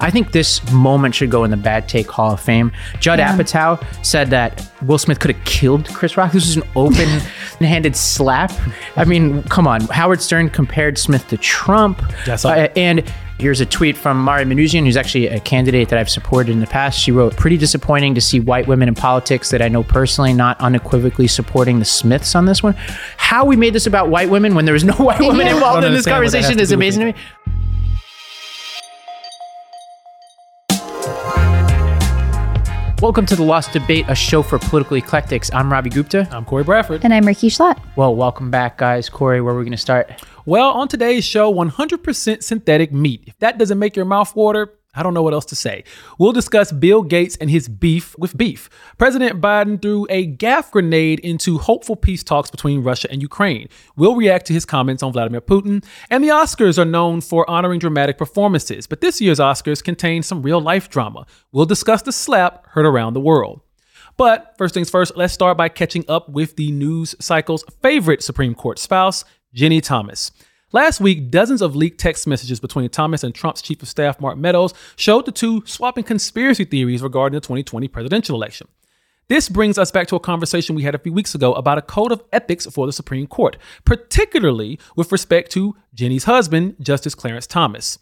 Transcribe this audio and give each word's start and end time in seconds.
I 0.00 0.10
think 0.10 0.32
this 0.32 0.68
moment 0.72 1.14
should 1.14 1.30
go 1.30 1.44
in 1.44 1.50
the 1.50 1.56
Bad 1.56 1.88
Take 1.88 2.10
Hall 2.10 2.32
of 2.32 2.40
Fame. 2.40 2.72
Judd 3.00 3.18
Yeah. 3.18 3.36
Apatow 3.36 3.82
said 4.04 4.30
that 4.30 4.70
Will 4.82 4.98
Smith 4.98 5.18
could 5.20 5.34
have 5.34 5.44
killed 5.44 5.88
Chris 5.88 6.16
Rock. 6.16 6.32
This 6.32 6.46
was 6.46 6.56
an 6.56 6.62
open-handed 6.76 7.96
slap. 7.96 8.52
I 8.96 9.04
mean, 9.04 9.42
come 9.44 9.66
on. 9.66 9.80
Howard 9.82 10.20
Stern 10.22 10.50
compared 10.50 10.98
Smith 10.98 11.26
to 11.28 11.36
Trump. 11.36 12.00
Yes. 12.26 12.44
Uh, 12.44 12.68
and 12.76 13.02
here's 13.38 13.60
a 13.60 13.66
tweet 13.66 13.96
from 13.96 14.20
Mari 14.20 14.44
Manoogian, 14.44 14.84
who's 14.84 14.96
actually 14.96 15.28
a 15.28 15.40
candidate 15.40 15.88
that 15.88 15.98
I've 15.98 16.10
supported 16.10 16.50
in 16.52 16.60
the 16.60 16.66
past. 16.66 16.98
She 16.98 17.12
wrote, 17.12 17.36
"Pretty 17.36 17.56
disappointing 17.56 18.14
to 18.14 18.20
see 18.20 18.40
white 18.40 18.66
women 18.66 18.88
in 18.88 18.94
politics 18.94 19.50
that 19.50 19.62
I 19.62 19.68
know 19.68 19.82
personally 19.82 20.32
not 20.32 20.60
unequivocally 20.60 21.26
supporting 21.28 21.78
the 21.78 21.84
Smiths 21.84 22.34
on 22.34 22.46
this 22.46 22.62
one. 22.62 22.74
How 23.16 23.44
we 23.44 23.56
made 23.56 23.72
this 23.74 23.86
about 23.86 24.08
white 24.08 24.28
women 24.30 24.54
when 24.54 24.64
there 24.64 24.74
was 24.74 24.84
no 24.84 24.94
white 24.96 25.20
women 25.20 25.46
involved 25.46 25.84
in 25.84 25.92
this 25.92 26.06
understand 26.06 26.24
what 26.24 26.32
that 26.32 26.36
has 26.38 26.44
conversation 26.46 26.60
is 26.60 26.72
amazing 26.72 27.00
to 27.00 27.06
me." 27.12 27.14
Welcome 33.00 33.26
to 33.26 33.36
the 33.36 33.44
Lost 33.44 33.72
Debate, 33.72 34.06
a 34.08 34.14
show 34.16 34.42
for 34.42 34.58
political 34.58 34.96
eclectics. 34.96 35.54
I'm 35.54 35.70
Ravi 35.70 35.88
Gupta. 35.88 36.26
I'm 36.32 36.44
Cory 36.44 36.64
Bradford. 36.64 37.04
And 37.04 37.14
I'm 37.14 37.24
Rikki 37.24 37.48
Schlott. 37.48 37.80
Well, 37.94 38.16
welcome 38.16 38.50
back, 38.50 38.76
guys. 38.76 39.08
Cory, 39.08 39.40
where 39.40 39.54
are 39.54 39.56
we 39.56 39.62
going 39.62 39.70
to 39.70 39.76
start? 39.76 40.10
Well, 40.46 40.70
on 40.70 40.88
today's 40.88 41.24
show, 41.24 41.54
100% 41.54 42.42
synthetic 42.42 42.92
meat. 42.92 43.22
If 43.28 43.38
that 43.38 43.56
doesn't 43.56 43.78
make 43.78 43.94
your 43.94 44.04
mouth 44.04 44.34
water, 44.34 44.72
I 44.98 45.04
don't 45.04 45.14
know 45.14 45.22
what 45.22 45.32
else 45.32 45.44
to 45.46 45.56
say. 45.56 45.84
We'll 46.18 46.32
discuss 46.32 46.72
Bill 46.72 47.02
Gates 47.04 47.36
and 47.36 47.48
his 47.48 47.68
beef 47.68 48.18
with 48.18 48.36
beef. 48.36 48.68
President 48.98 49.40
Biden 49.40 49.80
threw 49.80 50.08
a 50.10 50.26
gaffe 50.26 50.72
grenade 50.72 51.20
into 51.20 51.58
hopeful 51.58 51.94
peace 51.94 52.24
talks 52.24 52.50
between 52.50 52.82
Russia 52.82 53.08
and 53.08 53.22
Ukraine. 53.22 53.68
We'll 53.94 54.16
react 54.16 54.46
to 54.46 54.52
his 54.52 54.64
comments 54.64 55.04
on 55.04 55.12
Vladimir 55.12 55.40
Putin. 55.40 55.84
And 56.10 56.24
the 56.24 56.30
Oscars 56.30 56.78
are 56.78 56.84
known 56.84 57.20
for 57.20 57.48
honoring 57.48 57.78
dramatic 57.78 58.18
performances, 58.18 58.88
but 58.88 59.00
this 59.00 59.20
year's 59.20 59.38
Oscars 59.38 59.84
contain 59.84 60.24
some 60.24 60.42
real 60.42 60.60
life 60.60 60.90
drama. 60.90 61.26
We'll 61.52 61.64
discuss 61.64 62.02
the 62.02 62.10
slap 62.10 62.66
heard 62.70 62.84
around 62.84 63.14
the 63.14 63.20
world. 63.20 63.60
But 64.16 64.54
first 64.58 64.74
things 64.74 64.90
first, 64.90 65.16
let's 65.16 65.32
start 65.32 65.56
by 65.56 65.68
catching 65.68 66.04
up 66.08 66.28
with 66.28 66.56
the 66.56 66.72
news 66.72 67.14
cycle's 67.20 67.64
favorite 67.82 68.24
Supreme 68.24 68.56
Court 68.56 68.80
spouse, 68.80 69.24
Ginni 69.54 69.80
Thomas. 69.80 70.32
Last 70.70 71.00
week, 71.00 71.30
dozens 71.30 71.62
of 71.62 71.74
leaked 71.74 71.98
text 71.98 72.26
messages 72.26 72.60
between 72.60 72.90
Thomas 72.90 73.24
and 73.24 73.34
Trump's 73.34 73.62
chief 73.62 73.80
of 73.80 73.88
staff, 73.88 74.20
Mark 74.20 74.36
Meadows, 74.36 74.74
showed 74.96 75.24
the 75.24 75.32
two 75.32 75.62
swapping 75.64 76.04
conspiracy 76.04 76.66
theories 76.66 77.00
regarding 77.00 77.36
the 77.36 77.40
2020 77.40 77.88
presidential 77.88 78.36
election. 78.36 78.68
This 79.28 79.48
brings 79.48 79.78
us 79.78 79.90
back 79.90 80.08
to 80.08 80.16
a 80.16 80.20
conversation 80.20 80.76
we 80.76 80.82
had 80.82 80.94
a 80.94 80.98
few 80.98 81.12
weeks 81.12 81.34
ago 81.34 81.54
about 81.54 81.78
a 81.78 81.82
code 81.82 82.12
of 82.12 82.22
ethics 82.34 82.66
for 82.66 82.84
the 82.84 82.92
Supreme 82.92 83.26
Court, 83.26 83.56
particularly 83.86 84.78
with 84.94 85.10
respect 85.10 85.50
to 85.52 85.74
Ginni's 85.96 86.24
husband, 86.24 86.76
Justice 86.80 87.14
Clarence 87.14 87.46
Thomas. 87.46 87.98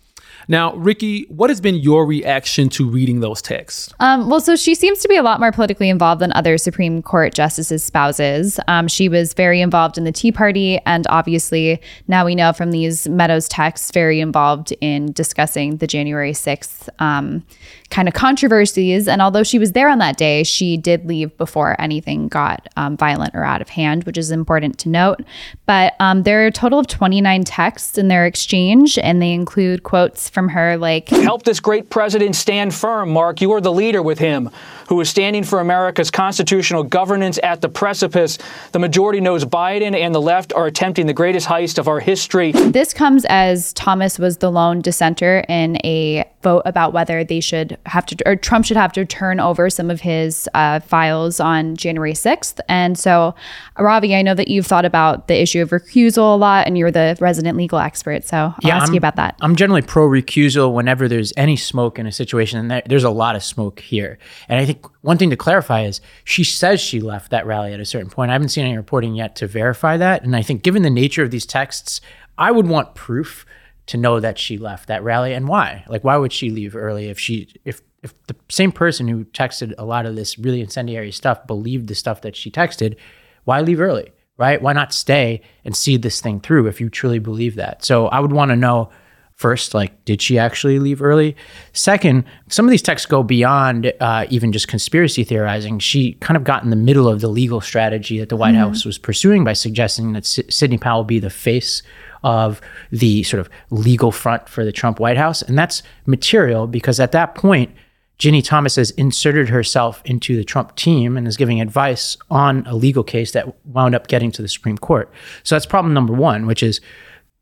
Now, 0.49 0.75
Rikki, 0.75 1.25
what 1.25 1.51
has 1.51 1.61
been 1.61 1.77
your 1.77 2.07
reaction 2.07 2.69
to 2.71 2.89
reading 2.89 3.21
those 3.21 3.43
texts? 3.43 3.93
Um, 4.01 4.29
well, 4.29 4.41
so 4.41 4.57
she 4.57 4.75
seems 4.75 5.01
to 5.01 5.09
be 5.09 5.17
a 5.17 5.23
lot 5.23 5.41
more 5.41 5.53
politically 5.53 5.89
involved 5.89 6.21
than 6.21 6.33
other 6.33 6.59
Supreme 6.59 7.03
Court 7.03 7.35
justices' 7.35 7.83
spouses. 7.83 8.61
Um, 8.69 8.89
she 8.89 9.09
was 9.09 9.35
very 9.35 9.61
involved 9.61 9.99
in 9.99 10.05
the 10.05 10.13
Tea 10.13 10.33
Party, 10.33 10.79
and 10.87 11.07
obviously, 11.09 11.81
now 12.09 12.25
we 12.25 12.35
know 12.35 12.53
from 12.53 12.71
these 12.71 13.09
Meadows 13.09 13.49
texts, 13.49 13.91
very 13.91 14.21
involved 14.21 14.73
in 14.81 15.13
discussing 15.13 15.79
the 15.79 15.87
January 15.87 16.33
6th 16.33 16.89
um, 16.99 17.45
kind 17.91 18.09
of 18.09 18.15
controversies. 18.15 19.09
And 19.09 19.23
although 19.23 19.43
she 19.43 19.59
was 19.59 19.73
there 19.73 19.89
on 19.89 19.99
that 19.99 20.17
day, 20.17 20.43
she 20.43 20.77
did 20.77 21.07
leave 21.07 21.37
before 21.37 21.81
anything 21.81 22.29
got 22.29 22.69
um, 22.77 22.97
violent 22.97 23.35
or 23.35 23.45
out 23.45 23.63
of 23.63 23.69
hand, 23.69 24.05
which 24.05 24.19
is 24.19 24.31
important 24.31 24.79
to 24.81 24.89
note. 24.89 25.21
But 25.67 25.95
um, 26.01 26.25
there 26.25 26.43
are 26.43 26.47
a 26.47 26.53
total 26.53 26.79
of 26.79 26.87
29 26.87 27.45
texts 27.45 27.99
in 27.99 28.09
their 28.09 28.27
exchange, 28.27 28.99
and 28.99 29.23
they 29.23 29.33
include 29.33 29.83
quotes 29.83 30.26
from 30.29 30.49
her 30.51 30.77
like, 30.77 31.09
Help 31.09 31.43
this 31.45 31.61
great 31.61 31.91
president 31.91 32.37
stand 32.37 32.75
firm, 32.75 33.11
Mark. 33.11 33.41
You 33.41 33.53
are 33.53 33.61
the 33.61 33.73
leader 33.73 34.03
with 34.03 34.19
him, 34.19 34.51
who 34.89 35.01
is 35.01 35.09
standing 35.09 35.45
for 35.45 35.61
America's 35.61 36.11
constitutional 36.11 36.83
governance 36.83 37.39
at 37.43 37.61
the 37.61 37.69
precipice. 37.69 38.39
The 38.73 38.79
majority 38.79 39.21
knows 39.21 39.45
Biden 39.45 39.95
and 39.95 40.15
the 40.15 40.21
left 40.21 40.53
are 40.53 40.67
attempting 40.67 41.07
the 41.07 41.13
greatest 41.13 41.47
heist 41.47 41.79
of 41.79 41.89
our 41.89 42.01
history. 42.01 42.53
This 42.53 42.93
comes 42.93 43.25
as 43.29 43.73
Thomas 43.73 44.19
was 44.19 44.39
the 44.39 44.51
lone 44.51 44.81
dissenter 44.81 45.45
in 45.49 45.77
a 45.85 46.25
vote 46.47 46.63
about 46.65 46.93
whether 46.93 47.25
they 47.25 47.41
should 47.41 47.77
have 47.87 48.07
to, 48.07 48.17
or 48.25 48.37
Trump 48.37 48.65
should 48.65 48.77
have 48.77 48.93
to 48.93 49.05
turn 49.05 49.41
over 49.41 49.69
some 49.69 49.91
of 49.91 50.01
his 50.01 50.49
uh, 50.55 50.79
files 50.79 51.41
on 51.41 51.75
January 51.75 52.13
6th. 52.13 52.61
And 52.69 52.97
so, 52.97 53.35
Ravi, 53.77 54.15
I 54.15 54.23
know 54.23 54.33
that 54.35 54.47
you've 54.47 54.65
thought 54.65 54.85
about 54.85 55.27
the 55.27 55.43
issue 55.43 55.61
of 55.61 55.71
recusal 55.71 56.35
a 56.35 56.37
lot 56.37 56.69
and 56.69 56.79
you're 56.79 56.93
the 56.93 57.17
resident 57.21 57.59
legal 57.59 57.81
expert. 57.81 58.23
So 58.23 58.37
I'll 58.37 58.71
ask 58.71 58.85
I'm- 58.85 58.95
you 58.95 58.99
about 58.99 59.17
that. 59.17 59.35
I'm 59.41 59.57
generally 59.57 59.83
pro 59.83 60.07
recusal 60.07 60.73
whenever 60.73 61.09
there's 61.09 61.33
any 61.37 61.57
smoke 61.57 61.99
in 61.99 62.07
a 62.07 62.13
situation, 62.13 62.71
and 62.71 62.83
there's 62.87 63.03
a 63.03 63.11
lot 63.11 63.35
of 63.35 63.43
smoke 63.43 63.81
here. 63.81 64.17
And 64.49 64.61
I 64.61 64.65
think 64.65 64.87
one 65.03 65.19
thing 65.19 65.31
to 65.31 65.37
clarify 65.37 65.83
is 65.83 66.01
she 66.23 66.45
says 66.45 66.81
she 66.81 67.01
left 67.01 67.33
that 67.33 67.45
rally 67.45 67.73
at 67.73 67.81
a 67.81 67.85
certain 67.85 68.09
point. 68.09 68.31
I 68.31 68.35
haven't 68.35 68.51
seen 68.51 68.65
any 68.67 68.77
reporting 68.77 69.17
yet 69.17 69.35
to 69.37 69.49
verify 69.49 69.97
that. 69.97 70.23
And 70.23 70.37
I 70.37 70.43
think, 70.43 70.63
given 70.63 70.83
the 70.83 70.91
nature 70.91 71.25
of 71.25 71.33
these 71.33 71.45
texts, 71.45 72.01
I 72.39 72.53
would 72.53 72.69
want 72.69 72.95
proof 72.95 73.45
to 73.87 73.97
know 73.97 74.21
that 74.21 74.39
she 74.39 74.59
left 74.59 74.89
that 74.89 75.03
rally 75.03 75.33
and 75.33 75.49
why. 75.49 75.85
Like, 75.89 76.05
why 76.05 76.17
would 76.17 76.33
she 76.33 76.51
leave 76.51 76.75
early 76.77 77.09
if 77.09 77.19
she 77.19 77.49
if 77.65 77.83
if 78.03 78.15
the 78.27 78.37
same 78.49 78.73
person 78.73 79.09
who 79.09 79.25
texted 79.25 79.75
a 79.79 79.85
lot 79.85 80.07
of 80.07 80.17
this 80.17 80.39
really 80.39 80.61
incendiary 80.61 81.13
stuff 81.13 81.47
believed 81.47 81.89
the 81.89 81.95
stuff 81.95 82.21
that 82.23 82.37
she 82.37 82.51
texted, 82.51 82.97
why 83.45 83.61
leave 83.61 83.81
early? 83.81 84.13
Right? 84.39 84.61
Why 84.61 84.75
not 84.75 84.93
stay 84.93 85.41
and 85.65 85.75
see 85.75 85.97
this 85.97 86.21
thing 86.21 86.41
through 86.41 86.67
if 86.67 86.81
you 86.81 86.91
truly 86.91 87.19
believe 87.19 87.55
that? 87.57 87.85
So 87.85 88.09
I 88.09 88.21
would 88.21 88.33
want 88.33 88.51
to 88.51 88.57
know 88.57 88.91
first, 89.35 89.75
like, 89.75 90.05
did 90.05 90.21
she 90.21 90.39
actually 90.39 90.79
leave 90.79 91.03
early? 91.03 91.37
Second, 91.73 92.25
some 92.49 92.65
of 92.67 92.71
these 92.71 92.83
texts 92.83 93.07
go 93.07 93.23
beyond 93.23 93.93
uh, 94.01 94.27
even 94.31 94.51
just 94.53 94.67
conspiracy 94.67 95.25
theorizing. 95.25 95.79
She 95.79 96.15
kind 96.15 96.37
of 96.37 96.45
got 96.45 96.65
in 96.65 96.71
the 96.71 96.77
middle 96.77 97.07
of 97.09 97.21
the 97.21 97.29
legal 97.29 97.61
strategy 97.61 98.19
that 98.19 98.31
the 98.31 98.37
White 98.37 98.55
House 98.55 98.85
was 98.85 98.99
pursuing 98.99 99.45
by 99.45 99.53
suggesting 99.53 100.13
that 100.15 100.25
S- 100.25 100.41
Sidney 100.49 100.79
Powell 100.79 101.05
be 101.05 101.19
the 101.19 101.31
face 101.31 101.83
of 102.23 102.61
the 102.91 103.23
sort 103.23 103.41
of 103.41 103.49
legal 103.71 104.13
front 104.13 104.49
for 104.49 104.65
the 104.65 104.73
Trump 104.73 105.01
White 105.01 105.17
House. 105.17 105.43
And 105.43 105.59
that's 105.59 105.83
material 106.07 106.67
because 106.67 107.01
at 107.01 107.13
that 107.13 107.35
point, 107.35 107.75
Ginni 108.19 108.43
Thomas 108.43 108.77
has 108.77 108.93
inserted 108.93 109.51
herself 109.51 110.01
into 110.05 110.37
the 110.37 110.45
Trump 110.45 110.75
team 110.77 111.17
and 111.17 111.29
is 111.29 111.37
giving 111.37 111.61
advice 111.61 112.17
on 112.31 112.67
a 112.67 112.75
legal 112.75 113.05
case 113.05 113.33
that 113.33 113.55
wound 113.67 113.95
up 113.95 114.07
getting 114.07 114.31
to 114.33 114.43
the 114.43 114.49
Supreme 114.49 114.79
Court. 114.79 115.13
So 115.43 115.55
that's 115.55 115.67
problem 115.67 115.93
number 115.93 116.15
one, 116.15 116.47
which 116.47 116.63
is 116.63 116.81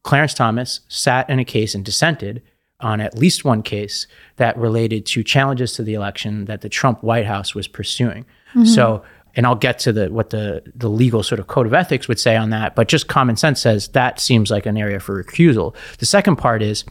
Clarence 0.02 0.34
Thomas 0.34 0.80
sat 0.88 1.30
in 1.30 1.38
a 1.38 1.44
case 1.44 1.74
and 1.74 1.84
dissented 1.84 2.42
on 2.80 3.00
at 3.00 3.16
least 3.16 3.44
one 3.44 3.62
case 3.62 4.06
that 4.36 4.56
related 4.58 5.06
to 5.06 5.22
challenges 5.22 5.72
to 5.74 5.82
the 5.82 5.94
election 5.94 6.46
that 6.46 6.60
the 6.60 6.68
Trump 6.68 7.02
White 7.02 7.26
House 7.26 7.54
was 7.54 7.68
pursuing. 7.68 8.24
Mm-hmm. 8.50 8.64
So, 8.64 9.02
and 9.36 9.46
I'll 9.46 9.54
get 9.54 9.78
to 9.80 9.92
the 9.92 10.10
what 10.10 10.30
the 10.30 10.62
the 10.74 10.88
legal 10.88 11.22
sort 11.22 11.38
of 11.38 11.46
code 11.46 11.66
of 11.66 11.74
ethics 11.74 12.08
would 12.08 12.18
say 12.18 12.36
on 12.36 12.50
that, 12.50 12.74
but 12.74 12.88
just 12.88 13.08
common 13.08 13.36
sense 13.36 13.60
says 13.60 13.88
that 13.88 14.20
seems 14.20 14.50
like 14.50 14.66
an 14.66 14.76
area 14.76 15.00
for 15.00 15.22
recusal. 15.22 15.74
The 15.98 16.06
second 16.06 16.36
part 16.36 16.62
is 16.62 16.84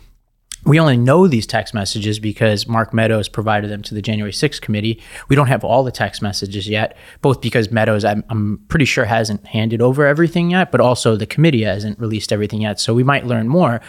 we 0.66 0.80
only 0.80 0.98
know 0.98 1.28
these 1.28 1.46
text 1.46 1.74
messages 1.74 2.20
because 2.20 2.68
Mark 2.68 2.94
Meadows 2.94 3.28
provided 3.28 3.70
them 3.70 3.82
to 3.84 3.94
the 3.94 4.02
January 4.02 4.32
6th 4.32 4.62
committee. 4.62 5.02
We 5.28 5.36
don't 5.36 5.48
have 5.48 5.64
all 5.64 5.84
the 5.84 5.92
text 5.92 6.22
messages 6.22 6.70
yet, 6.70 6.96
both 7.22 7.42
because 7.42 7.72
Meadows, 7.72 8.06
I'm, 8.06 8.24
I'm 8.30 8.60
pretty 8.70 8.86
sure, 8.86 9.06
hasn't 9.06 9.46
handed 9.48 9.82
over 9.82 10.06
everything 10.06 10.52
yet, 10.52 10.72
but 10.72 10.80
also 10.80 11.16
the 11.16 11.26
committee 11.26 11.64
hasn't 11.64 12.00
released 12.00 12.32
everything 12.32 12.62
yet. 12.62 12.80
So 12.80 12.94
we 12.94 13.04
might 13.04 13.26
learn 13.26 13.48
more. 13.48 13.82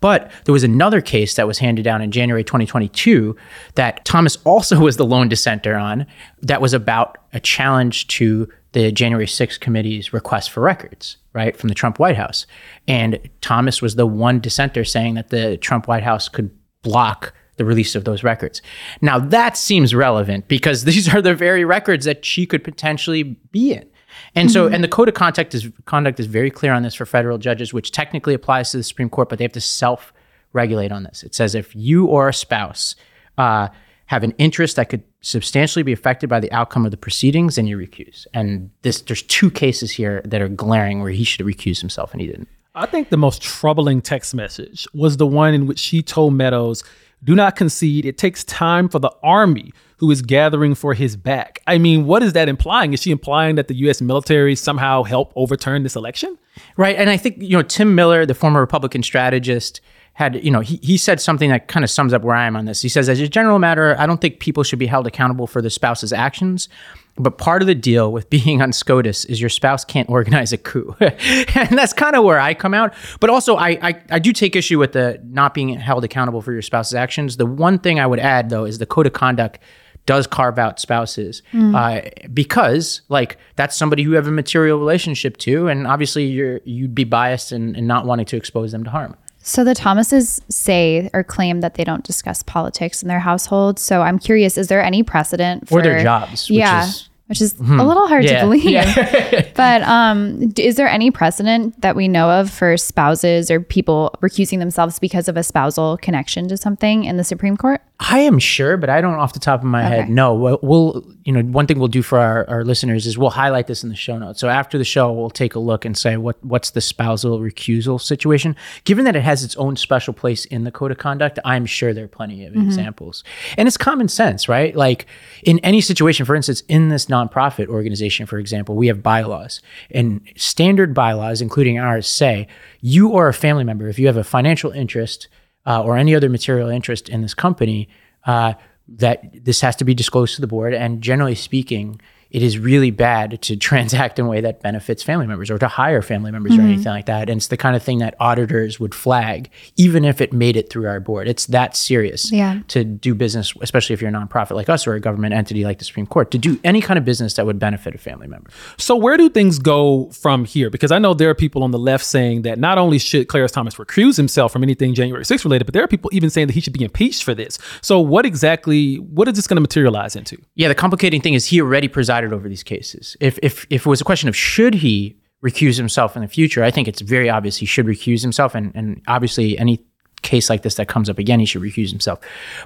But 0.00 0.30
there 0.44 0.52
was 0.52 0.64
another 0.64 1.00
case 1.00 1.34
that 1.34 1.46
was 1.46 1.58
handed 1.58 1.82
down 1.82 2.02
in 2.02 2.10
January 2.10 2.44
2022 2.44 3.36
that 3.74 4.04
Thomas 4.04 4.38
also 4.44 4.80
was 4.84 4.96
the 4.96 5.04
lone 5.04 5.28
dissenter 5.28 5.76
on 5.76 6.06
that 6.42 6.60
was 6.60 6.72
about 6.72 7.18
a 7.32 7.40
challenge 7.40 8.06
to 8.08 8.48
the 8.72 8.90
January 8.92 9.26
6th 9.26 9.60
committee's 9.60 10.12
request 10.12 10.50
for 10.50 10.60
records, 10.60 11.16
right, 11.34 11.56
from 11.56 11.68
the 11.68 11.74
Trump 11.74 11.98
White 11.98 12.16
House. 12.16 12.46
And 12.88 13.18
Thomas 13.40 13.82
was 13.82 13.96
the 13.96 14.06
one 14.06 14.40
dissenter 14.40 14.84
saying 14.84 15.14
that 15.14 15.28
the 15.28 15.56
Trump 15.58 15.88
White 15.88 16.02
House 16.02 16.28
could 16.28 16.50
block 16.82 17.34
the 17.56 17.64
release 17.64 17.94
of 17.94 18.04
those 18.04 18.24
records. 18.24 18.62
Now, 19.00 19.18
that 19.18 19.56
seems 19.56 19.94
relevant 19.94 20.48
because 20.48 20.84
these 20.84 21.12
are 21.12 21.20
the 21.20 21.34
very 21.34 21.64
records 21.64 22.04
that 22.06 22.24
she 22.24 22.46
could 22.46 22.64
potentially 22.64 23.22
be 23.22 23.72
in. 23.72 23.88
And 24.36 24.50
so, 24.50 24.68
and 24.68 24.84
the 24.84 24.88
code 24.88 25.08
of 25.08 25.14
conduct 25.14 25.54
is 25.54 25.68
conduct 25.86 26.20
is 26.20 26.26
very 26.26 26.50
clear 26.50 26.72
on 26.72 26.84
this 26.84 26.94
for 26.94 27.04
federal 27.04 27.36
judges, 27.36 27.72
which 27.72 27.90
technically 27.90 28.32
applies 28.32 28.70
to 28.70 28.76
the 28.76 28.84
Supreme 28.84 29.10
Court, 29.10 29.28
but 29.28 29.38
they 29.38 29.44
have 29.44 29.52
to 29.52 29.60
self 29.60 30.12
regulate 30.52 30.92
on 30.92 31.02
this. 31.02 31.24
It 31.24 31.34
says 31.34 31.56
if 31.56 31.74
you 31.74 32.06
or 32.06 32.28
a 32.28 32.32
spouse 32.32 32.94
uh, 33.38 33.68
have 34.06 34.22
an 34.22 34.32
interest 34.38 34.76
that 34.76 34.88
could 34.88 35.02
substantially 35.20 35.82
be 35.82 35.92
affected 35.92 36.28
by 36.28 36.40
the 36.40 36.52
outcome 36.52 36.84
of 36.84 36.90
the 36.90 36.96
proceedings, 36.96 37.56
then 37.56 37.66
you 37.66 37.78
recuse. 37.78 38.26
And 38.34 38.70
this, 38.82 39.00
there's 39.02 39.22
two 39.22 39.50
cases 39.50 39.90
here 39.90 40.20
that 40.24 40.42
are 40.42 40.48
glaring 40.48 41.00
where 41.00 41.10
he 41.10 41.24
should 41.24 41.40
have 41.40 41.46
recused 41.46 41.80
himself 41.80 42.12
and 42.12 42.20
he 42.20 42.26
didn't. 42.26 42.48
I 42.74 42.86
think 42.86 43.08
the 43.08 43.16
most 43.16 43.40
troubling 43.40 44.02
text 44.02 44.34
message 44.34 44.86
was 44.92 45.16
the 45.16 45.26
one 45.26 45.54
in 45.54 45.66
which 45.66 45.78
she 45.78 46.02
told 46.02 46.34
Meadows, 46.34 46.82
do 47.22 47.34
not 47.34 47.56
concede. 47.56 48.04
It 48.04 48.18
takes 48.18 48.44
time 48.44 48.88
for 48.88 48.98
the 48.98 49.12
army 49.22 49.72
who 49.98 50.10
is 50.10 50.20
gathering 50.20 50.74
for 50.74 50.92
his 50.92 51.16
back. 51.16 51.60
I 51.66 51.78
mean, 51.78 52.04
what 52.04 52.22
is 52.22 52.34
that 52.34 52.48
implying? 52.48 52.92
Is 52.92 53.00
she 53.00 53.10
implying 53.10 53.54
that 53.54 53.68
the 53.68 53.74
US 53.88 54.02
military 54.02 54.54
somehow 54.54 55.04
helped 55.04 55.32
overturn 55.36 55.84
this 55.84 55.96
election? 55.96 56.36
Right. 56.76 56.96
And 56.96 57.08
I 57.08 57.16
think, 57.16 57.36
you 57.38 57.56
know, 57.56 57.62
Tim 57.62 57.94
Miller, 57.94 58.26
the 58.26 58.34
former 58.34 58.60
Republican 58.60 59.02
strategist, 59.02 59.80
had, 60.14 60.42
you 60.44 60.50
know, 60.50 60.60
he, 60.60 60.76
he 60.82 60.96
said 60.96 61.20
something 61.20 61.50
that 61.50 61.66
kind 61.66 61.82
of 61.82 61.90
sums 61.90 62.12
up 62.12 62.22
where 62.22 62.36
I 62.36 62.46
am 62.46 62.56
on 62.56 62.64
this. 62.64 62.80
He 62.80 62.88
says, 62.88 63.08
as 63.08 63.20
a 63.20 63.28
general 63.28 63.58
matter, 63.58 63.96
I 63.98 64.06
don't 64.06 64.20
think 64.20 64.38
people 64.38 64.62
should 64.62 64.78
be 64.78 64.86
held 64.86 65.08
accountable 65.08 65.48
for 65.48 65.60
the 65.60 65.70
spouse's 65.70 66.12
actions. 66.12 66.68
But 67.16 67.38
part 67.38 67.62
of 67.62 67.66
the 67.66 67.74
deal 67.74 68.12
with 68.12 68.30
being 68.44 68.62
on 68.62 68.72
SCOTUS 68.72 69.24
is 69.24 69.40
your 69.40 69.50
spouse 69.50 69.84
can't 69.84 70.08
organize 70.08 70.52
a 70.52 70.58
coup. 70.58 70.94
and 71.00 71.78
that's 71.78 71.92
kind 71.92 72.14
of 72.14 72.24
where 72.24 72.40
I 72.40 72.54
come 72.54 72.74
out. 72.74 72.94
But 73.18 73.30
also, 73.30 73.56
I, 73.56 73.70
I, 73.82 74.02
I, 74.10 74.18
do 74.20 74.32
take 74.32 74.54
issue 74.56 74.78
with 74.78 74.92
the 74.92 75.20
not 75.24 75.52
being 75.52 75.70
held 75.70 76.04
accountable 76.04 76.42
for 76.42 76.52
your 76.52 76.62
spouse's 76.62 76.94
actions. 76.94 77.36
The 77.36 77.46
one 77.46 77.78
thing 77.78 77.98
I 77.98 78.06
would 78.06 78.20
add, 78.20 78.50
though, 78.50 78.64
is 78.64 78.78
the 78.78 78.86
code 78.86 79.06
of 79.06 79.12
conduct 79.12 79.58
does 80.06 80.26
carve 80.26 80.58
out 80.58 80.78
spouses 80.78 81.42
mm. 81.52 81.74
uh, 81.74 82.08
because 82.32 83.00
like 83.08 83.38
that's 83.56 83.74
somebody 83.74 84.02
who 84.02 84.10
you 84.10 84.16
have 84.16 84.26
a 84.26 84.30
material 84.30 84.78
relationship 84.78 85.36
to 85.38 85.66
and 85.68 85.86
obviously 85.86 86.26
you're 86.26 86.60
you'd 86.64 86.94
be 86.94 87.04
biased 87.04 87.52
in 87.52 87.72
not 87.86 88.04
wanting 88.04 88.26
to 88.26 88.36
expose 88.36 88.72
them 88.72 88.84
to 88.84 88.90
harm 88.90 89.16
so 89.46 89.62
the 89.62 89.74
Thomases 89.74 90.40
say 90.48 91.10
or 91.12 91.22
claim 91.22 91.60
that 91.60 91.74
they 91.74 91.84
don't 91.84 92.02
discuss 92.02 92.42
politics 92.42 93.02
in 93.02 93.08
their 93.08 93.20
household. 93.20 93.78
So 93.78 94.00
I'm 94.00 94.18
curious, 94.18 94.56
is 94.56 94.68
there 94.68 94.82
any 94.82 95.02
precedent 95.02 95.68
for 95.68 95.80
or 95.80 95.82
their 95.82 96.02
jobs? 96.02 96.48
Yeah. 96.48 96.80
Which 96.80 96.88
is, 96.88 97.08
which 97.26 97.40
is 97.42 97.52
hmm. 97.52 97.78
a 97.78 97.86
little 97.86 98.08
hard 98.08 98.24
yeah. 98.24 98.40
to 98.40 98.46
believe. 98.46 98.64
Yeah. 98.64 99.50
but 99.54 99.82
um, 99.82 100.50
is 100.56 100.76
there 100.76 100.88
any 100.88 101.10
precedent 101.10 101.78
that 101.82 101.94
we 101.94 102.08
know 102.08 102.30
of 102.30 102.50
for 102.50 102.78
spouses 102.78 103.50
or 103.50 103.60
people 103.60 104.14
recusing 104.22 104.60
themselves 104.60 104.98
because 104.98 105.28
of 105.28 105.36
a 105.36 105.42
spousal 105.42 105.98
connection 105.98 106.48
to 106.48 106.56
something 106.56 107.04
in 107.04 107.18
the 107.18 107.24
Supreme 107.24 107.58
Court? 107.58 107.82
I 108.00 108.20
am 108.20 108.40
sure, 108.40 108.76
but 108.76 108.90
I 108.90 109.00
don't 109.00 109.14
off 109.14 109.34
the 109.34 109.38
top 109.38 109.60
of 109.60 109.66
my 109.66 109.86
okay. 109.86 109.96
head. 109.96 110.08
No, 110.10 110.34
we'll, 110.34 110.58
we'll, 110.62 111.04
you 111.22 111.32
know, 111.32 111.42
one 111.42 111.68
thing 111.68 111.78
we'll 111.78 111.86
do 111.86 112.02
for 112.02 112.18
our, 112.18 112.48
our 112.50 112.64
listeners 112.64 113.06
is 113.06 113.16
we'll 113.16 113.30
highlight 113.30 113.68
this 113.68 113.84
in 113.84 113.88
the 113.88 113.94
show 113.94 114.18
notes. 114.18 114.40
So 114.40 114.48
after 114.48 114.78
the 114.78 114.84
show, 114.84 115.12
we'll 115.12 115.30
take 115.30 115.54
a 115.54 115.60
look 115.60 115.84
and 115.84 115.96
say 115.96 116.16
what 116.16 116.44
what's 116.44 116.70
the 116.70 116.80
spousal 116.80 117.38
recusal 117.38 118.00
situation. 118.00 118.56
Given 118.82 119.04
that 119.04 119.14
it 119.14 119.22
has 119.22 119.44
its 119.44 119.56
own 119.56 119.76
special 119.76 120.12
place 120.12 120.44
in 120.44 120.64
the 120.64 120.72
code 120.72 120.90
of 120.90 120.98
conduct, 120.98 121.38
I'm 121.44 121.66
sure 121.66 121.94
there 121.94 122.06
are 122.06 122.08
plenty 122.08 122.44
of 122.44 122.52
mm-hmm. 122.52 122.66
examples. 122.66 123.22
And 123.56 123.68
it's 123.68 123.76
common 123.76 124.08
sense, 124.08 124.48
right? 124.48 124.74
Like 124.74 125.06
in 125.44 125.60
any 125.60 125.80
situation, 125.80 126.26
for 126.26 126.34
instance, 126.34 126.62
in 126.68 126.88
this 126.88 127.06
nonprofit 127.06 127.68
organization, 127.68 128.26
for 128.26 128.38
example, 128.38 128.74
we 128.74 128.88
have 128.88 129.04
bylaws 129.04 129.62
and 129.92 130.20
standard 130.36 130.94
bylaws, 130.94 131.40
including 131.40 131.78
ours, 131.78 132.08
say 132.08 132.48
you 132.80 133.10
or 133.10 133.28
a 133.28 133.34
family 133.34 133.62
member, 133.62 133.88
if 133.88 134.00
you 134.00 134.08
have 134.08 134.16
a 134.16 134.24
financial 134.24 134.72
interest 134.72 135.28
uh, 135.66 135.82
or 135.82 135.96
any 135.96 136.14
other 136.14 136.28
material 136.28 136.68
interest 136.68 137.08
in 137.08 137.22
this 137.22 137.34
company, 137.34 137.88
uh, 138.26 138.54
that 138.88 139.44
this 139.44 139.60
has 139.60 139.76
to 139.76 139.84
be 139.84 139.94
disclosed 139.94 140.34
to 140.34 140.40
the 140.40 140.46
board. 140.46 140.74
And 140.74 141.02
generally 141.02 141.34
speaking, 141.34 142.00
it 142.34 142.42
is 142.42 142.58
really 142.58 142.90
bad 142.90 143.40
to 143.42 143.56
transact 143.68 144.18
in 144.18 144.26
a 144.26 144.28
way 144.28 144.40
that 144.40 144.60
benefits 144.60 145.02
family 145.04 145.26
members 145.26 145.50
or 145.50 145.58
to 145.58 145.68
hire 145.68 146.02
family 146.02 146.32
members 146.32 146.52
mm-hmm. 146.52 146.62
or 146.62 146.64
anything 146.64 146.92
like 146.92 147.06
that. 147.06 147.30
And 147.30 147.38
it's 147.38 147.46
the 147.46 147.56
kind 147.56 147.76
of 147.76 147.82
thing 147.82 147.98
that 147.98 148.16
auditors 148.18 148.80
would 148.80 148.94
flag, 148.94 149.50
even 149.76 150.04
if 150.04 150.20
it 150.20 150.32
made 150.32 150.56
it 150.56 150.68
through 150.68 150.88
our 150.88 150.98
board. 150.98 151.28
It's 151.28 151.46
that 151.46 151.76
serious 151.76 152.32
yeah. 152.32 152.60
to 152.68 152.82
do 152.82 153.14
business, 153.14 153.54
especially 153.60 153.94
if 153.94 154.02
you're 154.02 154.10
a 154.10 154.12
nonprofit 154.12 154.56
like 154.56 154.68
us 154.68 154.84
or 154.84 154.94
a 154.94 155.00
government 155.00 155.32
entity 155.32 155.64
like 155.64 155.78
the 155.78 155.84
Supreme 155.84 156.06
Court, 156.06 156.32
to 156.32 156.38
do 156.38 156.58
any 156.64 156.80
kind 156.80 156.98
of 156.98 157.04
business 157.04 157.34
that 157.34 157.46
would 157.46 157.60
benefit 157.60 157.94
a 157.94 157.98
family 157.98 158.26
member. 158.26 158.50
So, 158.78 158.96
where 158.96 159.16
do 159.16 159.28
things 159.28 159.60
go 159.60 160.10
from 160.10 160.44
here? 160.44 160.70
Because 160.70 160.90
I 160.90 160.98
know 160.98 161.14
there 161.14 161.30
are 161.30 161.34
people 161.34 161.62
on 161.62 161.70
the 161.70 161.78
left 161.78 162.04
saying 162.04 162.42
that 162.42 162.58
not 162.58 162.78
only 162.78 162.98
should 162.98 163.28
Clarence 163.28 163.52
Thomas 163.52 163.76
recuse 163.76 164.16
himself 164.16 164.52
from 164.52 164.64
anything 164.64 164.92
January 164.94 165.22
6th 165.22 165.44
related, 165.44 165.66
but 165.66 165.74
there 165.74 165.84
are 165.84 165.88
people 165.88 166.10
even 166.12 166.30
saying 166.30 166.48
that 166.48 166.54
he 166.54 166.60
should 166.60 166.72
be 166.72 166.82
impeached 166.82 167.22
for 167.22 167.34
this. 167.34 167.58
So, 167.80 168.00
what 168.00 168.26
exactly, 168.26 168.96
what 168.96 169.28
is 169.28 169.34
this 169.34 169.46
going 169.46 169.56
to 169.56 169.60
materialize 169.60 170.16
into? 170.16 170.36
Yeah, 170.56 170.66
the 170.66 170.74
complicating 170.74 171.20
thing 171.20 171.34
is 171.34 171.46
he 171.46 171.60
already 171.60 171.86
presided 171.86 172.23
over 172.32 172.48
these 172.48 172.62
cases. 172.62 173.16
If 173.20 173.38
if 173.42 173.66
if 173.70 173.86
it 173.86 173.88
was 173.88 174.00
a 174.00 174.04
question 174.04 174.28
of 174.28 174.36
should 174.36 174.74
he 174.74 175.16
recuse 175.44 175.76
himself 175.76 176.16
in 176.16 176.22
the 176.22 176.28
future, 176.28 176.64
I 176.64 176.70
think 176.70 176.88
it's 176.88 177.00
very 177.00 177.28
obvious 177.28 177.56
he 177.56 177.66
should 177.66 177.86
recuse 177.86 178.22
himself, 178.22 178.54
and 178.54 178.72
and 178.74 179.02
obviously 179.06 179.58
any 179.58 179.84
case 180.24 180.50
like 180.50 180.62
this 180.62 180.74
that 180.76 180.88
comes 180.88 181.08
up 181.08 181.18
again, 181.18 181.38
he 181.38 181.46
should 181.46 181.62
recuse 181.62 181.90
himself. 181.90 182.18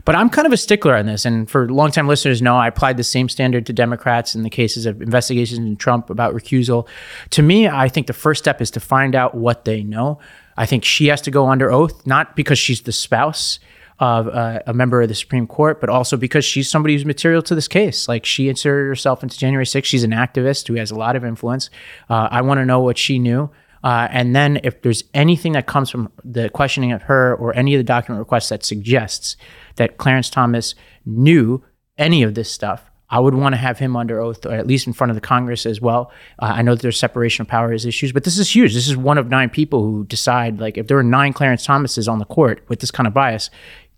But 0.04 0.14
I'm 0.14 0.30
kind 0.30 0.46
of 0.46 0.52
a 0.52 0.56
stickler 0.56 0.96
on 0.96 1.06
this, 1.06 1.26
and 1.26 1.50
for 1.50 1.68
longtime 1.68 2.08
listeners 2.08 2.40
know 2.40 2.56
I 2.56 2.68
applied 2.68 2.96
the 2.96 3.04
same 3.04 3.28
standard 3.28 3.66
to 3.66 3.72
Democrats 3.72 4.34
in 4.34 4.44
the 4.44 4.50
cases 4.50 4.86
of 4.86 5.02
investigations 5.02 5.58
in 5.58 5.76
Trump 5.76 6.08
about 6.08 6.34
recusal. 6.34 6.88
To 7.30 7.42
me, 7.42 7.68
I 7.68 7.88
think 7.88 8.06
the 8.06 8.12
first 8.14 8.42
step 8.42 8.62
is 8.62 8.70
to 8.70 8.80
find 8.80 9.14
out 9.14 9.34
what 9.34 9.64
they 9.66 9.82
know. 9.82 10.20
I 10.56 10.64
think 10.64 10.84
she 10.84 11.08
has 11.08 11.20
to 11.22 11.30
go 11.30 11.48
under 11.48 11.70
oath, 11.70 12.06
not 12.06 12.34
because 12.34 12.58
she's 12.58 12.82
the 12.82 12.92
spouse 12.92 13.58
of 14.00 14.28
uh, 14.28 14.60
a 14.66 14.72
member 14.72 15.02
of 15.02 15.08
the 15.08 15.14
Supreme 15.14 15.46
Court, 15.46 15.80
but 15.80 15.90
also 15.90 16.16
because 16.16 16.44
she's 16.44 16.70
somebody 16.70 16.94
who's 16.94 17.04
material 17.04 17.42
to 17.42 17.54
this 17.54 17.68
case. 17.68 18.08
Like 18.08 18.24
she 18.24 18.48
inserted 18.48 18.86
herself 18.86 19.22
into 19.22 19.38
January 19.38 19.64
6th. 19.64 19.84
She's 19.84 20.04
an 20.04 20.12
activist 20.12 20.68
who 20.68 20.74
has 20.74 20.90
a 20.90 20.94
lot 20.94 21.16
of 21.16 21.24
influence. 21.24 21.70
Uh, 22.08 22.28
I 22.30 22.42
want 22.42 22.58
to 22.58 22.64
know 22.64 22.80
what 22.80 22.96
she 22.96 23.18
knew. 23.18 23.50
Uh, 23.82 24.08
and 24.10 24.34
then 24.34 24.60
if 24.64 24.82
there's 24.82 25.04
anything 25.14 25.52
that 25.52 25.66
comes 25.66 25.90
from 25.90 26.10
the 26.24 26.48
questioning 26.50 26.92
of 26.92 27.02
her 27.02 27.34
or 27.36 27.54
any 27.56 27.74
of 27.74 27.78
the 27.78 27.84
document 27.84 28.18
requests 28.18 28.48
that 28.48 28.64
suggests 28.64 29.36
that 29.76 29.98
Clarence 29.98 30.30
Thomas 30.30 30.74
knew 31.04 31.62
any 31.96 32.22
of 32.22 32.34
this 32.34 32.50
stuff, 32.50 32.90
I 33.10 33.20
would 33.20 33.34
want 33.34 33.54
to 33.54 33.56
have 33.56 33.78
him 33.78 33.96
under 33.96 34.20
oath, 34.20 34.44
or 34.44 34.52
at 34.52 34.66
least 34.66 34.86
in 34.86 34.92
front 34.92 35.10
of 35.10 35.14
the 35.14 35.22
Congress 35.22 35.64
as 35.64 35.80
well. 35.80 36.12
Uh, 36.38 36.52
I 36.56 36.62
know 36.62 36.74
that 36.74 36.82
there's 36.82 36.98
separation 36.98 37.42
of 37.42 37.48
powers 37.48 37.86
issues, 37.86 38.12
but 38.12 38.24
this 38.24 38.36
is 38.36 38.54
huge. 38.54 38.74
This 38.74 38.88
is 38.88 38.96
one 38.96 39.16
of 39.16 39.28
nine 39.28 39.48
people 39.48 39.82
who 39.82 40.04
decide, 40.04 40.60
like, 40.60 40.76
if 40.76 40.88
there 40.88 40.96
were 40.96 41.02
nine 41.02 41.32
Clarence 41.32 41.64
Thomases 41.64 42.06
on 42.06 42.18
the 42.18 42.26
court 42.26 42.62
with 42.68 42.80
this 42.80 42.90
kind 42.90 43.06
of 43.06 43.14
bias, 43.14 43.48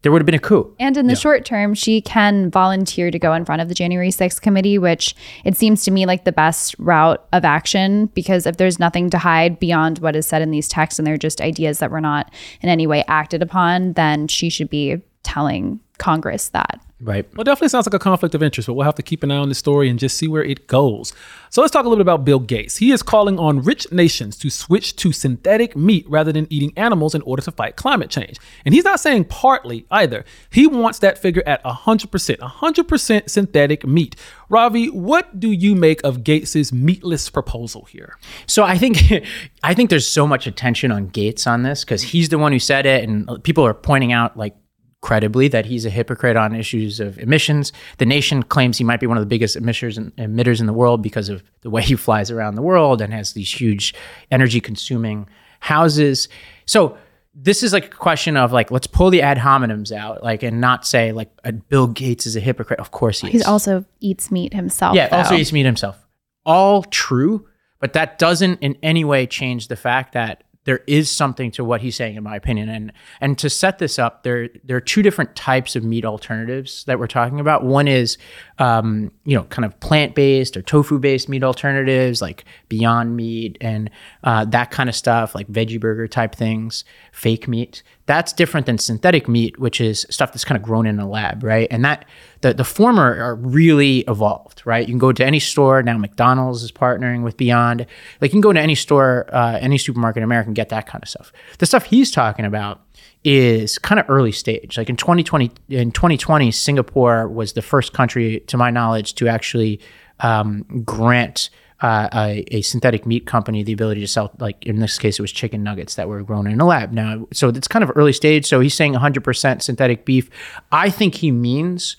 there 0.03 0.11
would 0.11 0.21
have 0.21 0.27
been 0.27 0.35
a 0.35 0.39
coup. 0.39 0.75
And 0.79 0.97
in 0.97 1.07
the 1.07 1.13
yeah. 1.13 1.19
short 1.19 1.45
term, 1.45 1.75
she 1.75 2.01
can 2.01 2.51
volunteer 2.51 3.11
to 3.11 3.19
go 3.19 3.35
in 3.35 3.45
front 3.45 3.61
of 3.61 3.69
the 3.69 3.75
January 3.75 4.11
6th 4.11 4.41
committee, 4.41 4.79
which 4.79 5.15
it 5.45 5.57
seems 5.57 5.83
to 5.85 5.91
me 5.91 6.07
like 6.07 6.25
the 6.25 6.33
best 6.33 6.75
route 6.79 7.25
of 7.33 7.45
action 7.45 8.07
because 8.07 8.47
if 8.47 8.57
there's 8.57 8.79
nothing 8.79 9.11
to 9.11 9.19
hide 9.19 9.59
beyond 9.59 9.99
what 9.99 10.17
is 10.17 10.27
said 10.27 10.43
in 10.43 10.51
these 10.51 10.69
texts 10.69 10.99
and 10.99 11.07
they're 11.07 11.19
just 11.19 11.41
ideas 11.41 11.79
that 11.81 11.91
were 11.91 12.01
not 12.01 12.33
in 12.63 12.69
any 12.69 12.87
way 12.87 13.05
acted 13.09 13.43
upon, 13.43 13.93
then 13.93 14.27
she 14.27 14.49
should 14.49 14.71
be 14.71 15.01
telling 15.23 15.81
Congress 15.99 16.49
that. 16.49 16.81
Right. 17.03 17.27
Well, 17.35 17.45
definitely 17.45 17.71
sounds 17.71 17.87
like 17.87 17.95
a 17.95 17.99
conflict 17.99 18.35
of 18.35 18.43
interest, 18.43 18.67
but 18.67 18.75
we'll 18.75 18.85
have 18.85 18.95
to 18.97 19.03
keep 19.03 19.23
an 19.23 19.31
eye 19.31 19.37
on 19.37 19.49
the 19.49 19.55
story 19.55 19.89
and 19.89 19.99
just 19.99 20.19
see 20.19 20.29
where 20.29 20.45
it 20.45 20.67
goes. 20.67 21.15
So 21.49 21.63
let's 21.63 21.73
talk 21.73 21.87
a 21.87 21.89
little 21.89 22.05
bit 22.05 22.09
about 22.09 22.27
Bill 22.27 22.39
Gates. 22.39 22.77
He 22.77 22.93
is 22.93 23.03
calling 23.03 23.39
on 23.39 23.63
rich 23.63 23.91
nations 23.91 24.37
to 24.39 24.51
switch 24.51 24.97
to 24.97 25.11
synthetic 25.11 25.75
meat 25.75 26.05
rather 26.11 26.31
than 26.31 26.47
eating 26.51 26.75
animals 26.77 27.15
in 27.15 27.23
order 27.23 27.41
to 27.43 27.53
fight 27.53 27.77
climate 27.77 28.11
change. 28.11 28.37
And 28.67 28.75
he's 28.75 28.85
not 28.85 29.01
saying 29.01 29.25
partly 29.25 29.87
either. 29.91 30.27
He 30.51 30.67
wants 30.67 30.99
that 30.99 31.17
figure 31.17 31.43
at 31.47 31.65
100%, 31.65 32.39
100% 32.39 33.31
synthetic 33.31 33.87
meat. 33.87 34.15
Ravi, 34.51 34.91
what 34.91 35.41
do 35.41 35.51
you 35.51 35.75
make 35.75 36.05
of 36.05 36.23
Gates's 36.23 36.71
meatless 36.71 37.31
proposal 37.31 37.87
here? 37.87 38.19
So 38.47 38.65
I 38.65 38.77
think 38.77 38.99
I 39.63 39.73
think 39.73 39.89
there's 39.89 40.09
so 40.09 40.27
much 40.27 40.47
attention 40.47 40.93
on 40.93 41.09
Gates 41.09 41.47
on 41.47 41.63
this 41.63 41.83
because 41.83 42.03
he's 42.03 42.29
the 42.29 42.39
one 42.39 42.53
who 42.53 42.59
said 42.59 42.85
it, 42.85 43.09
and 43.09 43.43
people 43.43 43.65
are 43.65 43.75
pointing 43.75 44.13
out 44.13 44.37
like 44.37 44.55
credibly 45.03 45.49
that 45.49 45.67
he's 45.67 45.87
a 45.87 45.91
hypocrite 45.91 46.37
on 46.37 46.55
issues 46.55 47.01
of 47.01 47.19
emissions. 47.19 47.73
The 47.99 48.07
nation 48.07 48.43
claims 48.43 48.79
he 48.79 48.85
might 48.85 49.01
be 49.01 49.07
one 49.07 49.17
of 49.17 49.23
the 49.23 49.27
biggest 49.27 49.57
emitters 49.57 49.97
in, 49.97 50.11
emitters 50.13 50.61
in 50.61 50.67
the 50.67 50.73
world 50.73 51.03
because 51.03 51.29
of 51.29 51.43
the 51.63 51.71
way 51.71 51.83
he 51.83 51.97
flies 51.97 52.31
around 52.31 52.55
the 52.55 52.63
world 52.63 53.01
and 53.01 53.13
has 53.13 53.33
these 53.33 53.53
huge 53.53 53.95
energy 54.31 54.61
consuming 54.61 55.27
houses. 55.61 56.29
So 56.67 56.97
this 57.35 57.63
is 57.63 57.73
like 57.73 57.87
a 57.87 57.97
question 57.97 58.37
of 58.37 58.53
like 58.53 58.71
let's 58.71 58.87
pull 58.87 59.11
the 59.11 59.23
ad 59.23 59.39
hominems 59.39 59.93
out 59.93 60.23
like 60.23 60.43
and 60.43 60.61
not 60.61 60.87
say 60.87 61.13
like 61.13 61.31
uh, 61.45 61.53
Bill 61.53 61.87
Gates 61.87 62.27
is 62.27 62.37
a 62.37 62.41
hypocrite. 62.41 62.81
Of 62.81 62.91
course 62.91 63.21
he 63.21 63.29
is. 63.29 63.33
He 63.35 63.43
also 63.43 63.85
eats 64.01 64.31
meat 64.31 64.53
himself. 64.53 64.95
Yeah, 64.95 65.09
though. 65.09 65.19
also 65.19 65.37
eats 65.37 65.53
meat 65.53 65.67
himself. 65.67 65.97
All 66.45 66.83
true, 66.83 67.47
but 67.79 67.93
that 67.93 68.19
doesn't 68.19 68.59
in 68.61 68.77
any 68.83 69.05
way 69.05 69.27
change 69.27 69.69
the 69.69 69.77
fact 69.77 70.13
that 70.15 70.45
there 70.71 70.85
is 70.87 71.11
something 71.11 71.51
to 71.51 71.65
what 71.65 71.81
he's 71.81 71.97
saying, 71.97 72.15
in 72.15 72.23
my 72.23 72.37
opinion. 72.37 72.69
And 72.69 72.93
and 73.21 73.37
to 73.39 73.51
set 73.51 73.81
this 73.81 73.99
up, 73.99 74.23
there 74.23 74.49
there 74.63 74.77
are 74.77 74.81
two 74.81 75.03
different 75.03 75.35
types 75.35 75.75
of 75.75 75.83
meat 75.83 76.05
alternatives 76.05 76.85
that 76.85 77.01
we're 77.01 77.09
talking 77.09 77.41
about. 77.41 77.65
One 77.65 77.89
is, 77.89 78.19
um, 78.61 79.11
you 79.25 79.37
know, 79.37 79.43
kind 79.45 79.65
of 79.65 79.81
plant 79.81 80.15
based 80.15 80.57
or 80.57 80.63
tofu 80.63 81.01
based 81.01 81.29
meat 81.29 81.43
alternatives 81.43 82.23
like 82.23 82.45
Beyond 82.69 83.17
Meat 83.17 83.59
and 83.61 83.91
uh, 84.23 84.45
that 84.45 84.71
kind 84.71 84.89
of 84.89 84.95
stuff, 84.95 85.35
like 85.35 85.49
veggie 85.49 85.81
burger 85.81 86.07
type 86.07 86.37
things, 86.37 86.85
fake 87.11 87.49
meat. 87.49 87.83
That's 88.11 88.33
different 88.33 88.67
than 88.67 88.77
synthetic 88.77 89.29
meat, 89.29 89.61
which 89.61 89.81
is 89.81 90.05
stuff 90.11 90.33
that's 90.33 90.45
kind 90.45 90.57
of 90.57 90.65
grown 90.65 90.85
in 90.85 90.99
a 90.99 91.09
lab, 91.09 91.45
right? 91.45 91.69
And 91.71 91.85
that 91.85 92.07
the 92.41 92.53
the 92.53 92.65
former 92.65 93.15
are 93.15 93.37
really 93.37 93.99
evolved, 94.09 94.63
right? 94.65 94.81
You 94.81 94.93
can 94.93 94.99
go 94.99 95.13
to 95.13 95.25
any 95.25 95.39
store 95.39 95.81
now. 95.85 95.97
McDonald's 95.97 96.65
is 96.65 96.73
partnering 96.73 97.23
with 97.23 97.37
Beyond. 97.37 97.87
Like 98.21 98.31
you 98.31 98.35
can 98.35 98.41
go 98.41 98.53
to 98.53 98.61
any 98.61 98.75
store, 98.75 99.29
uh, 99.33 99.59
any 99.61 99.79
supermarket 99.79 100.23
in 100.23 100.25
America 100.25 100.49
and 100.49 100.57
get 100.57 100.71
that 100.71 100.89
kind 100.89 101.05
of 101.05 101.09
stuff. 101.09 101.33
The 101.59 101.67
stuff 101.67 101.85
he's 101.85 102.11
talking 102.11 102.45
about 102.45 102.81
is 103.23 103.79
kind 103.79 104.01
of 104.01 104.11
early 104.11 104.33
stage. 104.33 104.77
Like 104.77 104.91
in 104.91 104.97
2020, 104.97 105.53
in 105.69 105.93
2020, 105.93 106.51
Singapore 106.51 107.29
was 107.29 107.53
the 107.53 107.63
first 107.63 107.93
country, 107.93 108.41
to 108.49 108.57
my 108.57 108.73
knowledge, 108.73 109.15
to 109.15 109.29
actually 109.29 109.79
um, 110.19 110.65
grant 110.85 111.51
uh, 111.81 112.09
a, 112.13 112.45
a, 112.51 112.63
synthetic 112.63 113.07
meat 113.07 113.27
company 113.27 113.63
the 113.63 113.73
ability 113.73 114.01
to 114.01 114.07
sell, 114.07 114.31
like 114.39 114.65
in 114.67 114.81
this 114.81 114.99
case, 114.99 115.19
it 115.19 115.23
was 115.23 115.33
chicken 115.33 115.63
nuggets 115.63 115.95
that 115.95 116.09
were 116.09 116.23
grown 116.23 116.47
in 116.47 116.61
a 116.61 116.67
lab. 116.67 116.93
Now, 116.93 117.27
so 117.33 117.49
it's 117.49 117.69
kind 117.69 117.83
of 117.83 117.91
early 117.97 118.13
stage. 118.13 118.47
So 118.47 118.61
he's 118.61 118.75
saying 118.75 118.95
100% 118.95 119.63
synthetic 119.63 120.05
beef. 120.05 120.29
I 120.73 120.91
think 120.91 121.15
he 121.15 121.31
means 121.31 121.97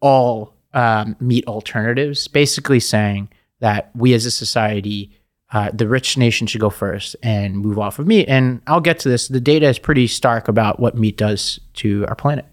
all 0.00 0.54
um, 0.72 1.16
meat 1.20 1.46
alternatives, 1.46 2.26
basically 2.26 2.80
saying 2.80 3.28
that 3.60 3.90
we 3.94 4.14
as 4.14 4.26
a 4.26 4.30
society 4.30 5.12
uh, 5.54 5.70
the 5.72 5.86
rich 5.86 6.16
nation 6.16 6.48
should 6.48 6.60
go 6.60 6.68
first 6.68 7.14
and 7.22 7.56
move 7.56 7.78
off 7.78 8.00
of 8.00 8.08
meat. 8.08 8.28
And 8.28 8.60
I'll 8.66 8.80
get 8.80 8.98
to 9.00 9.08
this. 9.08 9.28
The 9.28 9.40
data 9.40 9.68
is 9.68 9.78
pretty 9.78 10.08
stark 10.08 10.48
about 10.48 10.80
what 10.80 10.96
meat 10.96 11.16
does 11.16 11.60
to 11.74 12.04
our 12.08 12.16
planet. 12.16 12.44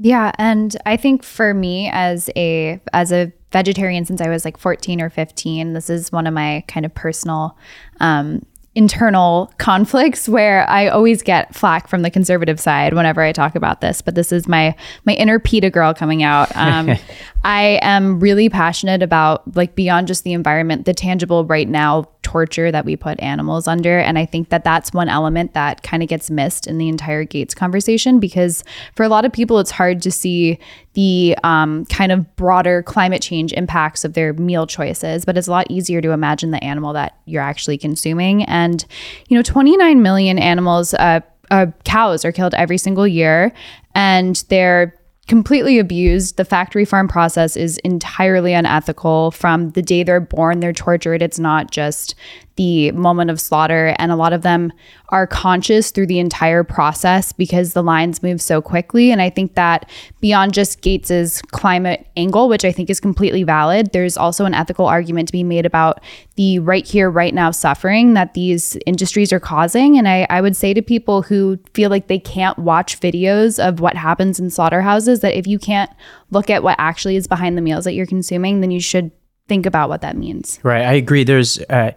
Yeah, 0.00 0.32
and 0.36 0.76
I 0.84 0.96
think 0.96 1.22
for 1.22 1.54
me 1.54 1.88
as 1.92 2.28
a 2.34 2.80
as 2.92 3.12
a 3.12 3.32
vegetarian 3.52 4.04
since 4.04 4.20
I 4.20 4.28
was 4.28 4.44
like 4.44 4.56
14 4.56 5.00
or 5.00 5.10
15, 5.10 5.72
this 5.72 5.90
is 5.90 6.12
one 6.12 6.26
of 6.26 6.34
my 6.34 6.64
kind 6.68 6.86
of 6.86 6.94
personal 6.94 7.56
um, 8.00 8.44
internal 8.76 9.52
conflicts 9.58 10.28
where 10.28 10.68
I 10.68 10.88
always 10.88 11.22
get 11.22 11.54
flack 11.54 11.88
from 11.88 12.02
the 12.02 12.10
conservative 12.10 12.60
side 12.60 12.94
whenever 12.94 13.20
I 13.20 13.32
talk 13.32 13.56
about 13.56 13.80
this. 13.80 14.00
But 14.00 14.14
this 14.14 14.30
is 14.30 14.46
my 14.46 14.76
my 15.04 15.14
inner 15.14 15.40
PETA 15.40 15.70
girl 15.70 15.92
coming 15.92 16.22
out. 16.22 16.54
Um, 16.56 16.96
I 17.44 17.80
am 17.82 18.20
really 18.20 18.48
passionate 18.48 19.02
about 19.02 19.56
like 19.56 19.74
beyond 19.74 20.06
just 20.06 20.22
the 20.22 20.34
environment, 20.34 20.86
the 20.86 20.94
tangible 20.94 21.44
right 21.44 21.68
now 21.68 22.08
torture 22.22 22.70
that 22.70 22.84
we 22.84 22.96
put 22.96 23.18
animals 23.20 23.66
under, 23.66 23.98
and 23.98 24.18
I 24.18 24.24
think 24.26 24.50
that 24.50 24.62
that's 24.62 24.92
one 24.92 25.08
element 25.08 25.54
that 25.54 25.82
kind 25.82 26.02
of 26.02 26.08
gets 26.08 26.30
missed 26.30 26.68
in 26.68 26.78
the 26.78 26.88
entire 26.88 27.24
Gates 27.24 27.54
conversation 27.54 28.20
because 28.20 28.62
for 28.94 29.02
a 29.02 29.08
lot 29.08 29.24
of 29.24 29.32
people, 29.32 29.58
it's 29.58 29.72
hard 29.72 30.00
to 30.02 30.12
see 30.12 30.58
the 30.94 31.36
um, 31.44 31.84
kind 31.86 32.10
of 32.10 32.34
broader 32.36 32.82
climate 32.82 33.22
change 33.22 33.52
impacts 33.52 34.04
of 34.04 34.14
their 34.14 34.32
meal 34.32 34.66
choices, 34.66 35.24
but 35.24 35.38
it's 35.38 35.46
a 35.46 35.50
lot 35.50 35.70
easier 35.70 36.00
to 36.00 36.10
imagine 36.10 36.50
the 36.50 36.62
animal 36.64 36.92
that 36.92 37.18
you're 37.26 37.42
actually 37.42 37.78
consuming. 37.78 38.42
And 38.44 38.84
you 39.28 39.36
know, 39.36 39.42
29 39.42 40.02
million 40.02 40.38
animals. 40.38 40.94
Uh, 40.94 41.20
uh, 41.50 41.66
cows 41.84 42.24
are 42.24 42.30
killed 42.30 42.54
every 42.54 42.78
single 42.78 43.08
year, 43.08 43.52
and 43.94 44.44
they're 44.48 44.94
completely 45.26 45.78
abused. 45.78 46.36
The 46.36 46.44
factory 46.44 46.84
farm 46.84 47.06
process 47.06 47.56
is 47.56 47.78
entirely 47.78 48.52
unethical. 48.52 49.30
From 49.30 49.70
the 49.70 49.82
day 49.82 50.02
they're 50.02 50.20
born, 50.20 50.60
they're 50.60 50.72
tortured. 50.72 51.22
It's 51.22 51.38
not 51.38 51.70
just 51.70 52.14
the 52.60 52.92
moment 52.92 53.30
of 53.30 53.40
slaughter. 53.40 53.94
And 53.98 54.12
a 54.12 54.16
lot 54.16 54.34
of 54.34 54.42
them 54.42 54.70
are 55.08 55.26
conscious 55.26 55.90
through 55.90 56.08
the 56.08 56.18
entire 56.18 56.62
process 56.62 57.32
because 57.32 57.72
the 57.72 57.82
lines 57.82 58.22
move 58.22 58.42
so 58.42 58.60
quickly. 58.60 59.10
And 59.10 59.22
I 59.22 59.30
think 59.30 59.54
that 59.54 59.88
beyond 60.20 60.52
just 60.52 60.82
Gates's 60.82 61.40
climate 61.52 62.06
angle, 62.18 62.50
which 62.50 62.66
I 62.66 62.70
think 62.70 62.90
is 62.90 63.00
completely 63.00 63.44
valid, 63.44 63.92
there's 63.94 64.18
also 64.18 64.44
an 64.44 64.52
ethical 64.52 64.84
argument 64.84 65.28
to 65.28 65.32
be 65.32 65.42
made 65.42 65.64
about 65.64 66.02
the 66.36 66.58
right 66.58 66.86
here, 66.86 67.08
right 67.08 67.32
now 67.32 67.50
suffering 67.50 68.12
that 68.12 68.34
these 68.34 68.76
industries 68.84 69.32
are 69.32 69.40
causing. 69.40 69.96
And 69.96 70.06
I, 70.06 70.26
I 70.28 70.42
would 70.42 70.54
say 70.54 70.74
to 70.74 70.82
people 70.82 71.22
who 71.22 71.58
feel 71.72 71.88
like 71.88 72.08
they 72.08 72.18
can't 72.18 72.58
watch 72.58 73.00
videos 73.00 73.58
of 73.58 73.80
what 73.80 73.96
happens 73.96 74.38
in 74.38 74.50
slaughterhouses 74.50 75.20
that 75.20 75.32
if 75.32 75.46
you 75.46 75.58
can't 75.58 75.90
look 76.30 76.50
at 76.50 76.62
what 76.62 76.76
actually 76.78 77.16
is 77.16 77.26
behind 77.26 77.56
the 77.56 77.62
meals 77.62 77.84
that 77.84 77.94
you're 77.94 78.04
consuming, 78.04 78.60
then 78.60 78.70
you 78.70 78.80
should 78.80 79.12
think 79.48 79.64
about 79.64 79.88
what 79.88 80.02
that 80.02 80.14
means. 80.14 80.60
Right. 80.62 80.82
I 80.82 80.92
agree. 80.92 81.24
There's, 81.24 81.58
uh, 81.70 81.92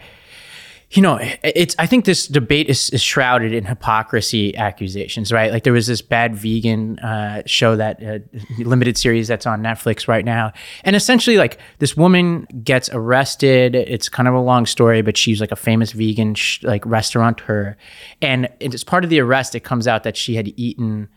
you 0.93 1.01
know, 1.01 1.17
it's. 1.43 1.75
I 1.79 1.87
think 1.87 2.05
this 2.05 2.27
debate 2.27 2.69
is, 2.69 2.91
is, 2.91 3.01
shrouded 3.01 3.51
in 3.51 3.65
hypocrisy 3.65 4.55
accusations, 4.55 5.31
right? 5.31 5.51
Like 5.51 5.63
there 5.63 5.73
was 5.73 5.87
this 5.87 6.03
bad 6.03 6.35
vegan 6.35 6.99
uh, 6.99 7.41
show 7.47 7.75
that 7.75 8.03
uh, 8.03 8.19
limited 8.59 8.95
series 8.95 9.27
that's 9.27 9.47
on 9.47 9.63
Netflix 9.63 10.07
right 10.07 10.23
now, 10.23 10.53
and 10.83 10.95
essentially, 10.95 11.37
like 11.37 11.59
this 11.79 11.97
woman 11.97 12.47
gets 12.63 12.89
arrested. 12.93 13.73
It's 13.73 14.07
kind 14.07 14.27
of 14.27 14.35
a 14.35 14.39
long 14.39 14.67
story, 14.67 15.01
but 15.01 15.17
she's 15.17 15.41
like 15.41 15.51
a 15.51 15.55
famous 15.55 15.93
vegan 15.93 16.35
sh- 16.35 16.61
like 16.61 16.85
restaurateur, 16.85 17.75
and 18.21 18.47
as 18.61 18.83
part 18.83 19.03
of 19.03 19.09
the 19.09 19.19
arrest, 19.19 19.55
it 19.55 19.61
comes 19.61 19.87
out 19.87 20.03
that 20.03 20.15
she 20.15 20.35
had 20.35 20.53
eaten 20.57 21.09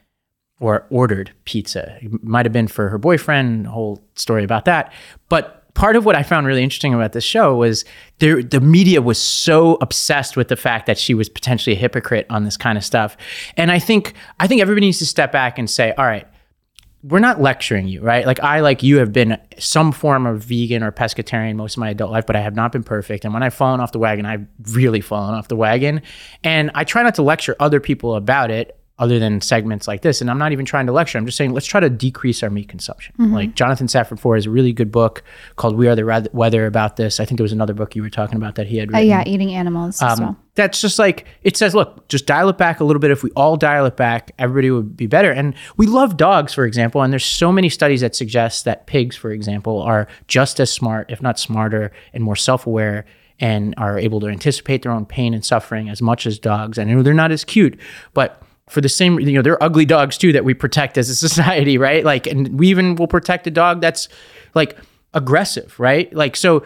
or 0.59 0.87
ordered 0.89 1.33
pizza. 1.45 1.99
It 2.01 2.25
might 2.25 2.47
have 2.47 2.53
been 2.53 2.69
for 2.69 2.89
her 2.89 2.97
boyfriend. 2.97 3.67
Whole 3.67 4.03
story 4.15 4.43
about 4.43 4.65
that, 4.65 4.91
but 5.29 5.56
part 5.77 5.95
of 5.95 6.05
what 6.07 6.17
I 6.17 6.23
found 6.23 6.47
really 6.47 6.65
interesting 6.65 6.95
about 6.95 7.13
this 7.13 7.23
show 7.23 7.55
was 7.55 7.85
there, 8.19 8.43
the 8.43 8.61
media 8.61 9.03
was 9.03 9.19
so 9.19 9.75
obsessed 9.83 10.37
with 10.37 10.49
the 10.49 10.57
fact 10.57 10.87
that 10.87 10.99
she 10.99 11.15
was 11.15 11.29
potentially 11.29 11.77
a 11.77 11.79
hypocrite 11.79 12.27
on 12.31 12.45
this 12.45 12.57
kind 12.57 12.79
of 12.79 12.85
stuff. 12.85 13.17
And 13.57 13.71
I 13.71 13.79
think 13.79 14.15
I 14.41 14.49
think 14.49 14.63
everybody 14.63 14.87
needs 14.87 14.99
to 14.99 15.07
step 15.07 15.31
back 15.31 15.59
and 15.59 15.69
say, 15.69 15.93
all 15.93 16.07
right, 16.07 16.27
we're 17.03 17.21
not 17.21 17.41
lecturing 17.41 17.87
you, 17.87 18.01
right? 18.01 18.27
Like 18.27 18.43
I, 18.43 18.61
like 18.61 18.83
you, 18.83 18.97
have 18.97 19.13
been 19.13 19.39
some 19.59 19.93
form 19.93 20.27
of 20.27 20.43
vegan 20.43 20.83
or 20.83 20.91
pescatarian 20.91 21.55
most 21.55 21.77
of 21.77 21.81
my 21.81 21.91
adult 21.91 22.11
life, 22.11 22.27
but 22.27 22.35
I 22.35 22.41
have 22.41 22.57
not 22.57 22.73
been 22.73 22.83
perfect. 22.83 23.25
And 23.25 23.33
when 23.35 23.43
I've 23.43 23.55
fallen 23.55 23.81
off 23.81 23.93
the 23.93 23.99
wagon, 23.99 24.27
I've 24.27 24.47
really 24.73 25.03
fallen 25.03 25.35
off 25.35 25.49
the 25.49 25.57
wagon. 25.57 26.01
And 26.43 26.71
I 26.75 26.85
try 26.85 27.03
not 27.03 27.15
to 27.17 27.23
lecture 27.23 27.55
other 27.61 27.81
people 27.81 28.17
about 28.17 28.51
it 28.51 28.79
other 28.99 29.19
than 29.19 29.41
segments 29.41 29.87
like 29.87 30.01
this. 30.01 30.21
And 30.21 30.31
I'm 30.31 30.39
not 30.39 30.53
even 30.53 30.65
trying 30.65 30.87
to 30.87 30.93
lecture. 30.93 31.19
I'm 31.19 31.27
just 31.27 31.37
saying 31.37 31.53
let's 31.53 31.67
try 31.67 31.81
to 31.81 31.91
decrease 31.91 32.43
our 32.43 32.49
meat 32.49 32.69
consumption. 32.69 33.15
Mm-hmm. 33.19 33.35
Like 33.35 33.55
Jonathan 33.55 33.89
Safran 33.89 34.19
Foer 34.19 34.37
has 34.37 34.47
a 34.47 34.51
really 34.51 34.73
good 34.73 34.91
book 34.91 35.23
called 35.57 35.77
We 35.77 35.87
Are 35.89 35.95
the 35.95 36.31
Weather 36.33 36.67
about 36.67 36.97
this. 36.97 37.21
I 37.21 37.27
think 37.27 37.39
there 37.39 37.45
was 37.45 37.53
another 37.53 37.75
book 37.75 37.95
you 37.95 38.03
were 38.03 38.11
talking 38.11 38.37
about 38.37 38.55
that 38.55 38.67
he 38.67 38.79
had 38.79 38.89
written. 38.89 39.11
Uh, 39.11 39.15
yeah, 39.15 39.25
eating 39.27 39.53
animals 39.53 40.01
um, 40.01 40.19
well. 40.19 40.37
That's 40.55 40.81
just 40.81 40.99
like 40.99 41.27
it 41.43 41.59
says. 41.59 41.75
Look, 41.75 42.09
just 42.09 42.25
dial 42.25 42.49
it 42.49 42.57
back 42.57 42.81
a 42.81 42.85
little 42.85 43.01
bit. 43.01 43.11
If 43.11 43.23
we 43.23 43.31
all 43.37 43.59
dial 43.59 43.85
it 43.85 43.97
back, 43.97 44.33
everybody 44.39 44.71
would 44.71 44.97
be 44.97 45.07
better. 45.07 45.31
And 45.31 45.55
we 45.77 45.87
love 45.87 46.17
dogs, 46.17 46.55
for 46.55 46.65
example. 46.65 47.03
And 47.03 47.13
there's 47.13 47.27
so 47.27 47.53
many 47.53 47.69
studies 47.69 48.01
that 48.01 48.15
suggest 48.15 48.65
that 48.65 48.87
pigs, 48.87 49.15
for 49.15 49.31
example, 49.31 49.83
are 49.83 50.09
just 50.27 50.59
as 50.59 50.73
smart, 50.73 51.11
if 51.11 51.21
not 51.21 51.39
smarter, 51.39 51.93
and 52.15 52.25
more 52.25 52.37
self-aware 52.37 53.05
and 53.39 53.75
are 53.77 53.99
able 53.99 54.21
to 54.21 54.29
anticipate 54.29 54.83
their 54.83 54.93
own 54.93 55.05
pain 55.05 55.35
and 55.35 55.45
suffering 55.45 55.91
as 55.91 56.01
much 56.01 56.27
as 56.27 56.39
dogs. 56.39 56.79
I 56.79 56.85
know 56.85 57.03
they're 57.03 57.13
not 57.13 57.33
as 57.33 57.45
cute, 57.45 57.79
but 58.15 58.43
for 58.69 58.81
the 58.81 58.89
same 58.89 59.21
you 59.21 59.33
know 59.33 59.43
they're 59.43 59.63
ugly 59.63 59.85
dogs 59.85 60.19
too 60.19 60.33
that 60.33 60.45
we 60.45 60.53
protect 60.53 60.99
as 60.99 61.09
a 61.09 61.15
society 61.15 61.79
right? 61.89 62.05
Like 62.05 62.27
and 62.27 62.59
we 62.59 62.69
even 62.69 62.97
will 62.97 63.07
protect 63.07 63.47
a 63.47 63.51
dog 63.51 63.81
that's 63.81 64.09
like 64.55 64.77
aggressive 65.15 65.79
right? 65.79 66.13
Like 66.13 66.37
so 66.37 66.65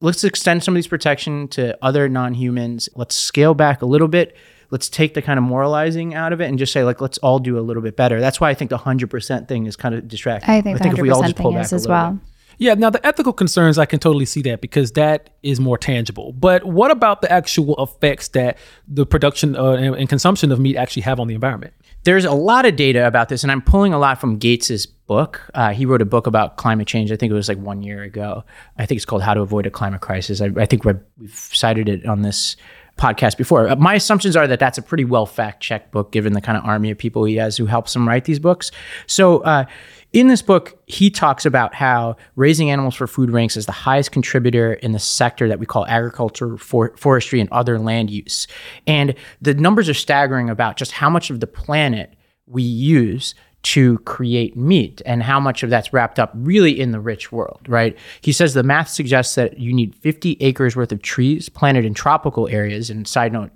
let's 0.00 0.24
extend 0.24 0.62
some 0.62 0.74
of 0.74 0.76
these 0.76 0.88
protection 0.88 1.48
to 1.48 1.76
other 1.82 2.08
non-humans. 2.08 2.88
Let's 2.94 3.16
scale 3.16 3.54
back 3.54 3.82
a 3.82 3.86
little 3.86 4.08
bit. 4.08 4.36
Let's 4.70 4.88
take 4.88 5.14
the 5.14 5.22
kind 5.22 5.38
of 5.38 5.44
moralizing 5.44 6.14
out 6.14 6.32
of 6.32 6.40
it 6.40 6.46
and 6.46 6.58
just 6.58 6.72
say 6.72 6.82
like 6.84 7.00
let's 7.00 7.18
all 7.18 7.38
do 7.38 7.58
a 7.58 7.62
little 7.62 7.82
bit 7.82 7.96
better. 7.96 8.20
That's 8.20 8.40
why 8.40 8.50
i 8.50 8.54
think 8.54 8.70
the 8.70 8.78
100% 8.78 9.48
thing 9.48 9.66
is 9.66 9.76
kind 9.76 9.94
of 9.94 10.08
distracting. 10.08 10.50
I 10.50 10.60
think, 10.60 10.80
I 10.80 10.82
think 10.82 10.94
if 10.94 11.02
we 11.02 11.10
all 11.10 11.22
just 11.22 11.36
pull 11.36 11.52
back 11.52 11.72
as 11.72 11.86
well 11.86 12.12
bit. 12.12 12.20
Yeah, 12.58 12.74
now 12.74 12.90
the 12.90 13.04
ethical 13.06 13.32
concerns, 13.32 13.78
I 13.78 13.86
can 13.86 13.98
totally 13.98 14.24
see 14.24 14.42
that 14.42 14.60
because 14.60 14.92
that 14.92 15.30
is 15.42 15.60
more 15.60 15.76
tangible. 15.76 16.32
But 16.32 16.64
what 16.64 16.90
about 16.90 17.20
the 17.20 17.30
actual 17.30 17.74
effects 17.82 18.28
that 18.28 18.56
the 18.88 19.04
production 19.04 19.56
uh, 19.56 19.72
and, 19.72 19.94
and, 19.94 20.08
consumption 20.08 20.50
of 20.50 20.58
meat 20.58 20.76
actually 20.76 21.02
have 21.02 21.20
on 21.20 21.28
the 21.28 21.34
environment? 21.34 21.74
There's 22.04 22.24
a 22.24 22.32
lot 22.32 22.64
of 22.64 22.76
data 22.76 23.06
about 23.06 23.28
this, 23.28 23.42
and 23.42 23.52
I'm 23.52 23.60
pulling 23.60 23.92
a 23.92 23.98
lot 23.98 24.20
from 24.20 24.38
Gates's 24.38 24.86
book. 24.86 25.42
Uh, 25.54 25.72
he 25.72 25.84
wrote 25.84 26.00
a 26.00 26.06
book 26.06 26.26
about 26.26 26.56
climate 26.56 26.86
change. 26.86 27.12
I 27.12 27.16
think 27.16 27.30
it 27.30 27.34
was 27.34 27.48
like 27.48 27.58
one 27.58 27.82
year 27.82 28.02
ago. 28.02 28.44
I 28.78 28.86
think 28.86 28.96
it's 28.96 29.04
called 29.04 29.22
How 29.22 29.34
to 29.34 29.40
Avoid 29.40 29.66
a 29.66 29.70
Climate 29.70 30.00
Crisis. 30.00 30.40
I, 30.40 30.50
I 30.56 30.66
think 30.66 30.84
we've 30.84 31.00
cited 31.28 31.88
it 31.88 32.06
on 32.06 32.22
this 32.22 32.56
podcast 32.96 33.36
before. 33.36 33.68
Uh, 33.68 33.76
my 33.76 33.94
assumptions 33.94 34.36
are 34.36 34.46
that 34.46 34.58
that's 34.58 34.78
a 34.78 34.82
pretty 34.82 35.04
well 35.04 35.26
fact 35.26 35.62
checked 35.62 35.92
book, 35.92 36.12
given 36.12 36.32
the 36.32 36.40
kind 36.40 36.56
of 36.56 36.64
army 36.64 36.90
of 36.90 36.98
people 36.98 37.24
he 37.24 37.36
has 37.36 37.56
who 37.56 37.66
helps 37.66 37.94
him 37.94 38.08
write 38.08 38.24
these 38.24 38.38
books. 38.38 38.70
So, 39.06 39.38
uh, 39.38 39.66
in 40.12 40.28
this 40.28 40.42
book, 40.42 40.78
he 40.86 41.10
talks 41.10 41.44
about 41.44 41.74
how 41.74 42.16
raising 42.36 42.70
animals 42.70 42.94
for 42.94 43.06
food 43.06 43.30
ranks 43.30 43.56
as 43.56 43.66
the 43.66 43.72
highest 43.72 44.12
contributor 44.12 44.74
in 44.74 44.92
the 44.92 44.98
sector 44.98 45.48
that 45.48 45.58
we 45.58 45.66
call 45.66 45.86
agriculture, 45.86 46.56
for, 46.56 46.96
forestry, 46.96 47.40
and 47.40 47.50
other 47.50 47.78
land 47.78 48.10
use. 48.10 48.46
And 48.86 49.14
the 49.40 49.54
numbers 49.54 49.88
are 49.88 49.94
staggering 49.94 50.48
about 50.48 50.76
just 50.76 50.92
how 50.92 51.10
much 51.10 51.30
of 51.30 51.40
the 51.40 51.46
planet 51.46 52.14
we 52.46 52.62
use 52.62 53.34
to 53.62 53.98
create 54.00 54.56
meat 54.56 55.02
and 55.04 55.24
how 55.24 55.40
much 55.40 55.64
of 55.64 55.70
that's 55.70 55.92
wrapped 55.92 56.20
up 56.20 56.30
really 56.34 56.78
in 56.78 56.92
the 56.92 57.00
rich 57.00 57.32
world, 57.32 57.60
right? 57.66 57.98
He 58.20 58.30
says 58.30 58.54
the 58.54 58.62
math 58.62 58.88
suggests 58.88 59.34
that 59.34 59.58
you 59.58 59.72
need 59.72 59.94
50 59.96 60.36
acres 60.38 60.76
worth 60.76 60.92
of 60.92 61.02
trees 61.02 61.48
planted 61.48 61.84
in 61.84 61.92
tropical 61.92 62.46
areas. 62.46 62.90
And 62.90 63.08
side 63.08 63.32
note, 63.32 63.50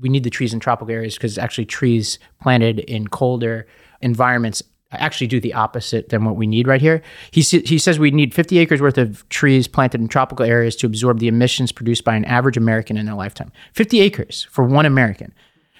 we 0.00 0.08
need 0.08 0.24
the 0.24 0.30
trees 0.30 0.54
in 0.54 0.60
tropical 0.60 0.92
areas 0.92 1.14
because 1.14 1.36
actually 1.36 1.66
trees 1.66 2.18
planted 2.40 2.78
in 2.80 3.08
colder 3.08 3.66
environments 4.00 4.62
actually 4.96 5.26
do 5.26 5.40
the 5.40 5.54
opposite 5.54 6.08
than 6.08 6.24
what 6.24 6.36
we 6.36 6.46
need 6.46 6.66
right 6.66 6.80
here. 6.80 7.02
He, 7.30 7.42
he 7.42 7.78
says 7.78 7.98
we 7.98 8.10
need 8.10 8.34
50 8.34 8.58
acres 8.58 8.80
worth 8.80 8.98
of 8.98 9.28
trees 9.28 9.68
planted 9.68 10.00
in 10.00 10.08
tropical 10.08 10.44
areas 10.44 10.76
to 10.76 10.86
absorb 10.86 11.20
the 11.20 11.28
emissions 11.28 11.72
produced 11.72 12.04
by 12.04 12.16
an 12.16 12.24
average 12.24 12.56
American 12.56 12.96
in 12.96 13.06
their 13.06 13.14
lifetime. 13.14 13.52
50 13.72 14.00
acres 14.00 14.46
for 14.50 14.64
one 14.64 14.86
American. 14.86 15.32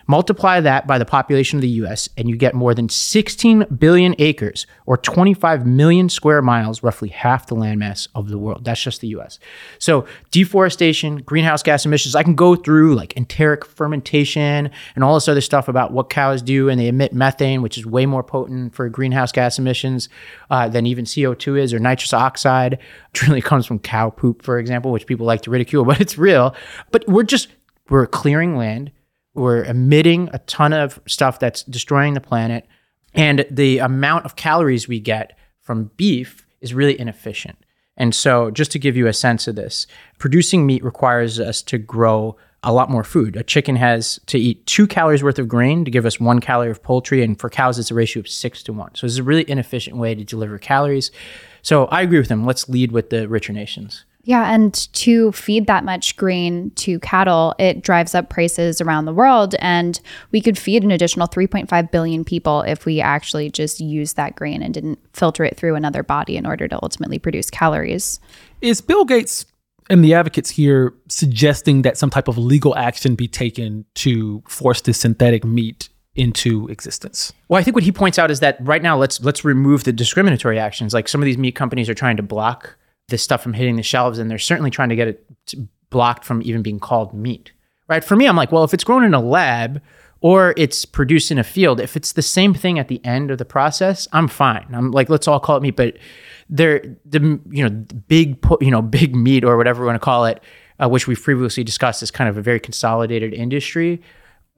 Multiply 0.06 0.60
that 0.60 0.86
by 0.86 0.98
the 0.98 1.04
population 1.04 1.58
of 1.58 1.62
the 1.62 1.68
US, 1.68 2.08
and 2.16 2.28
you 2.28 2.36
get 2.36 2.54
more 2.54 2.74
than 2.74 2.88
16 2.88 3.66
billion 3.78 4.14
acres 4.18 4.66
or 4.86 4.96
25 4.96 5.66
million 5.66 6.08
square 6.08 6.42
miles, 6.42 6.82
roughly 6.82 7.08
half 7.08 7.46
the 7.46 7.54
landmass 7.54 8.08
of 8.14 8.28
the 8.28 8.38
world. 8.38 8.64
That's 8.64 8.82
just 8.82 9.00
the 9.00 9.08
US. 9.08 9.38
So, 9.78 10.06
deforestation, 10.30 11.18
greenhouse 11.18 11.62
gas 11.62 11.86
emissions, 11.86 12.14
I 12.14 12.22
can 12.22 12.34
go 12.34 12.56
through 12.56 12.94
like 12.94 13.16
enteric 13.16 13.64
fermentation 13.64 14.70
and 14.94 15.04
all 15.04 15.14
this 15.14 15.28
other 15.28 15.40
stuff 15.40 15.68
about 15.68 15.92
what 15.92 16.10
cows 16.10 16.42
do, 16.42 16.68
and 16.68 16.80
they 16.80 16.88
emit 16.88 17.12
methane, 17.12 17.62
which 17.62 17.78
is 17.78 17.86
way 17.86 18.06
more 18.06 18.22
potent 18.22 18.74
for 18.74 18.88
greenhouse 18.88 19.32
gas 19.32 19.58
emissions 19.58 20.08
uh, 20.50 20.68
than 20.68 20.86
even 20.86 21.04
CO2 21.04 21.60
is, 21.60 21.74
or 21.74 21.78
nitrous 21.78 22.12
oxide, 22.12 22.78
which 23.12 23.22
really 23.22 23.42
comes 23.50 23.66
from 23.66 23.78
cow 23.78 24.10
poop, 24.10 24.42
for 24.42 24.58
example, 24.58 24.92
which 24.92 25.06
people 25.06 25.26
like 25.26 25.42
to 25.42 25.50
ridicule, 25.50 25.84
but 25.90 26.00
it's 26.00 26.18
real. 26.18 26.54
But 26.90 27.06
we're 27.06 27.22
just, 27.22 27.48
we're 27.88 28.06
clearing 28.06 28.56
land 28.56 28.92
we're 29.34 29.64
emitting 29.64 30.28
a 30.32 30.38
ton 30.40 30.72
of 30.72 31.00
stuff 31.06 31.38
that's 31.38 31.62
destroying 31.64 32.14
the 32.14 32.20
planet. 32.20 32.66
And 33.14 33.44
the 33.50 33.78
amount 33.78 34.24
of 34.24 34.36
calories 34.36 34.88
we 34.88 35.00
get 35.00 35.36
from 35.60 35.90
beef 35.96 36.46
is 36.60 36.74
really 36.74 36.98
inefficient. 36.98 37.58
And 37.96 38.14
so, 38.14 38.50
just 38.50 38.70
to 38.72 38.78
give 38.78 38.96
you 38.96 39.06
a 39.08 39.12
sense 39.12 39.46
of 39.46 39.56
this, 39.56 39.86
producing 40.18 40.64
meat 40.64 40.82
requires 40.82 41.38
us 41.38 41.60
to 41.62 41.76
grow 41.76 42.36
a 42.62 42.72
lot 42.72 42.90
more 42.90 43.04
food. 43.04 43.36
A 43.36 43.42
chicken 43.42 43.76
has 43.76 44.20
to 44.26 44.38
eat 44.38 44.66
two 44.66 44.86
calories 44.86 45.22
worth 45.22 45.38
of 45.38 45.48
grain 45.48 45.84
to 45.84 45.90
give 45.90 46.06
us 46.06 46.20
one 46.20 46.40
calorie 46.40 46.70
of 46.70 46.82
poultry. 46.82 47.22
And 47.22 47.38
for 47.38 47.50
cows, 47.50 47.78
it's 47.78 47.90
a 47.90 47.94
ratio 47.94 48.20
of 48.20 48.28
six 48.28 48.62
to 48.64 48.72
one. 48.72 48.94
So, 48.94 49.06
is 49.06 49.18
a 49.18 49.22
really 49.22 49.48
inefficient 49.50 49.96
way 49.96 50.14
to 50.14 50.24
deliver 50.24 50.56
calories. 50.58 51.10
So, 51.62 51.86
I 51.86 52.02
agree 52.02 52.18
with 52.18 52.30
him. 52.30 52.46
Let's 52.46 52.68
lead 52.68 52.92
with 52.92 53.10
the 53.10 53.28
richer 53.28 53.52
nations. 53.52 54.04
Yeah, 54.22 54.52
and 54.52 54.74
to 54.94 55.32
feed 55.32 55.66
that 55.66 55.84
much 55.84 56.16
grain 56.16 56.70
to 56.76 56.98
cattle, 57.00 57.54
it 57.58 57.82
drives 57.82 58.14
up 58.14 58.28
prices 58.28 58.80
around 58.80 59.06
the 59.06 59.14
world. 59.14 59.54
And 59.60 59.98
we 60.30 60.40
could 60.40 60.58
feed 60.58 60.84
an 60.84 60.90
additional 60.90 61.26
3.5 61.26 61.90
billion 61.90 62.24
people 62.24 62.62
if 62.62 62.84
we 62.84 63.00
actually 63.00 63.50
just 63.50 63.80
used 63.80 64.16
that 64.16 64.36
grain 64.36 64.62
and 64.62 64.74
didn't 64.74 64.98
filter 65.14 65.44
it 65.44 65.56
through 65.56 65.74
another 65.74 66.02
body 66.02 66.36
in 66.36 66.44
order 66.44 66.68
to 66.68 66.78
ultimately 66.82 67.18
produce 67.18 67.48
calories. 67.48 68.20
Is 68.60 68.80
Bill 68.80 69.04
Gates 69.04 69.46
and 69.88 70.04
the 70.04 70.14
advocates 70.14 70.50
here 70.50 70.94
suggesting 71.08 71.82
that 71.82 71.96
some 71.96 72.10
type 72.10 72.28
of 72.28 72.36
legal 72.36 72.76
action 72.76 73.14
be 73.14 73.26
taken 73.26 73.86
to 73.96 74.42
force 74.46 74.82
this 74.82 75.00
synthetic 75.00 75.44
meat 75.44 75.88
into 76.14 76.68
existence. 76.68 77.32
Well, 77.48 77.58
I 77.58 77.62
think 77.62 77.74
what 77.74 77.84
he 77.84 77.92
points 77.92 78.18
out 78.18 78.30
is 78.30 78.40
that 78.40 78.58
right 78.60 78.82
now 78.82 78.96
let's 78.96 79.20
let's 79.22 79.44
remove 79.44 79.84
the 79.84 79.92
discriminatory 79.92 80.58
actions. 80.58 80.92
Like 80.92 81.08
some 81.08 81.20
of 81.20 81.24
these 81.24 81.38
meat 81.38 81.54
companies 81.54 81.88
are 81.88 81.94
trying 81.94 82.16
to 82.18 82.22
block 82.22 82.76
this 83.10 83.22
stuff 83.22 83.42
from 83.42 83.52
hitting 83.52 83.76
the 83.76 83.82
shelves, 83.82 84.18
and 84.18 84.30
they're 84.30 84.38
certainly 84.38 84.70
trying 84.70 84.88
to 84.88 84.96
get 84.96 85.08
it 85.08 85.26
blocked 85.90 86.24
from 86.24 86.42
even 86.42 86.62
being 86.62 86.80
called 86.80 87.12
meat. 87.12 87.52
Right? 87.88 88.04
For 88.04 88.16
me, 88.16 88.26
I'm 88.26 88.36
like, 88.36 88.52
well, 88.52 88.64
if 88.64 88.72
it's 88.72 88.84
grown 88.84 89.04
in 89.04 89.14
a 89.14 89.20
lab 89.20 89.82
or 90.20 90.54
it's 90.56 90.84
produced 90.84 91.30
in 91.30 91.38
a 91.38 91.44
field, 91.44 91.80
if 91.80 91.96
it's 91.96 92.12
the 92.12 92.22
same 92.22 92.54
thing 92.54 92.78
at 92.78 92.88
the 92.88 93.04
end 93.04 93.30
of 93.30 93.38
the 93.38 93.44
process, 93.44 94.06
I'm 94.12 94.28
fine. 94.28 94.66
I'm 94.72 94.92
like, 94.92 95.08
let's 95.08 95.26
all 95.26 95.40
call 95.40 95.56
it 95.56 95.62
meat. 95.62 95.76
But 95.76 95.96
they're 96.48 96.96
the 97.04 97.40
you 97.50 97.68
know 97.68 97.70
big 98.08 98.44
you 98.60 98.70
know 98.70 98.82
big 98.82 99.14
meat 99.14 99.44
or 99.44 99.56
whatever 99.56 99.82
we 99.82 99.86
want 99.86 99.96
to 99.96 100.04
call 100.04 100.24
it, 100.26 100.42
uh, 100.82 100.88
which 100.88 101.06
we've 101.06 101.22
previously 101.22 101.64
discussed 101.64 102.02
is 102.02 102.10
kind 102.10 102.28
of 102.30 102.36
a 102.36 102.42
very 102.42 102.60
consolidated 102.60 103.34
industry, 103.34 104.02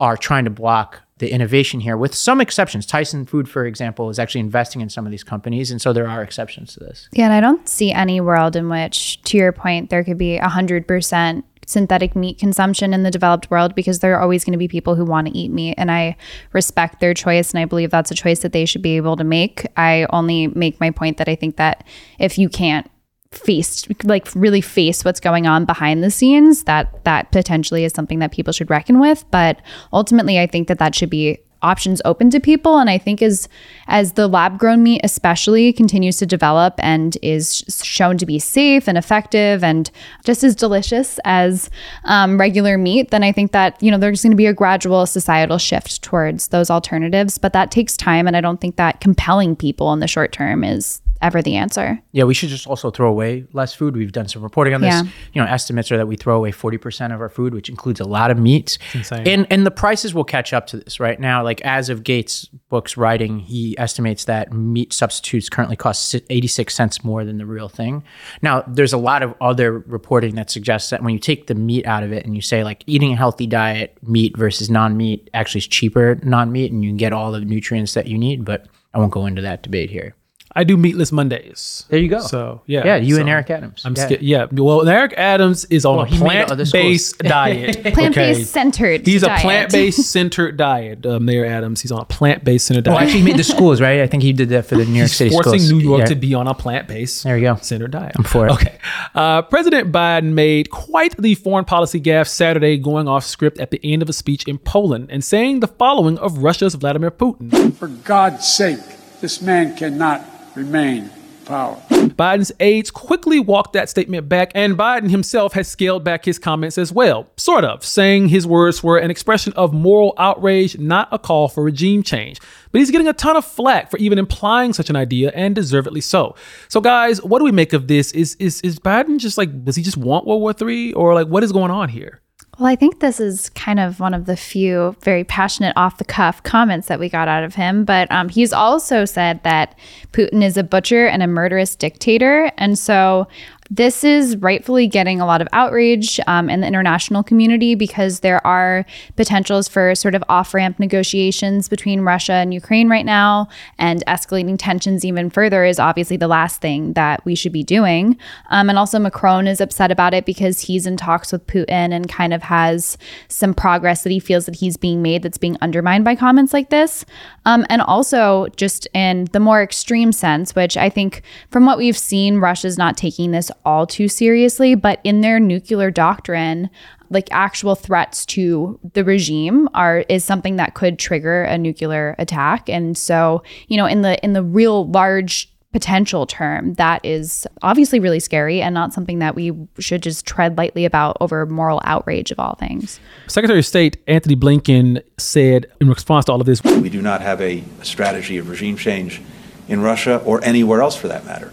are 0.02 0.16
trying 0.16 0.44
to 0.44 0.50
block 0.50 1.00
the 1.18 1.30
innovation 1.30 1.78
here, 1.78 1.96
with 1.96 2.12
some 2.12 2.40
exceptions. 2.40 2.84
Tyson 2.84 3.24
Food, 3.24 3.48
for 3.48 3.64
example, 3.64 4.10
is 4.10 4.18
actually 4.18 4.40
investing 4.40 4.80
in 4.80 4.88
some 4.88 5.06
of 5.06 5.12
these 5.12 5.22
companies, 5.22 5.70
and 5.70 5.80
so 5.80 5.92
there 5.92 6.08
are 6.08 6.20
exceptions 6.20 6.74
to 6.74 6.80
this. 6.80 7.08
Yeah, 7.12 7.26
and 7.26 7.32
I 7.32 7.40
don't 7.40 7.68
see 7.68 7.92
any 7.92 8.20
world 8.20 8.56
in 8.56 8.68
which, 8.68 9.22
to 9.22 9.36
your 9.36 9.52
point, 9.52 9.90
there 9.90 10.02
could 10.02 10.18
be 10.18 10.38
hundred 10.38 10.88
percent 10.88 11.44
synthetic 11.64 12.16
meat 12.16 12.38
consumption 12.38 12.92
in 12.92 13.04
the 13.04 13.10
developed 13.10 13.48
world 13.48 13.76
because 13.76 14.00
there 14.00 14.16
are 14.16 14.20
always 14.20 14.44
going 14.44 14.52
to 14.52 14.58
be 14.58 14.66
people 14.66 14.96
who 14.96 15.04
want 15.04 15.28
to 15.28 15.38
eat 15.38 15.52
meat 15.52 15.74
and 15.78 15.92
I 15.92 16.16
respect 16.52 16.98
their 16.98 17.14
choice 17.14 17.52
and 17.52 17.60
I 17.60 17.66
believe 17.66 17.90
that's 17.90 18.10
a 18.10 18.16
choice 18.16 18.40
that 18.40 18.52
they 18.52 18.64
should 18.64 18.82
be 18.82 18.96
able 18.96 19.16
to 19.16 19.22
make. 19.22 19.64
I 19.76 20.06
only 20.10 20.48
make 20.48 20.80
my 20.80 20.90
point 20.90 21.18
that 21.18 21.28
I 21.28 21.36
think 21.36 21.56
that 21.58 21.86
if 22.18 22.36
you 22.36 22.48
can't 22.48 22.90
face 23.34 23.86
like 24.04 24.28
really 24.34 24.60
face 24.60 25.04
what's 25.04 25.20
going 25.20 25.46
on 25.46 25.64
behind 25.64 26.02
the 26.02 26.10
scenes 26.10 26.64
that 26.64 27.04
that 27.04 27.32
potentially 27.32 27.84
is 27.84 27.92
something 27.92 28.18
that 28.18 28.32
people 28.32 28.52
should 28.52 28.70
reckon 28.70 29.00
with. 29.00 29.24
But 29.30 29.60
ultimately 29.92 30.38
i 30.38 30.46
think 30.46 30.68
that 30.68 30.78
that 30.78 30.94
should 30.94 31.10
be 31.10 31.38
options 31.62 32.02
open 32.04 32.28
to 32.30 32.40
people. 32.40 32.78
And 32.78 32.90
i 32.90 32.98
think 32.98 33.22
as 33.22 33.48
as 33.86 34.12
the 34.12 34.28
lab 34.28 34.58
grown 34.58 34.82
meat 34.82 35.00
especially 35.04 35.72
continues 35.72 36.16
to 36.18 36.26
develop 36.26 36.74
and 36.78 37.16
is 37.22 37.64
shown 37.82 38.18
to 38.18 38.26
be 38.26 38.38
safe 38.38 38.88
and 38.88 38.98
effective 38.98 39.62
and 39.64 39.90
just 40.24 40.44
as 40.44 40.54
delicious 40.54 41.18
as 41.24 41.70
um, 42.04 42.38
regular 42.38 42.76
meat 42.76 43.10
then 43.10 43.22
i 43.22 43.32
think 43.32 43.52
that 43.52 43.80
you 43.82 43.90
know 43.90 43.98
there's 43.98 44.22
going 44.22 44.32
to 44.32 44.36
be 44.36 44.46
a 44.46 44.52
gradual 44.52 45.06
societal 45.06 45.58
shift 45.58 46.02
towards 46.02 46.48
those 46.48 46.70
alternatives. 46.70 47.38
But 47.38 47.52
that 47.52 47.70
takes 47.70 47.96
time 47.96 48.26
and 48.26 48.36
i 48.36 48.40
don't 48.40 48.60
think 48.60 48.76
that 48.76 49.00
compelling 49.00 49.56
people 49.56 49.92
in 49.92 50.00
the 50.00 50.08
short 50.08 50.32
term 50.32 50.64
is 50.64 51.00
ever 51.22 51.40
the 51.40 51.56
answer. 51.56 52.00
Yeah, 52.12 52.24
we 52.24 52.34
should 52.34 52.48
just 52.48 52.66
also 52.66 52.90
throw 52.90 53.08
away 53.08 53.46
less 53.52 53.72
food. 53.72 53.96
We've 53.96 54.12
done 54.12 54.28
some 54.28 54.42
reporting 54.42 54.74
on 54.74 54.80
this. 54.80 54.92
Yeah. 54.92 55.02
You 55.32 55.42
know, 55.42 55.48
estimates 55.48 55.90
are 55.90 55.96
that 55.96 56.06
we 56.06 56.16
throw 56.16 56.36
away 56.36 56.52
40% 56.52 57.14
of 57.14 57.20
our 57.20 57.28
food, 57.28 57.54
which 57.54 57.68
includes 57.68 58.00
a 58.00 58.04
lot 58.04 58.30
of 58.30 58.38
meats. 58.38 58.78
And 59.10 59.46
and 59.50 59.64
the 59.64 59.70
prices 59.70 60.14
will 60.14 60.24
catch 60.24 60.52
up 60.52 60.66
to 60.68 60.78
this 60.78 61.00
right 61.00 61.18
now. 61.18 61.42
Like 61.42 61.60
as 61.62 61.88
of 61.88 62.04
Gates' 62.04 62.46
book's 62.68 62.96
writing, 62.96 63.38
he 63.38 63.76
estimates 63.78 64.24
that 64.26 64.52
meat 64.52 64.92
substitutes 64.92 65.48
currently 65.48 65.76
cost 65.76 66.14
86 66.28 66.74
cents 66.74 67.04
more 67.04 67.24
than 67.24 67.38
the 67.38 67.46
real 67.46 67.68
thing. 67.68 68.02
Now, 68.42 68.62
there's 68.66 68.92
a 68.92 68.98
lot 68.98 69.22
of 69.22 69.34
other 69.40 69.78
reporting 69.78 70.34
that 70.34 70.50
suggests 70.50 70.90
that 70.90 71.02
when 71.02 71.14
you 71.14 71.20
take 71.20 71.46
the 71.46 71.54
meat 71.54 71.86
out 71.86 72.02
of 72.02 72.12
it 72.12 72.24
and 72.24 72.34
you 72.34 72.42
say 72.42 72.64
like 72.64 72.82
eating 72.86 73.12
a 73.12 73.16
healthy 73.16 73.46
diet, 73.46 73.96
meat 74.02 74.36
versus 74.36 74.68
non-meat 74.68 75.30
actually 75.34 75.60
is 75.60 75.66
cheaper 75.66 76.18
non-meat 76.22 76.72
and 76.72 76.82
you 76.84 76.90
can 76.90 76.96
get 76.96 77.12
all 77.12 77.32
the 77.32 77.40
nutrients 77.40 77.94
that 77.94 78.06
you 78.06 78.18
need, 78.18 78.44
but 78.44 78.66
I 78.94 78.98
won't 78.98 79.12
go 79.12 79.26
into 79.26 79.42
that 79.42 79.62
debate 79.62 79.90
here. 79.90 80.14
I 80.54 80.64
do 80.64 80.76
meatless 80.76 81.12
Mondays. 81.12 81.86
There 81.88 81.98
you 81.98 82.08
go. 82.08 82.20
So 82.20 82.62
yeah, 82.66 82.84
yeah, 82.84 82.96
you 82.96 83.14
so 83.14 83.20
and 83.20 83.30
Eric 83.30 83.50
Adams. 83.50 83.82
I'm 83.84 83.94
yeah. 83.96 84.04
scared. 84.04 84.22
Yeah, 84.22 84.46
well, 84.50 84.86
Eric 84.86 85.14
Adams 85.16 85.64
is 85.66 85.84
on 85.84 85.96
well, 85.96 86.06
a 86.06 86.08
plant-based 86.08 87.18
diet. 87.18 87.82
plant-based 87.94 88.14
okay? 88.14 88.44
centered. 88.44 89.06
He's 89.06 89.22
diet. 89.22 89.38
a 89.38 89.42
plant-based 89.42 90.10
centered 90.10 90.56
diet. 90.56 91.06
Uh, 91.06 91.18
Mayor 91.18 91.46
Adams. 91.46 91.80
He's 91.80 91.92
on 91.92 92.00
a 92.00 92.04
plant-based 92.04 92.66
centered 92.66 92.84
diet. 92.84 92.94
Well, 92.94 93.02
actually, 93.02 93.20
he 93.20 93.24
made 93.24 93.38
the 93.38 93.44
schools 93.44 93.80
right. 93.80 94.00
I 94.00 94.06
think 94.06 94.22
he 94.22 94.32
did 94.32 94.50
that 94.50 94.66
for 94.66 94.76
the 94.76 94.84
New 94.84 94.92
York 94.92 95.08
He's 95.08 95.16
City 95.16 95.30
forcing 95.30 95.60
schools. 95.60 95.72
New 95.72 95.78
York 95.78 96.00
yeah. 96.00 96.06
to 96.06 96.14
be 96.16 96.34
on 96.34 96.46
a 96.46 96.54
plant-based. 96.54 97.24
There 97.24 97.36
you 97.38 97.44
go. 97.44 97.56
Centered 97.56 97.92
diet. 97.92 98.12
I'm 98.16 98.24
for 98.24 98.48
it. 98.48 98.52
Okay. 98.52 98.78
Uh, 99.14 99.42
President 99.42 99.92
Biden 99.92 100.32
made 100.34 100.70
quite 100.70 101.16
the 101.16 101.34
foreign 101.36 101.64
policy 101.64 102.00
gaffe 102.00 102.28
Saturday, 102.28 102.76
going 102.76 103.08
off 103.08 103.24
script 103.24 103.58
at 103.58 103.70
the 103.70 103.80
end 103.82 104.02
of 104.02 104.08
a 104.08 104.12
speech 104.12 104.46
in 104.46 104.58
Poland 104.58 105.08
and 105.10 105.24
saying 105.24 105.60
the 105.60 105.68
following 105.68 106.18
of 106.18 106.38
Russia's 106.38 106.74
Vladimir 106.74 107.10
Putin. 107.10 107.72
For 107.74 107.88
God's 107.88 108.46
sake, 108.46 108.80
this 109.20 109.40
man 109.40 109.76
cannot 109.76 110.31
remain 110.54 111.10
power. 111.44 111.76
Biden's 111.90 112.52
aides 112.60 112.90
quickly 112.90 113.38
walked 113.40 113.72
that 113.72 113.88
statement 113.88 114.28
back, 114.28 114.52
and 114.54 114.76
Biden 114.76 115.10
himself 115.10 115.52
has 115.52 115.68
scaled 115.68 116.04
back 116.04 116.24
his 116.24 116.38
comments 116.38 116.78
as 116.78 116.92
well, 116.92 117.28
sort 117.36 117.64
of, 117.64 117.84
saying 117.84 118.28
his 118.28 118.46
words 118.46 118.82
were 118.82 118.98
an 118.98 119.10
expression 119.10 119.52
of 119.54 119.72
moral 119.72 120.14
outrage, 120.18 120.78
not 120.78 121.08
a 121.12 121.18
call 121.18 121.48
for 121.48 121.62
regime 121.62 122.02
change. 122.02 122.40
But 122.70 122.80
he's 122.80 122.90
getting 122.90 123.08
a 123.08 123.12
ton 123.12 123.36
of 123.36 123.44
flack 123.44 123.90
for 123.90 123.98
even 123.98 124.18
implying 124.18 124.72
such 124.72 124.90
an 124.90 124.96
idea, 124.96 125.30
and 125.34 125.54
deservedly 125.54 126.00
so. 126.00 126.34
So, 126.68 126.80
guys, 126.80 127.22
what 127.22 127.38
do 127.38 127.44
we 127.44 127.52
make 127.52 127.72
of 127.72 127.88
this? 127.88 128.12
Is 128.12 128.34
is 128.36 128.60
is 128.62 128.78
Biden 128.78 129.18
just 129.18 129.36
like 129.36 129.64
does 129.64 129.76
he 129.76 129.82
just 129.82 129.96
want 129.96 130.26
World 130.26 130.40
War 130.40 130.54
III, 130.58 130.94
or 130.94 131.14
like 131.14 131.28
what 131.28 131.44
is 131.44 131.52
going 131.52 131.70
on 131.70 131.88
here? 131.88 132.21
Well, 132.58 132.68
I 132.68 132.76
think 132.76 133.00
this 133.00 133.18
is 133.18 133.48
kind 133.50 133.80
of 133.80 133.98
one 133.98 134.12
of 134.12 134.26
the 134.26 134.36
few 134.36 134.94
very 135.00 135.24
passionate 135.24 135.72
off 135.74 135.96
the 135.96 136.04
cuff 136.04 136.42
comments 136.42 136.86
that 136.88 137.00
we 137.00 137.08
got 137.08 137.26
out 137.26 137.44
of 137.44 137.54
him. 137.54 137.84
But 137.84 138.12
um, 138.12 138.28
he's 138.28 138.52
also 138.52 139.06
said 139.06 139.42
that 139.42 139.78
Putin 140.12 140.44
is 140.44 140.58
a 140.58 140.62
butcher 140.62 141.06
and 141.06 141.22
a 141.22 141.26
murderous 141.26 141.74
dictator. 141.74 142.52
And 142.58 142.78
so 142.78 143.26
this 143.74 144.04
is 144.04 144.36
rightfully 144.36 144.86
getting 144.86 145.18
a 145.18 145.24
lot 145.24 145.40
of 145.40 145.48
outrage 145.54 146.20
um, 146.26 146.50
in 146.50 146.60
the 146.60 146.66
international 146.66 147.22
community 147.22 147.74
because 147.74 148.20
there 148.20 148.46
are 148.46 148.84
potentials 149.16 149.66
for 149.66 149.94
sort 149.94 150.14
of 150.14 150.22
off 150.28 150.52
ramp 150.52 150.78
negotiations 150.78 151.70
between 151.70 152.02
Russia 152.02 152.34
and 152.34 152.52
Ukraine 152.52 152.90
right 152.90 153.06
now, 153.06 153.48
and 153.78 154.04
escalating 154.06 154.56
tensions 154.58 155.06
even 155.06 155.30
further 155.30 155.64
is 155.64 155.78
obviously 155.78 156.18
the 156.18 156.28
last 156.28 156.60
thing 156.60 156.92
that 156.92 157.24
we 157.24 157.34
should 157.34 157.52
be 157.52 157.62
doing. 157.62 158.18
Um, 158.50 158.68
and 158.68 158.78
also, 158.78 158.98
Macron 158.98 159.48
is 159.48 159.58
upset 159.58 159.90
about 159.90 160.12
it 160.12 160.26
because 160.26 160.60
he's 160.60 160.86
in 160.86 160.98
talks 160.98 161.32
with 161.32 161.46
Putin 161.46 161.94
and 161.94 162.10
kind 162.10 162.34
of 162.34 162.42
has 162.42 162.98
some 163.28 163.54
progress 163.54 164.02
that 164.02 164.10
he 164.10 164.20
feels 164.20 164.44
that 164.44 164.56
he's 164.56 164.76
being 164.76 165.00
made 165.00 165.22
that's 165.22 165.38
being 165.38 165.56
undermined 165.62 166.04
by 166.04 166.14
comments 166.14 166.52
like 166.52 166.68
this. 166.68 167.06
Um, 167.46 167.64
and 167.70 167.80
also, 167.80 168.48
just 168.56 168.86
in 168.92 169.28
the 169.32 169.40
more 169.40 169.62
extreme 169.62 170.12
sense, 170.12 170.54
which 170.54 170.76
I 170.76 170.90
think 170.90 171.22
from 171.50 171.64
what 171.64 171.78
we've 171.78 171.96
seen, 171.96 172.36
Russia's 172.36 172.76
not 172.76 172.98
taking 172.98 173.30
this 173.30 173.50
all 173.64 173.86
too 173.86 174.08
seriously, 174.08 174.74
but 174.74 175.00
in 175.04 175.20
their 175.20 175.40
nuclear 175.40 175.90
doctrine, 175.90 176.70
like 177.10 177.28
actual 177.30 177.74
threats 177.74 178.24
to 178.26 178.78
the 178.94 179.04
regime 179.04 179.68
are 179.74 179.98
is 180.08 180.24
something 180.24 180.56
that 180.56 180.74
could 180.74 180.98
trigger 180.98 181.42
a 181.44 181.58
nuclear 181.58 182.14
attack. 182.18 182.68
And 182.68 182.96
so, 182.96 183.42
you 183.68 183.76
know, 183.76 183.86
in 183.86 184.02
the 184.02 184.22
in 184.24 184.32
the 184.32 184.42
real 184.42 184.88
large 184.88 185.52
potential 185.72 186.26
term 186.26 186.74
that 186.74 187.02
is 187.02 187.46
obviously 187.62 187.98
really 187.98 188.20
scary 188.20 188.60
and 188.60 188.74
not 188.74 188.92
something 188.92 189.20
that 189.20 189.34
we 189.34 189.52
should 189.78 190.02
just 190.02 190.26
tread 190.26 190.58
lightly 190.58 190.84
about 190.84 191.16
over 191.20 191.46
moral 191.46 191.80
outrage 191.84 192.30
of 192.30 192.38
all 192.38 192.54
things. 192.56 193.00
Secretary 193.26 193.58
of 193.58 193.64
State 193.64 193.96
Antony 194.06 194.36
Blinken 194.36 195.02
said 195.18 195.66
in 195.80 195.88
response 195.88 196.26
to 196.26 196.32
all 196.32 196.40
of 196.40 196.46
this 196.46 196.62
We 196.62 196.90
do 196.90 197.00
not 197.00 197.22
have 197.22 197.40
a 197.40 197.64
strategy 197.82 198.36
of 198.36 198.50
regime 198.50 198.76
change 198.76 199.22
in 199.66 199.80
Russia 199.80 200.18
or 200.26 200.44
anywhere 200.44 200.82
else 200.82 200.94
for 200.94 201.08
that 201.08 201.24
matter. 201.24 201.52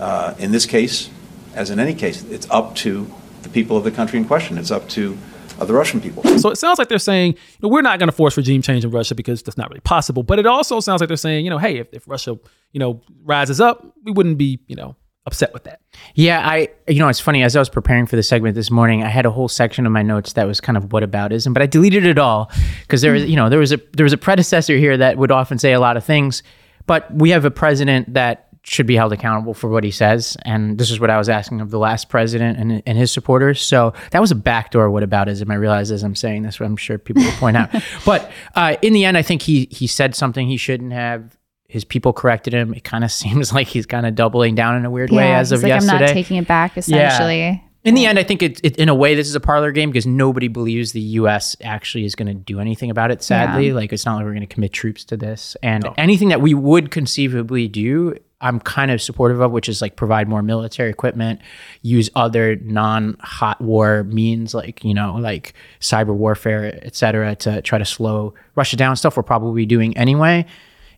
Uh, 0.00 0.34
in 0.38 0.50
this 0.50 0.66
case, 0.66 1.10
as 1.54 1.70
in 1.70 1.78
any 1.78 1.94
case, 1.94 2.22
it's 2.24 2.48
up 2.50 2.74
to 2.76 3.10
the 3.42 3.48
people 3.48 3.76
of 3.76 3.84
the 3.84 3.90
country 3.90 4.18
in 4.18 4.24
question. 4.24 4.58
It's 4.58 4.70
up 4.70 4.88
to 4.90 5.16
uh, 5.58 5.64
the 5.64 5.74
Russian 5.74 6.00
people. 6.00 6.22
So 6.38 6.50
it 6.50 6.56
sounds 6.56 6.78
like 6.78 6.88
they're 6.88 6.98
saying, 6.98 7.32
you 7.32 7.58
know, 7.62 7.68
we're 7.68 7.82
not 7.82 7.98
going 7.98 8.08
to 8.08 8.14
force 8.14 8.36
regime 8.36 8.62
change 8.62 8.84
in 8.84 8.90
Russia 8.90 9.14
because 9.14 9.42
that's 9.42 9.58
not 9.58 9.68
really 9.70 9.80
possible. 9.80 10.22
But 10.22 10.38
it 10.38 10.46
also 10.46 10.80
sounds 10.80 11.00
like 11.00 11.08
they're 11.08 11.16
saying, 11.16 11.44
you 11.44 11.50
know, 11.50 11.58
hey, 11.58 11.78
if, 11.78 11.92
if 11.92 12.08
Russia, 12.08 12.38
you 12.72 12.80
know, 12.80 13.00
rises 13.22 13.60
up, 13.60 13.84
we 14.04 14.12
wouldn't 14.12 14.38
be, 14.38 14.60
you 14.66 14.76
know, 14.76 14.96
upset 15.26 15.52
with 15.52 15.64
that. 15.64 15.80
Yeah, 16.14 16.46
I 16.46 16.68
you 16.88 16.98
know 16.98 17.08
it's 17.08 17.20
funny 17.20 17.42
as 17.42 17.54
I 17.54 17.60
was 17.60 17.68
preparing 17.68 18.06
for 18.06 18.16
the 18.16 18.22
segment 18.22 18.54
this 18.54 18.70
morning, 18.70 19.02
I 19.04 19.08
had 19.08 19.24
a 19.24 19.30
whole 19.30 19.48
section 19.48 19.86
of 19.86 19.92
my 19.92 20.02
notes 20.02 20.32
that 20.32 20.46
was 20.46 20.60
kind 20.60 20.76
of 20.76 20.92
what 20.92 21.02
whataboutism, 21.04 21.52
but 21.52 21.62
I 21.62 21.66
deleted 21.66 22.04
it 22.06 22.18
all 22.18 22.50
because 22.80 23.02
there 23.02 23.12
was 23.12 23.24
you 23.26 23.36
know 23.36 23.48
there 23.48 23.60
was 23.60 23.72
a 23.72 23.80
there 23.92 24.04
was 24.04 24.12
a 24.12 24.18
predecessor 24.18 24.76
here 24.76 24.96
that 24.96 25.18
would 25.18 25.30
often 25.30 25.58
say 25.58 25.72
a 25.72 25.80
lot 25.80 25.96
of 25.96 26.04
things, 26.04 26.42
but 26.86 27.12
we 27.14 27.30
have 27.30 27.44
a 27.44 27.50
president 27.50 28.14
that 28.14 28.48
should 28.64 28.86
be 28.86 28.94
held 28.94 29.12
accountable 29.12 29.54
for 29.54 29.68
what 29.68 29.82
he 29.82 29.90
says. 29.90 30.36
And 30.42 30.78
this 30.78 30.90
is 30.90 31.00
what 31.00 31.10
I 31.10 31.18
was 31.18 31.28
asking 31.28 31.60
of 31.60 31.70
the 31.70 31.78
last 31.78 32.08
president 32.08 32.58
and, 32.58 32.82
and 32.86 32.96
his 32.96 33.10
supporters. 33.10 33.60
So 33.60 33.92
that 34.12 34.20
was 34.20 34.30
a 34.30 34.36
backdoor 34.36 34.88
whataboutism. 34.88 35.50
I 35.50 35.54
realize 35.56 35.90
as 35.90 36.04
I'm 36.04 36.14
saying 36.14 36.42
this, 36.44 36.60
I'm 36.60 36.76
sure 36.76 36.96
people 36.98 37.24
will 37.24 37.32
point 37.32 37.56
out. 37.56 37.70
But 38.06 38.30
uh, 38.54 38.76
in 38.82 38.92
the 38.92 39.04
end, 39.04 39.16
I 39.18 39.22
think 39.22 39.42
he 39.42 39.68
he 39.70 39.86
said 39.86 40.14
something 40.14 40.46
he 40.46 40.56
shouldn't 40.56 40.92
have. 40.92 41.36
His 41.66 41.84
people 41.84 42.12
corrected 42.12 42.52
him. 42.52 42.72
It 42.74 42.84
kind 42.84 43.02
of 43.02 43.10
seems 43.22 43.52
like 43.52 43.66
he's 43.66 43.86
kind 43.86 44.06
of 44.06 44.14
doubling 44.14 44.54
down 44.54 44.76
in 44.76 44.84
a 44.84 44.90
weird 44.90 45.10
way 45.10 45.32
as 45.32 45.50
of 45.52 45.62
like, 45.62 45.68
yesterday. 45.70 45.94
I'm 45.94 46.00
not 46.02 46.08
taking 46.08 46.36
it 46.36 46.46
back, 46.46 46.76
essentially. 46.78 47.62
In 47.84 47.94
the 47.96 48.06
end, 48.06 48.16
I 48.16 48.22
think 48.22 48.44
it, 48.44 48.60
it, 48.62 48.76
in 48.76 48.88
a 48.88 48.94
way, 48.94 49.16
this 49.16 49.26
is 49.26 49.34
a 49.34 49.40
parlor 49.40 49.72
game 49.72 49.90
because 49.90 50.06
nobody 50.06 50.46
believes 50.46 50.92
the 50.92 51.00
U.S. 51.00 51.56
actually 51.62 52.04
is 52.04 52.14
going 52.14 52.28
to 52.28 52.34
do 52.34 52.60
anything 52.60 52.90
about 52.90 53.10
it. 53.10 53.24
Sadly, 53.24 53.68
Yeah. 53.68 53.74
like 53.74 53.92
it's 53.92 54.06
not 54.06 54.14
like 54.16 54.24
we're 54.24 54.34
going 54.34 54.46
to 54.46 54.54
commit 54.54 54.72
troops 54.72 55.04
to 55.06 55.16
this, 55.16 55.56
and 55.64 55.84
anything 55.98 56.28
that 56.28 56.40
we 56.40 56.54
would 56.54 56.92
conceivably 56.92 57.66
do, 57.66 58.14
I'm 58.42 58.60
kind 58.60 58.90
of 58.90 59.00
supportive 59.00 59.40
of, 59.40 59.52
which 59.52 59.68
is 59.68 59.80
like 59.80 59.96
provide 59.96 60.28
more 60.28 60.42
military 60.42 60.90
equipment, 60.90 61.40
use 61.82 62.10
other 62.14 62.56
non-hot 62.56 63.60
war 63.60 64.04
means 64.04 64.52
like 64.54 64.84
you 64.84 64.94
know 64.94 65.14
like 65.14 65.54
cyber 65.80 66.14
warfare, 66.14 66.78
et 66.82 66.94
cetera, 66.94 67.34
to 67.36 67.62
try 67.62 67.78
to 67.78 67.84
slow 67.84 68.34
Russia 68.54 68.76
down. 68.76 68.96
Stuff 68.96 69.16
we're 69.16 69.22
probably 69.22 69.64
doing 69.64 69.96
anyway, 69.96 70.44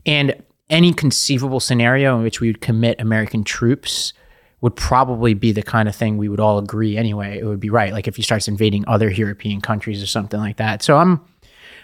and 0.06 0.34
any 0.70 0.92
conceivable 0.92 1.60
scenario 1.60 2.16
in 2.16 2.22
which 2.22 2.40
we 2.40 2.48
would 2.48 2.60
commit 2.60 3.00
American 3.00 3.44
troops 3.44 4.12
would 4.60 4.74
probably 4.76 5.34
be 5.34 5.52
the 5.52 5.62
kind 5.62 5.90
of 5.90 5.94
thing 5.94 6.16
we 6.16 6.26
would 6.26 6.40
all 6.40 6.58
agree 6.58 6.96
anyway. 6.96 7.38
It 7.38 7.44
would 7.44 7.60
be 7.60 7.68
right. 7.68 7.92
Like 7.92 8.08
if 8.08 8.16
he 8.16 8.22
starts 8.22 8.48
invading 8.48 8.84
other 8.88 9.10
European 9.10 9.60
countries 9.60 10.02
or 10.02 10.06
something 10.06 10.40
like 10.40 10.56
that. 10.56 10.82
So 10.82 10.96
I'm 10.96 11.20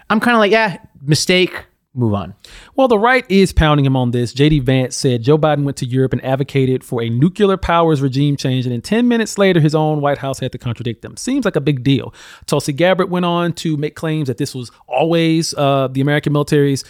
I'm 0.08 0.18
kind 0.18 0.34
of 0.34 0.38
like, 0.38 0.50
yeah, 0.50 0.78
mistake, 1.02 1.66
move 1.94 2.14
on. 2.14 2.34
Well, 2.76 2.88
the 2.88 2.98
right 2.98 3.24
is 3.28 3.52
pounding 3.52 3.84
him 3.84 3.96
on 3.96 4.12
this. 4.12 4.32
JD 4.32 4.62
Vance 4.62 4.96
said 4.96 5.22
Joe 5.22 5.36
Biden 5.36 5.64
went 5.64 5.76
to 5.78 5.86
Europe 5.86 6.12
and 6.12 6.24
advocated 6.24 6.84
for 6.84 7.02
a 7.02 7.08
nuclear 7.08 7.56
powers 7.56 8.00
regime 8.00 8.36
change, 8.36 8.64
and 8.64 8.72
then 8.72 8.80
10 8.80 9.08
minutes 9.08 9.38
later, 9.38 9.60
his 9.60 9.74
own 9.74 10.00
White 10.00 10.18
House 10.18 10.38
had 10.38 10.52
to 10.52 10.58
contradict 10.58 11.02
them. 11.02 11.16
Seems 11.16 11.44
like 11.44 11.56
a 11.56 11.60
big 11.60 11.82
deal. 11.82 12.14
Tulsi 12.46 12.72
Gabbard 12.72 13.10
went 13.10 13.24
on 13.24 13.52
to 13.54 13.76
make 13.76 13.96
claims 13.96 14.28
that 14.28 14.38
this 14.38 14.54
was 14.54 14.70
always 14.86 15.52
uh, 15.54 15.88
the 15.88 16.00
American 16.00 16.32
military's 16.32 16.84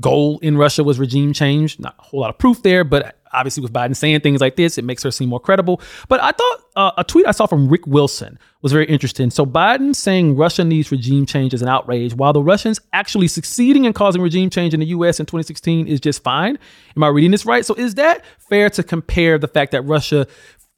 goal 0.00 0.38
in 0.40 0.56
Russia 0.56 0.84
was 0.84 0.98
regime 0.98 1.32
change. 1.32 1.78
Not 1.78 1.94
a 1.98 2.02
whole 2.02 2.20
lot 2.20 2.30
of 2.30 2.38
proof 2.38 2.62
there, 2.62 2.84
but 2.84 3.16
obviously 3.36 3.62
with 3.62 3.72
Biden 3.72 3.94
saying 3.94 4.20
things 4.20 4.40
like 4.40 4.56
this, 4.56 4.78
it 4.78 4.84
makes 4.84 5.02
her 5.02 5.10
seem 5.10 5.28
more 5.28 5.38
credible. 5.38 5.80
But 6.08 6.20
I 6.22 6.32
thought 6.32 6.62
uh, 6.74 6.90
a 6.98 7.04
tweet 7.04 7.26
I 7.26 7.30
saw 7.30 7.46
from 7.46 7.68
Rick 7.68 7.86
Wilson 7.86 8.38
was 8.62 8.72
very 8.72 8.86
interesting. 8.86 9.30
So 9.30 9.46
Biden 9.46 9.94
saying 9.94 10.36
Russia 10.36 10.64
needs 10.64 10.90
regime 10.90 11.26
change 11.26 11.54
is 11.54 11.62
an 11.62 11.68
outrage, 11.68 12.14
while 12.14 12.32
the 12.32 12.42
Russians 12.42 12.80
actually 12.92 13.28
succeeding 13.28 13.84
in 13.84 13.92
causing 13.92 14.20
regime 14.20 14.50
change 14.50 14.74
in 14.74 14.80
the 14.80 14.86
U.S. 14.86 15.20
in 15.20 15.26
2016 15.26 15.86
is 15.86 16.00
just 16.00 16.22
fine. 16.22 16.58
Am 16.96 17.04
I 17.04 17.08
reading 17.08 17.30
this 17.30 17.46
right? 17.46 17.64
So 17.64 17.74
is 17.74 17.94
that 17.94 18.24
fair 18.38 18.70
to 18.70 18.82
compare 18.82 19.38
the 19.38 19.48
fact 19.48 19.72
that 19.72 19.82
Russia 19.82 20.26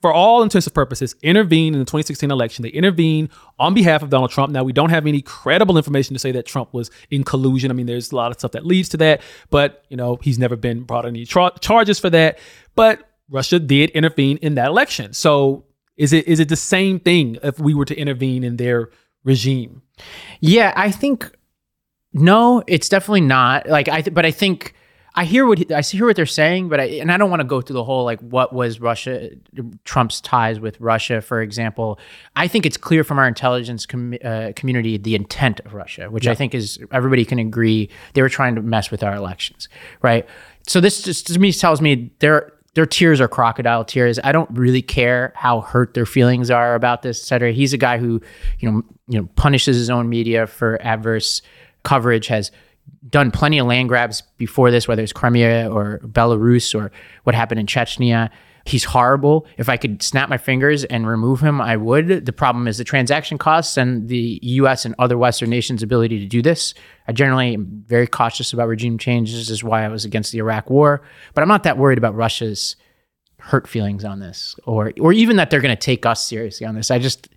for 0.01 0.13
all 0.13 0.43
intents 0.43 0.67
and 0.67 0.75
purposes, 0.75 1.17
intervened 1.23 1.75
in 1.75 1.81
the 1.81 1.85
2016 1.85 2.31
election. 2.31 2.63
They 2.63 2.69
intervened 2.69 3.31
on 3.59 3.75
behalf 3.75 4.03
of 4.03 4.11
Donald 4.11 4.31
Trump. 4.31 4.53
Now, 4.53 4.63
we 4.63 4.73
don't 4.73 4.91
have 4.91 5.07
any 5.07 5.23
credible 5.23 5.77
information 5.77 6.15
to 6.15 6.21
say 6.21 6.31
that 6.33 6.47
Trump 6.47 6.73
was 6.73 6.91
in 7.11 7.25
collusion. 7.25 7.71
I 7.71 7.75
mean, 7.75 7.87
there's 7.87 8.13
a 8.13 8.17
lot 8.17 8.31
of 8.31 8.39
stuff 8.39 8.53
that 8.53 8.65
leads 8.65 8.89
to 8.91 8.97
that, 8.99 9.21
but, 9.51 9.85
you 9.89 9.97
know, 9.97 10.19
he's 10.23 10.39
never 10.39 10.57
been 10.57 10.83
brought 10.85 11.05
any 11.05 11.25
tra- 11.27 11.53
charges 11.61 11.99
for 11.99 12.11
that. 12.11 12.39
But 12.77 13.09
Russia 13.29 13.59
did 13.59 13.91
intervene 13.91 14.37
in 14.39 14.55
that 14.55 14.69
election. 14.69 15.13
So 15.13 15.65
is 15.97 16.13
it 16.13 16.27
is 16.29 16.39
it 16.41 16.49
the 16.49 16.57
same 16.57 17.01
thing 17.01 17.39
if 17.43 17.59
we 17.59 17.75
were 17.75 17.85
to 17.85 17.97
intervene 17.97 18.45
in 18.45 18.57
their 18.57 18.91
regime? 19.25 19.83
Yeah, 20.41 20.73
I 20.77 20.91
think 20.91 21.31
no, 22.13 22.63
it's 22.67 22.89
definitely 22.89 23.23
not. 23.23 23.69
Like 23.69 23.89
I, 23.89 24.03
th- 24.03 24.15
but 24.15 24.25
I 24.25 24.31
think 24.31 24.75
I 25.21 25.25
hear 25.25 25.45
what 25.47 25.59
he- 25.59 25.75
I 25.75 25.83
hear 25.83 26.07
what 26.07 26.15
they're 26.15 26.27
saying, 26.43 26.69
but 26.69 26.79
I 26.81 26.85
and 27.03 27.11
I 27.11 27.17
don't 27.17 27.29
want 27.29 27.41
to 27.41 27.45
go 27.55 27.61
through 27.61 27.75
the 27.75 27.83
whole 27.85 28.05
like 28.05 28.21
what 28.21 28.53
was 28.53 28.81
Russia 28.81 29.31
Trump's 29.85 30.21
ties 30.21 30.61
with 30.61 30.81
Russia, 30.81 31.21
for 31.21 31.43
example. 31.43 31.99
I 32.37 32.47
think 32.47 32.65
it's 32.65 32.77
clear 32.77 33.03
from 33.03 33.19
our 33.19 33.27
intelligence 33.27 33.85
com- 33.85 34.15
uh, 34.25 34.53
community 34.55 34.97
the 34.97 35.15
intent 35.17 35.59
of 35.67 35.75
Russia, 35.75 36.05
which 36.09 36.27
I 36.29 36.35
think 36.37 36.55
is 36.55 36.79
everybody 36.93 37.25
can 37.25 37.39
agree 37.41 37.89
they 38.15 38.23
were 38.23 38.29
trying 38.29 38.55
to 38.55 38.63
mess 38.63 38.93
with 38.93 39.03
our 39.03 39.15
elections, 39.17 39.69
right? 40.03 40.25
So 40.69 40.81
this 40.81 41.03
just 41.03 41.27
to 41.27 41.39
me 41.39 41.53
tells 41.53 41.81
me 41.81 42.11
their 42.21 42.53
their 42.75 42.87
tears 42.87 43.21
are 43.21 43.27
crocodile 43.29 43.85
tears. 43.85 44.21
I 44.23 44.31
don't 44.31 44.51
really 44.53 44.83
care 44.83 45.33
how 45.35 45.63
hurt 45.63 45.95
their 45.95 46.07
feelings 46.07 46.49
are 46.49 46.77
about 46.77 47.03
this, 47.03 47.21
et 47.21 47.27
cetera. 47.27 47.51
He's 47.51 47.73
a 47.73 47.79
guy 47.79 47.99
who, 47.99 48.21
you 48.61 48.71
know, 48.71 48.83
you 49.09 49.19
know, 49.21 49.29
punishes 49.35 49.77
his 49.77 49.91
own 49.91 50.09
media 50.09 50.47
for 50.47 50.81
adverse 50.81 51.43
coverage, 51.83 52.29
has 52.29 52.53
done 53.09 53.31
plenty 53.31 53.59
of 53.59 53.67
land 53.67 53.89
grabs 53.89 54.23
before 54.37 54.71
this, 54.71 54.87
whether 54.87 55.03
it's 55.03 55.13
Crimea 55.13 55.71
or 55.71 56.01
Belarus 56.05 56.79
or 56.79 56.91
what 57.25 57.35
happened 57.35 57.61
in 57.61 57.67
Chechnya. 57.67 58.31
He's 58.65 58.85
horrible. 58.85 59.47
If 59.57 59.71
I 59.71 59.79
could 59.79 60.03
snap 60.03 60.29
my 60.29 60.37
fingers 60.37 60.85
and 60.85 61.07
remove 61.07 61.41
him, 61.41 61.59
I 61.59 61.77
would. 61.77 62.27
The 62.27 62.33
problem 62.35 62.69
is 62.69 62.77
the 62.77 62.85
transaction 62.85 63.39
costs 63.39 63.79
and 63.79 64.09
the 64.09 64.39
US 64.43 64.85
and 64.85 64.95
other 64.99 65.17
Western 65.17 65.49
nations' 65.49 65.83
ability 65.83 66.19
to 66.21 66.27
do 66.27 66.43
this. 66.43 66.75
I 67.07 67.13
generally 67.13 67.55
am 67.55 67.85
very 67.87 68.07
cautious 68.07 68.53
about 68.53 68.69
regime 68.69 68.99
changes. 68.99 69.39
This 69.39 69.51
is 69.51 69.65
why 69.65 69.85
I 69.85 69.89
was 69.89 70.05
against 70.05 70.33
the 70.33 70.39
Iraq 70.39 70.69
war. 70.69 71.03
But 71.33 71.43
I'm 71.43 71.49
not 71.49 71.63
that 71.63 71.79
worried 71.79 71.99
about 71.99 72.15
Russia's 72.15 72.77
hurt 73.41 73.69
feelings 73.69 74.05
on 74.05 74.19
this 74.19 74.57
or 74.65 74.93
or 75.01 75.13
even 75.13 75.37
that 75.37 75.49
they're 75.49 75.61
going 75.61 75.75
to 75.75 75.81
take 75.81 76.05
us 76.05 76.27
seriously 76.27 76.67
on 76.67 76.75
this. 76.75 76.91
I 76.91 76.99
just 76.99 77.29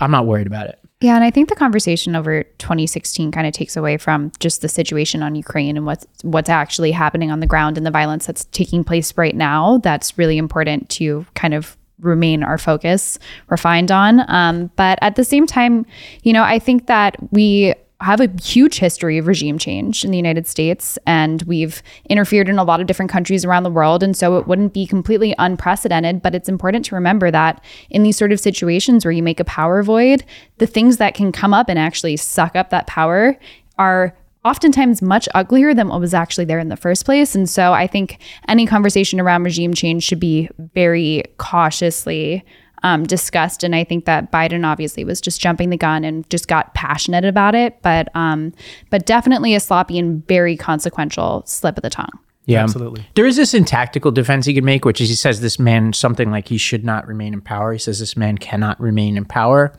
I'm 0.00 0.10
not 0.10 0.26
worried 0.26 0.46
about 0.46 0.68
it. 0.68 0.78
Yeah, 1.00 1.14
and 1.14 1.22
I 1.22 1.30
think 1.30 1.48
the 1.48 1.54
conversation 1.54 2.16
over 2.16 2.42
2016 2.42 3.30
kind 3.30 3.46
of 3.46 3.52
takes 3.52 3.76
away 3.76 3.98
from 3.98 4.32
just 4.40 4.62
the 4.62 4.68
situation 4.68 5.22
on 5.22 5.36
Ukraine 5.36 5.76
and 5.76 5.86
what's 5.86 6.06
what's 6.22 6.50
actually 6.50 6.90
happening 6.90 7.30
on 7.30 7.38
the 7.38 7.46
ground 7.46 7.76
and 7.76 7.86
the 7.86 7.90
violence 7.90 8.26
that's 8.26 8.46
taking 8.46 8.82
place 8.82 9.16
right 9.16 9.36
now. 9.36 9.78
That's 9.78 10.18
really 10.18 10.38
important 10.38 10.88
to 10.90 11.24
kind 11.34 11.54
of 11.54 11.76
remain 12.00 12.42
our 12.42 12.58
focus 12.58 13.18
refined 13.48 13.92
on. 13.92 14.28
Um, 14.28 14.70
but 14.74 14.98
at 15.00 15.14
the 15.14 15.24
same 15.24 15.46
time, 15.46 15.86
you 16.22 16.32
know, 16.32 16.42
I 16.42 16.58
think 16.58 16.86
that 16.88 17.16
we 17.32 17.74
have 18.00 18.20
a 18.20 18.30
huge 18.40 18.78
history 18.78 19.18
of 19.18 19.26
regime 19.26 19.58
change 19.58 20.04
in 20.04 20.12
the 20.12 20.16
United 20.16 20.46
States, 20.46 20.98
and 21.04 21.42
we've 21.42 21.82
interfered 22.08 22.48
in 22.48 22.58
a 22.58 22.62
lot 22.62 22.80
of 22.80 22.86
different 22.86 23.10
countries 23.10 23.44
around 23.44 23.64
the 23.64 23.70
world. 23.70 24.04
And 24.04 24.16
so 24.16 24.38
it 24.38 24.46
wouldn't 24.46 24.72
be 24.72 24.86
completely 24.86 25.34
unprecedented, 25.38 26.22
but 26.22 26.34
it's 26.34 26.48
important 26.48 26.84
to 26.86 26.94
remember 26.94 27.30
that 27.32 27.62
in 27.90 28.04
these 28.04 28.16
sort 28.16 28.30
of 28.30 28.38
situations 28.38 29.04
where 29.04 29.12
you 29.12 29.22
make 29.22 29.40
a 29.40 29.44
power 29.44 29.82
void, 29.82 30.24
the 30.58 30.66
things 30.66 30.98
that 30.98 31.14
can 31.14 31.32
come 31.32 31.52
up 31.52 31.68
and 31.68 31.78
actually 31.78 32.16
suck 32.16 32.54
up 32.54 32.70
that 32.70 32.86
power 32.86 33.36
are 33.78 34.16
oftentimes 34.44 35.02
much 35.02 35.28
uglier 35.34 35.74
than 35.74 35.88
what 35.88 36.00
was 36.00 36.14
actually 36.14 36.44
there 36.44 36.60
in 36.60 36.68
the 36.68 36.76
first 36.76 37.04
place. 37.04 37.34
And 37.34 37.50
so 37.50 37.72
I 37.72 37.88
think 37.88 38.20
any 38.46 38.64
conversation 38.64 39.18
around 39.18 39.42
regime 39.42 39.74
change 39.74 40.04
should 40.04 40.20
be 40.20 40.48
very 40.74 41.24
cautiously 41.38 42.44
um, 42.82 43.04
discussed. 43.04 43.64
And 43.64 43.74
I 43.74 43.84
think 43.84 44.04
that 44.06 44.30
Biden 44.32 44.64
obviously 44.66 45.04
was 45.04 45.20
just 45.20 45.40
jumping 45.40 45.70
the 45.70 45.76
gun 45.76 46.04
and 46.04 46.28
just 46.30 46.48
got 46.48 46.74
passionate 46.74 47.24
about 47.24 47.54
it. 47.54 47.80
But 47.82 48.08
um, 48.14 48.52
but 48.90 49.06
definitely 49.06 49.54
a 49.54 49.60
sloppy 49.60 49.98
and 49.98 50.26
very 50.26 50.56
consequential 50.56 51.42
slip 51.46 51.76
of 51.76 51.82
the 51.82 51.90
tongue. 51.90 52.18
Yeah, 52.46 52.62
Absolutely. 52.62 53.06
There 53.14 53.26
is 53.26 53.36
this 53.36 53.52
in 53.52 53.66
tactical 53.66 54.10
defense 54.10 54.46
he 54.46 54.54
could 54.54 54.64
make, 54.64 54.86
which 54.86 55.02
is 55.02 55.10
he 55.10 55.14
says 55.14 55.42
this 55.42 55.58
man 55.58 55.92
something 55.92 56.30
like 56.30 56.48
he 56.48 56.56
should 56.56 56.82
not 56.82 57.06
remain 57.06 57.34
in 57.34 57.42
power. 57.42 57.72
He 57.74 57.78
says 57.78 57.98
this 57.98 58.16
man 58.16 58.38
cannot 58.38 58.80
remain 58.80 59.18
in 59.18 59.26
power. 59.26 59.72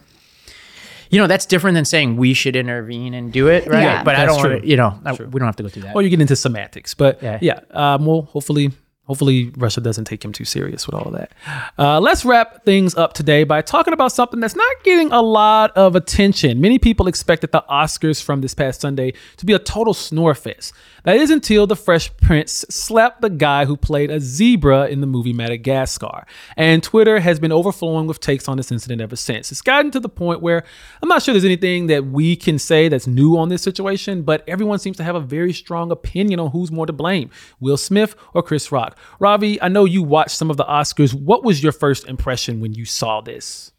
You 1.10 1.20
know, 1.20 1.26
that's 1.26 1.48
different 1.48 1.74
than 1.74 1.86
saying 1.86 2.18
we 2.18 2.36
should 2.36 2.56
intervene 2.56 3.16
and 3.16 3.34
do 3.34 3.48
it, 3.48 3.66
right? 3.66 3.82
Yeah. 3.82 4.04
but 4.04 4.16
I 4.16 4.26
don't 4.28 4.38
want 4.38 4.62
to, 4.62 4.68
you 4.68 4.78
know, 4.78 5.00
I- 5.04 5.14
we 5.14 5.40
don't 5.40 5.48
have 5.48 5.56
to 5.56 5.64
go 5.64 5.70
through 5.70 5.82
that. 5.84 5.96
Well, 5.96 6.04
you 6.04 6.10
get 6.12 6.22
into 6.22 6.36
semantics, 6.36 6.94
but 6.94 7.24
Yeah. 7.24 7.40
yeah, 7.42 7.60
um, 7.72 8.06
well, 8.06 8.22
hopefully, 8.32 8.72
hopefully 9.10 9.52
Russia 9.58 9.82
doesn't 9.82 10.06
take 10.06 10.24
him 10.24 10.32
too 10.32 10.46
serious 10.46 10.86
with 10.86 10.94
all 10.94 11.08
of 11.08 11.14
that. 11.14 11.32
Uh, 11.80 12.00
let's 12.00 12.24
wrap 12.24 12.64
things 12.64 12.94
up 12.94 13.14
today 13.14 13.44
by 13.44 13.60
talking 13.60 13.92
about 13.92 14.12
something 14.12 14.40
that's 14.40 14.56
not 14.56 14.84
getting 14.84 15.12
a 15.12 15.20
lot 15.20 15.72
of 15.76 15.96
attention. 15.96 16.62
Many 16.62 16.78
people 16.78 17.08
expected 17.08 17.52
the 17.52 17.66
Oscars 17.68 18.22
from 18.22 18.42
this 18.42 18.54
past 18.54 18.82
Sunday 18.82 19.14
to 19.38 19.48
be 19.48 19.54
a 19.54 19.60
total 19.60 19.96
snore 19.96 20.36
fest. 20.36 20.74
That 21.06 21.16
is 21.16 21.32
until 21.32 21.66
the 21.66 21.76
Fresh 21.76 22.16
Prince 22.18 22.66
slapped 22.70 23.22
the 23.22 23.32
guy 23.32 23.66
who 23.66 23.78
played 23.78 24.12
a 24.12 24.20
zebra 24.20 24.88
in 24.88 25.02
the 25.02 25.08
movie 25.08 25.34
Madagascar. 25.34 26.28
And 26.56 26.84
Twitter 26.84 27.20
has 27.20 27.40
been 27.40 27.52
overflowing 27.52 28.06
with 28.06 28.20
takes 28.20 28.48
on 28.48 28.58
this 28.58 28.72
incident 28.72 29.02
ever 29.02 29.16
since. 29.16 29.52
It's 29.52 29.64
gotten 29.64 29.90
to 29.92 30.00
the 30.00 30.10
point 30.10 30.42
where 30.42 30.64
I'm 31.02 31.10
not 31.10 31.24
sure 31.24 31.34
there's 31.34 31.46
anything 31.46 31.88
that 31.88 32.06
we 32.06 32.36
can 32.36 32.60
say 32.60 32.90
that's 32.90 33.08
new 33.08 33.38
on 33.38 33.50
this 33.50 33.64
situation, 33.64 34.22
but 34.22 34.44
everyone 34.48 34.78
seems 34.78 34.98
to 34.98 35.04
have 35.04 35.16
a 35.16 35.20
very 35.20 35.52
strong 35.52 35.90
opinion 35.92 36.40
on 36.40 36.52
who's 36.52 36.72
more 36.72 36.86
to 36.86 36.94
blame 36.94 37.32
Will 37.60 37.78
Smith 37.78 38.16
or 38.36 38.44
Chris 38.44 38.72
Rock. 38.72 38.99
Ravi, 39.20 39.62
I 39.62 39.68
know 39.68 39.86
you 39.86 40.04
watched 40.04 40.36
some 40.36 40.50
of 40.50 40.58
the 40.58 40.66
Oscars. 40.66 41.14
What 41.14 41.44
was 41.44 41.62
your 41.62 41.72
first 41.72 42.08
impression 42.08 42.60
when 42.60 42.74
you 42.74 42.86
saw 42.86 43.22
this? 43.22 43.72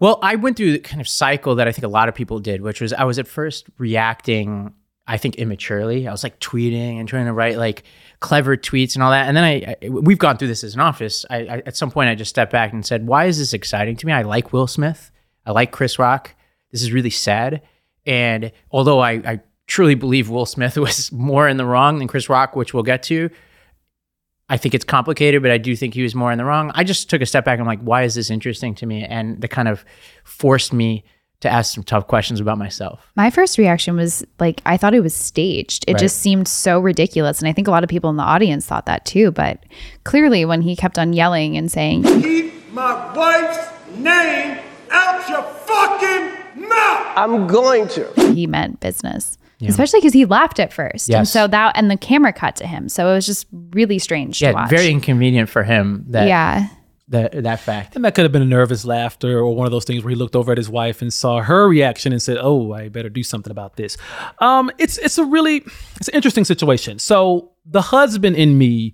Well, 0.00 0.18
I 0.22 0.34
went 0.34 0.56
through 0.56 0.72
the 0.72 0.78
kind 0.78 1.00
of 1.00 1.08
cycle 1.08 1.54
that 1.54 1.68
I 1.68 1.72
think 1.72 1.84
a 1.84 1.88
lot 1.88 2.08
of 2.08 2.14
people 2.14 2.38
did, 2.38 2.62
which 2.62 2.80
was 2.80 2.92
I 2.92 3.04
was 3.04 3.18
at 3.18 3.28
first 3.28 3.66
reacting, 3.78 4.74
I 5.06 5.18
think 5.18 5.36
immaturely. 5.36 6.08
I 6.08 6.12
was 6.12 6.22
like 6.22 6.40
tweeting 6.40 6.98
and 6.98 7.08
trying 7.08 7.26
to 7.26 7.32
write 7.32 7.56
like 7.56 7.84
clever 8.20 8.56
tweets 8.56 8.94
and 8.94 9.02
all 9.02 9.10
that. 9.10 9.28
And 9.28 9.36
then 9.36 9.44
I, 9.44 9.76
I 9.82 9.88
we've 9.88 10.18
gone 10.18 10.36
through 10.36 10.48
this 10.48 10.64
as 10.64 10.74
an 10.74 10.80
office. 10.80 11.24
I, 11.30 11.36
I 11.46 11.62
at 11.66 11.76
some 11.76 11.90
point 11.90 12.10
I 12.10 12.14
just 12.14 12.30
stepped 12.30 12.52
back 12.52 12.72
and 12.72 12.84
said, 12.84 13.06
"Why 13.06 13.26
is 13.26 13.38
this 13.38 13.52
exciting 13.52 13.96
to 13.96 14.06
me? 14.06 14.12
I 14.12 14.22
like 14.22 14.52
Will 14.52 14.66
Smith. 14.66 15.10
I 15.46 15.52
like 15.52 15.72
Chris 15.72 15.98
Rock. 15.98 16.34
This 16.72 16.82
is 16.82 16.92
really 16.92 17.10
sad." 17.10 17.62
And 18.06 18.52
although 18.70 18.98
I, 18.98 19.12
I 19.12 19.40
truly 19.66 19.94
believe 19.94 20.28
Will 20.28 20.46
Smith 20.46 20.76
was 20.78 21.12
more 21.12 21.48
in 21.48 21.56
the 21.56 21.66
wrong 21.66 21.98
than 21.98 22.08
Chris 22.08 22.28
Rock, 22.28 22.56
which 22.56 22.74
we'll 22.74 22.82
get 22.82 23.02
to, 23.04 23.30
I 24.54 24.56
I 24.56 24.56
think 24.56 24.72
it's 24.74 24.84
complicated, 24.84 25.42
but 25.42 25.50
I 25.50 25.58
do 25.58 25.74
think 25.74 25.94
he 25.94 26.02
was 26.02 26.14
more 26.14 26.30
in 26.30 26.38
the 26.38 26.44
wrong. 26.44 26.70
I 26.74 26.84
just 26.84 27.10
took 27.10 27.20
a 27.20 27.26
step 27.26 27.44
back. 27.44 27.58
I'm 27.58 27.66
like, 27.66 27.80
why 27.80 28.04
is 28.04 28.14
this 28.14 28.30
interesting 28.30 28.74
to 28.76 28.86
me? 28.86 29.04
And 29.04 29.40
that 29.40 29.48
kind 29.48 29.66
of 29.68 29.84
forced 30.22 30.72
me 30.72 31.04
to 31.40 31.48
ask 31.50 31.74
some 31.74 31.82
tough 31.82 32.06
questions 32.06 32.38
about 32.40 32.56
myself. 32.56 33.10
My 33.16 33.30
first 33.30 33.58
reaction 33.58 33.96
was 33.96 34.24
like, 34.38 34.62
I 34.64 34.76
thought 34.76 34.94
it 34.94 35.00
was 35.00 35.12
staged. 35.14 35.84
It 35.88 35.94
Right. 35.94 36.00
just 36.00 36.18
seemed 36.18 36.46
so 36.48 36.78
ridiculous. 36.78 37.40
And 37.40 37.48
I 37.48 37.52
think 37.52 37.66
a 37.68 37.70
lot 37.72 37.82
of 37.82 37.90
people 37.90 38.08
in 38.10 38.16
the 38.16 38.22
audience 38.22 38.64
thought 38.64 38.86
that 38.86 39.04
too. 39.04 39.32
But 39.32 39.64
clearly, 40.04 40.44
when 40.44 40.62
he 40.62 40.76
kept 40.76 40.98
on 40.98 41.12
yelling 41.12 41.56
and 41.56 41.70
saying, 41.70 42.04
Keep 42.04 42.72
my 42.72 43.12
wife's 43.14 43.68
name 43.98 44.60
out 44.92 45.28
your 45.28 45.42
fucking 45.42 46.68
mouth! 46.68 47.06
I'm 47.16 47.46
going 47.48 47.88
to. 47.88 48.08
he 48.32 48.46
meant 48.46 48.78
business. 48.80 49.36
Especially 49.62 50.00
because 50.00 50.12
he 50.12 50.24
laughed 50.24 50.58
at 50.60 50.72
first. 50.72 51.08
And 51.12 51.26
so 51.26 51.46
that, 51.46 51.76
and 51.76 51.90
the 51.90 51.96
camera 51.96 52.32
cut 52.32 52.56
to 52.56 52.66
him. 52.66 52.88
So 52.88 53.08
it 53.08 53.14
was 53.14 53.26
just 53.26 53.46
really 53.70 53.98
strange 53.98 54.38
to 54.40 54.46
Yeah, 54.46 54.52
watch. 54.52 54.70
very 54.70 54.90
inconvenient 54.90 55.48
for 55.48 55.62
him 55.62 56.04
that 56.08 56.28
yeah. 56.28 56.68
that, 57.08 57.42
that 57.44 57.60
fact. 57.60 57.96
And 57.96 58.04
that 58.04 58.14
could 58.14 58.24
have 58.24 58.32
been 58.32 58.42
a 58.42 58.46
nervous 58.46 58.84
laughter 58.84 59.38
or 59.38 59.54
one 59.54 59.66
of 59.66 59.70
those 59.72 59.84
things 59.84 60.02
where 60.04 60.10
he 60.10 60.16
looked 60.16 60.36
over 60.36 60.52
at 60.52 60.58
his 60.58 60.68
wife 60.68 61.00
and 61.02 61.12
saw 61.12 61.40
her 61.40 61.68
reaction 61.68 62.12
and 62.12 62.20
said, 62.20 62.36
"Oh, 62.40 62.72
I 62.72 62.88
better 62.88 63.08
do 63.10 63.22
something 63.22 63.50
about 63.50 63.76
this." 63.76 63.96
Um, 64.40 64.70
it's 64.78 64.98
it's 64.98 65.18
a 65.18 65.24
really 65.24 65.62
it's 65.96 66.08
an 66.08 66.14
interesting 66.14 66.44
situation. 66.44 66.98
So 66.98 67.52
the 67.64 67.82
husband 67.82 68.36
in 68.36 68.58
me 68.58 68.92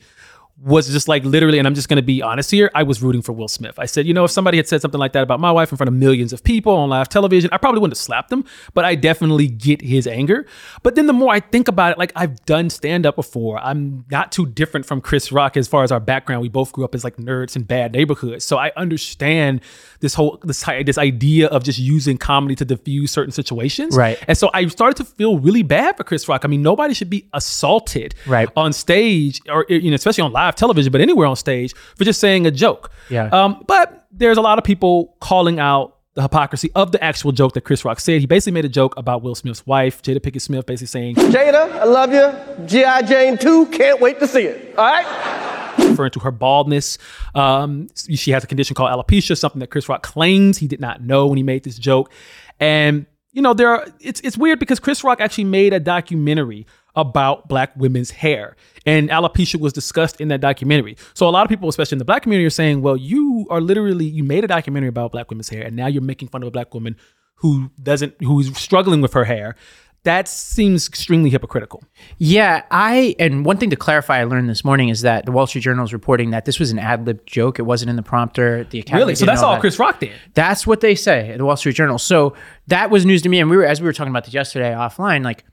was 0.62 0.88
just 0.90 1.09
like 1.09 1.25
literally, 1.25 1.59
and 1.59 1.66
I'm 1.66 1.75
just 1.75 1.88
going 1.88 1.96
to 1.96 2.03
be 2.03 2.20
honest 2.23 2.51
here. 2.51 2.70
I 2.75 2.83
was 2.83 3.03
rooting 3.03 3.23
for 3.23 3.33
Will 3.33 3.49
Smith. 3.49 3.79
I 3.79 3.87
said, 3.87 4.07
you 4.07 4.12
know, 4.12 4.25
if 4.25 4.31
somebody 4.31 4.59
had 4.59 4.68
said 4.68 4.83
something 4.83 5.01
like 5.01 5.12
that 5.12 5.23
about 5.23 5.40
my 5.40 5.51
wife 5.51 5.73
in 5.73 5.79
front 5.79 5.88
of 5.88 5.94
millions 5.94 6.33
of 6.33 6.44
people 6.44 6.75
on 6.75 6.90
live 6.90 7.09
television, 7.09 7.49
I 7.53 7.57
probably 7.57 7.81
wouldn't 7.81 7.96
have 7.96 8.03
slapped 8.03 8.29
them, 8.31 8.44
but 8.75 8.85
I 8.85 8.94
definitely 8.94 9.49
get 9.49 9.81
his 9.81 10.07
anger. 10.07 10.44
But 10.83 10.96
then 10.96 11.07
the 11.07 11.12
more 11.14 11.33
I 11.33 11.40
think 11.40 11.68
about 11.68 11.92
it, 11.92 11.99
like 11.99 12.12
I've 12.14 12.44
done 12.44 12.68
stand 12.68 13.07
up 13.07 13.16
before. 13.16 13.59
I'm 13.59 14.05
not 14.11 14.33
too 14.33 14.44
different 14.46 14.85
from 14.87 15.01
Chris 15.01 15.33
Rock 15.33 15.57
as 15.57 15.66
far 15.66 15.83
as 15.83 15.90
our 15.90 16.01
background. 16.01 16.42
We 16.42 16.49
both 16.51 16.73
grew 16.73 16.85
up 16.85 16.94
as 16.94 17.05
like 17.05 17.16
nerds 17.16 17.57
in 17.57 17.62
bad 17.62 17.92
neighborhoods, 17.92 18.44
so 18.44 18.59
I 18.59 18.70
understand 18.77 19.61
this 20.01 20.14
whole 20.14 20.38
this 20.44 20.64
this 20.85 20.99
idea 20.99 21.46
of 21.49 21.62
just 21.64 21.79
using 21.79 22.18
comedy 22.18 22.55
to 22.57 22.64
diffuse 22.64 23.11
certain 23.11 23.33
situations. 23.33 23.96
Right. 23.96 24.18
And 24.29 24.37
so 24.37 24.51
I 24.53 24.66
started 24.68 24.96
to 24.99 25.05
feel 25.05 25.38
really 25.38 25.62
bad 25.62 25.96
for 25.96 26.05
Chris 26.05 26.29
Rock. 26.29 26.44
I 26.44 26.49
mean, 26.49 26.62
nobody 26.62 26.92
should 26.94 27.11
be 27.11 27.27
assaulted 27.33 28.14
Right. 28.27 28.49
on 28.57 28.73
stage 28.73 29.40
or 29.49 29.64
you 29.68 29.90
know, 29.90 29.94
especially 29.94 30.23
on 30.23 30.33
live 30.33 30.49
television, 30.56 30.92
but 30.92 31.00
anywhere 31.00 31.26
on 31.26 31.36
stage 31.36 31.74
for 31.96 32.04
just 32.04 32.20
saying 32.20 32.46
a 32.46 32.50
joke. 32.50 32.90
Yeah. 33.08 33.26
Um, 33.26 33.64
but 33.66 34.06
there's 34.10 34.36
a 34.36 34.42
lot 34.42 34.58
of 34.58 34.64
people 34.64 35.16
calling 35.20 35.58
out 35.58 35.96
the 36.14 36.22
hypocrisy 36.22 36.70
of 36.74 36.92
the 36.92 37.02
actual 37.02 37.32
joke 37.32 37.54
that 37.54 37.62
Chris 37.62 37.84
Rock 37.84 38.00
said. 38.00 38.20
He 38.20 38.26
basically 38.26 38.52
made 38.52 38.64
a 38.64 38.68
joke 38.70 38.94
about 38.96 39.22
Will 39.22 39.34
Smith's 39.34 39.66
wife, 39.66 40.02
Jada 40.02 40.18
Pinkett 40.18 40.40
Smith, 40.40 40.66
basically 40.66 40.86
saying, 40.88 41.14
Jada, 41.16 41.70
I 41.72 41.84
love 41.84 42.12
you. 42.12 42.66
G.I. 42.66 43.02
Jane 43.02 43.38
2, 43.38 43.66
can't 43.66 44.00
wait 44.00 44.18
to 44.18 44.26
see 44.26 44.42
it. 44.42 44.76
All 44.76 44.84
right? 44.84 45.40
referring 45.78 46.10
to 46.12 46.20
her 46.20 46.30
baldness. 46.30 46.98
Um, 47.34 47.88
she 47.94 48.30
has 48.32 48.44
a 48.44 48.46
condition 48.46 48.74
called 48.74 48.90
alopecia, 48.90 49.36
something 49.36 49.60
that 49.60 49.68
Chris 49.68 49.88
Rock 49.88 50.02
claims 50.02 50.58
he 50.58 50.66
did 50.66 50.80
not 50.80 51.02
know 51.02 51.26
when 51.26 51.36
he 51.36 51.42
made 51.42 51.64
this 51.64 51.78
joke. 51.78 52.12
And 52.58 53.06
you 53.32 53.42
know, 53.42 53.54
there 53.54 53.68
are 53.68 53.86
it's 54.00 54.20
it's 54.20 54.36
weird 54.36 54.58
because 54.58 54.80
Chris 54.80 55.04
Rock 55.04 55.20
actually 55.20 55.44
made 55.44 55.72
a 55.72 55.80
documentary 55.80 56.66
about 56.94 57.48
black 57.48 57.72
women's 57.76 58.11
hair. 58.11 58.57
And 58.87 59.11
alopecia 59.11 59.61
was 59.61 59.72
discussed 59.72 60.20
in 60.20 60.29
that 60.29 60.40
documentary. 60.40 60.96
So 61.14 61.29
a 61.29 61.31
lot 61.31 61.44
of 61.44 61.48
people, 61.48 61.68
especially 61.68 61.96
in 61.96 62.00
the 62.00 62.05
black 62.05 62.22
community, 62.22 62.46
are 62.46 62.50
saying, 62.50 62.83
well, 62.83 62.96
you 62.96 63.46
are 63.50 63.61
literally 63.61 64.07
you 64.07 64.24
made 64.24 64.44
a 64.44 64.48
documentary 64.48 64.88
about 64.88 65.12
black 65.12 65.31
women's 65.31 65.48
hair, 65.48 65.62
and 65.62 65.76
now 65.76 65.87
you're 65.87 66.03
making 66.03 66.29
fun 66.29 66.42
of 66.42 66.48
a 66.48 66.50
black 66.50 66.74
woman 66.74 66.96
who 67.37 67.70
doesn't 67.83 68.14
who's 68.22 68.57
struggling 68.57 69.00
with 69.00 69.12
her 69.12 69.24
hair. 69.24 69.57
That 70.05 70.29
seems 70.29 70.88
extremely 70.88 71.29
hypocritical. 71.29 71.83
Yeah, 72.16 72.64
I 72.70 73.14
and 73.18 73.44
one 73.44 73.59
thing 73.59 73.68
to 73.68 73.76
clarify 73.76 74.20
I 74.20 74.24
learned 74.24 74.48
this 74.48 74.64
morning 74.64 74.88
is 74.88 75.03
that 75.03 75.26
the 75.26 75.33
Wall 75.33 75.46
Street 75.46 75.61
Journal 75.61 75.85
is 75.85 75.92
reporting 75.92 76.31
that 76.31 76.46
this 76.46 76.59
was 76.59 76.70
an 76.70 76.79
ad 76.79 77.07
lib 77.07 77.26
joke. 77.26 77.59
It 77.59 77.62
wasn't 77.62 77.90
in 77.90 77.96
the 77.96 78.03
prompter. 78.03 78.64
The 78.64 78.81
Academy 78.81 79.03
Really? 79.03 79.14
So 79.14 79.26
that's 79.26 79.42
all 79.42 79.53
that. 79.53 79.61
Chris 79.61 79.79
Rock 79.79 80.00
did. 80.00 80.12
That's 80.33 80.66
what 80.66 80.81
they 80.81 80.94
say 80.94 81.31
at 81.31 81.38
the 81.38 81.44
Wall 81.44 81.57
Street 81.57 81.76
Journal. 81.76 81.98
So 81.98 82.35
that 82.68 82.90
was 82.90 83.05
news 83.05 83.20
to 83.22 83.29
me, 83.29 83.40
and 83.40 83.50
we 83.50 83.59
were 83.59 83.66
as 83.66 83.83
we 83.83 83.85
were 83.85 83.92
talking 83.92 84.11
about 84.11 84.24
this 84.24 84.33
yesterday 84.33 84.72
offline. 84.72 85.22
Like 85.22 85.44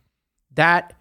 that 0.53 0.93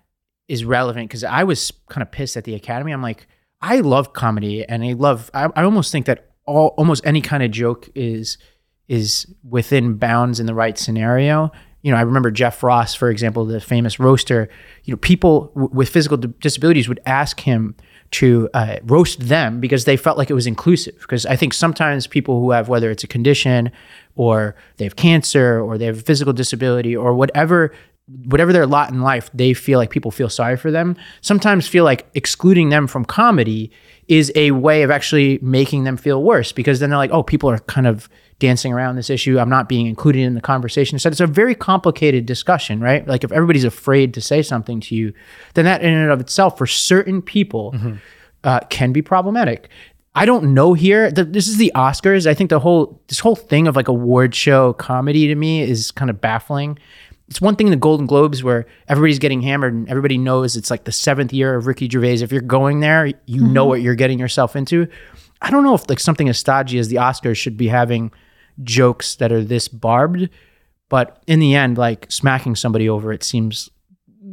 is 0.48 0.64
relevant 0.64 1.09
because 1.09 1.24
I 1.24 1.44
was 1.44 1.72
kind 1.88 2.02
of 2.02 2.11
pissed 2.11 2.37
at 2.37 2.44
the 2.44 2.54
Academy. 2.54 2.92
I'm 2.92 3.02
like, 3.02 3.26
I 3.61 3.80
love 3.80 4.12
comedy, 4.12 4.64
and 4.64 4.85
I 4.85 4.92
love. 4.92 5.30
I, 5.35 5.48
I 5.56 5.64
almost 5.64 5.90
think 5.92 6.06
that 6.06 6.30
all 6.44 6.68
almost 6.76 7.04
any 7.06 7.20
kind 7.20 7.42
of 7.42 7.50
joke 7.50 7.88
is 7.94 8.38
is 8.88 9.26
within 9.48 9.94
bounds 9.94 10.38
in 10.38 10.46
the 10.46 10.54
right 10.54 10.78
scenario. 10.78 11.50
You 11.82 11.92
know, 11.92 11.98
I 11.98 12.02
remember 12.02 12.30
Jeff 12.30 12.62
Ross, 12.62 12.94
for 12.94 13.11
example, 13.11 13.44
the 13.44 13.61
famous 13.61 13.98
roaster. 13.98 14.48
You 14.85 14.92
know, 14.92 14.98
people 14.98 15.52
w- 15.54 15.70
with 15.72 15.88
physical 15.88 16.16
di- 16.16 16.32
disabilities 16.40 16.88
would 16.88 17.00
ask 17.06 17.40
him 17.40 17.76
to 18.12 18.48
uh, 18.54 18.76
roast 18.85 19.20
them 19.20 19.61
because 19.61 19.85
they 19.85 19.96
felt 19.96 20.18
like 20.18 20.30
it 20.30 20.35
was 20.35 20.46
inclusive. 20.46 20.96
Because 21.00 21.26
I 21.26 21.37
think 21.37 21.52
sometimes 21.52 22.06
people 22.06 22.40
who 22.40 22.50
have 22.50 22.68
whether 22.68 22.90
it's 22.90 23.04
a 23.04 23.09
condition 23.09 23.70
or 24.14 24.54
they 24.76 24.85
have 24.85 24.96
cancer 24.96 25.61
or 25.61 25.78
they 25.78 25.87
have 25.87 25.98
a 25.98 26.02
physical 26.02 26.32
disability 26.32 26.96
or 26.96 27.14
whatever 27.14 27.72
whatever 28.25 28.53
their 28.53 28.66
lot 28.66 28.90
in 28.90 29.01
life, 29.01 29.31
they 29.35 29.53
feel 29.53 29.79
like 29.79 29.90
people 29.90 30.11
feel 30.11 30.29
sorry 30.29 30.57
for 30.57 30.71
them. 30.71 30.97
Sometimes 31.21 31.66
feel 31.66 31.85
like 31.85 32.07
excluding 32.14 32.69
them 32.69 32.87
from 32.87 33.05
comedy 33.05 33.71
is 34.07 34.31
a 34.37 34.53
way 34.53 34.83
of 34.83 34.90
actually 34.90 35.38
making 35.42 35.85
them 35.85 35.97
feel 35.97 36.23
worse 36.23 36.53
because 36.53 36.79
then 36.79 36.90
they're 36.90 36.99
like, 36.99 37.11
oh, 37.11 37.23
people 37.23 37.51
are 37.51 37.59
kind 37.61 37.87
of 37.87 38.09
dancing 38.38 38.73
around 38.73 38.95
this 38.97 39.11
issue. 39.11 39.38
I'm 39.38 39.49
not 39.49 39.69
being 39.69 39.87
included 39.87 40.23
in 40.23 40.35
the 40.35 40.40
conversation. 40.40 40.99
So 40.99 41.09
it's 41.09 41.21
a 41.21 41.27
very 41.27 41.55
complicated 41.55 42.27
discussion, 42.27 42.81
right? 42.81 43.07
Like 43.07 43.25
if 43.25 43.33
everybody's 43.33 43.64
afraid 43.64 44.14
to 44.14 44.21
say 44.21 44.42
something 44.42 44.81
to 44.83 44.95
you, 44.95 45.12
then 45.55 45.64
that 45.64 45.83
in 45.83 45.92
and 45.92 46.11
of 46.11 46.21
itself 46.21 46.59
for 46.59 46.66
certain 46.66 47.23
people 47.23 47.75
uh, 48.45 48.61
can 48.71 48.92
be 48.92 49.03
problematic. 49.03 49.69
I 50.14 50.25
don't 50.25 50.55
know 50.55 50.73
here. 50.73 51.11
The, 51.11 51.25
this 51.25 51.47
is 51.47 51.59
the 51.59 51.71
Oscars. 51.75 52.27
I 52.27 52.33
think 52.33 52.49
the 52.49 52.59
whole 52.59 53.03
this 53.09 53.19
whole 53.19 53.37
thing 53.37 53.66
of 53.69 53.77
like 53.77 53.87
award 53.87 54.35
show 54.35 54.73
comedy 54.73 55.27
to 55.27 55.35
me 55.35 55.61
is 55.61 55.90
kind 55.90 56.09
of 56.09 56.23
baffling. 56.23 56.79
It's 57.28 57.40
one 57.40 57.56
thing 57.56 57.66
in 57.66 57.72
the 57.72 57.76
Golden 57.76 58.06
Globes 58.06 58.44
where 58.44 58.66
everybody's 58.88 59.18
getting 59.18 59.42
hammered 59.42 59.74
and 59.74 59.88
everybody 59.88 60.16
knows 60.16 60.56
it's 60.56 60.70
like 60.70 60.84
the 60.84 60.92
seventh 60.92 61.32
year 61.32 61.54
of 61.54 61.66
Ricky 61.66 61.88
Gervais. 61.88 62.22
If 62.22 62.30
you're 62.30 62.40
going 62.40 62.80
there, 62.80 63.06
you 63.26 63.40
know 63.40 63.62
mm-hmm. 63.62 63.68
what 63.68 63.82
you're 63.82 63.96
getting 63.96 64.18
yourself 64.18 64.54
into. 64.54 64.86
I 65.42 65.50
don't 65.50 65.64
know 65.64 65.74
if 65.74 65.88
like 65.88 66.00
something 66.00 66.28
as 66.28 66.38
stodgy 66.38 66.78
as 66.78 66.88
the 66.88 66.96
Oscars 66.96 67.36
should 67.36 67.56
be 67.56 67.68
having 67.68 68.12
jokes 68.62 69.16
that 69.16 69.32
are 69.32 69.42
this 69.42 69.68
barbed, 69.68 70.28
but 70.88 71.22
in 71.26 71.40
the 71.40 71.54
end, 71.54 71.78
like 71.78 72.06
smacking 72.10 72.54
somebody 72.54 72.88
over 72.88 73.12
it 73.12 73.22
seems 73.22 73.70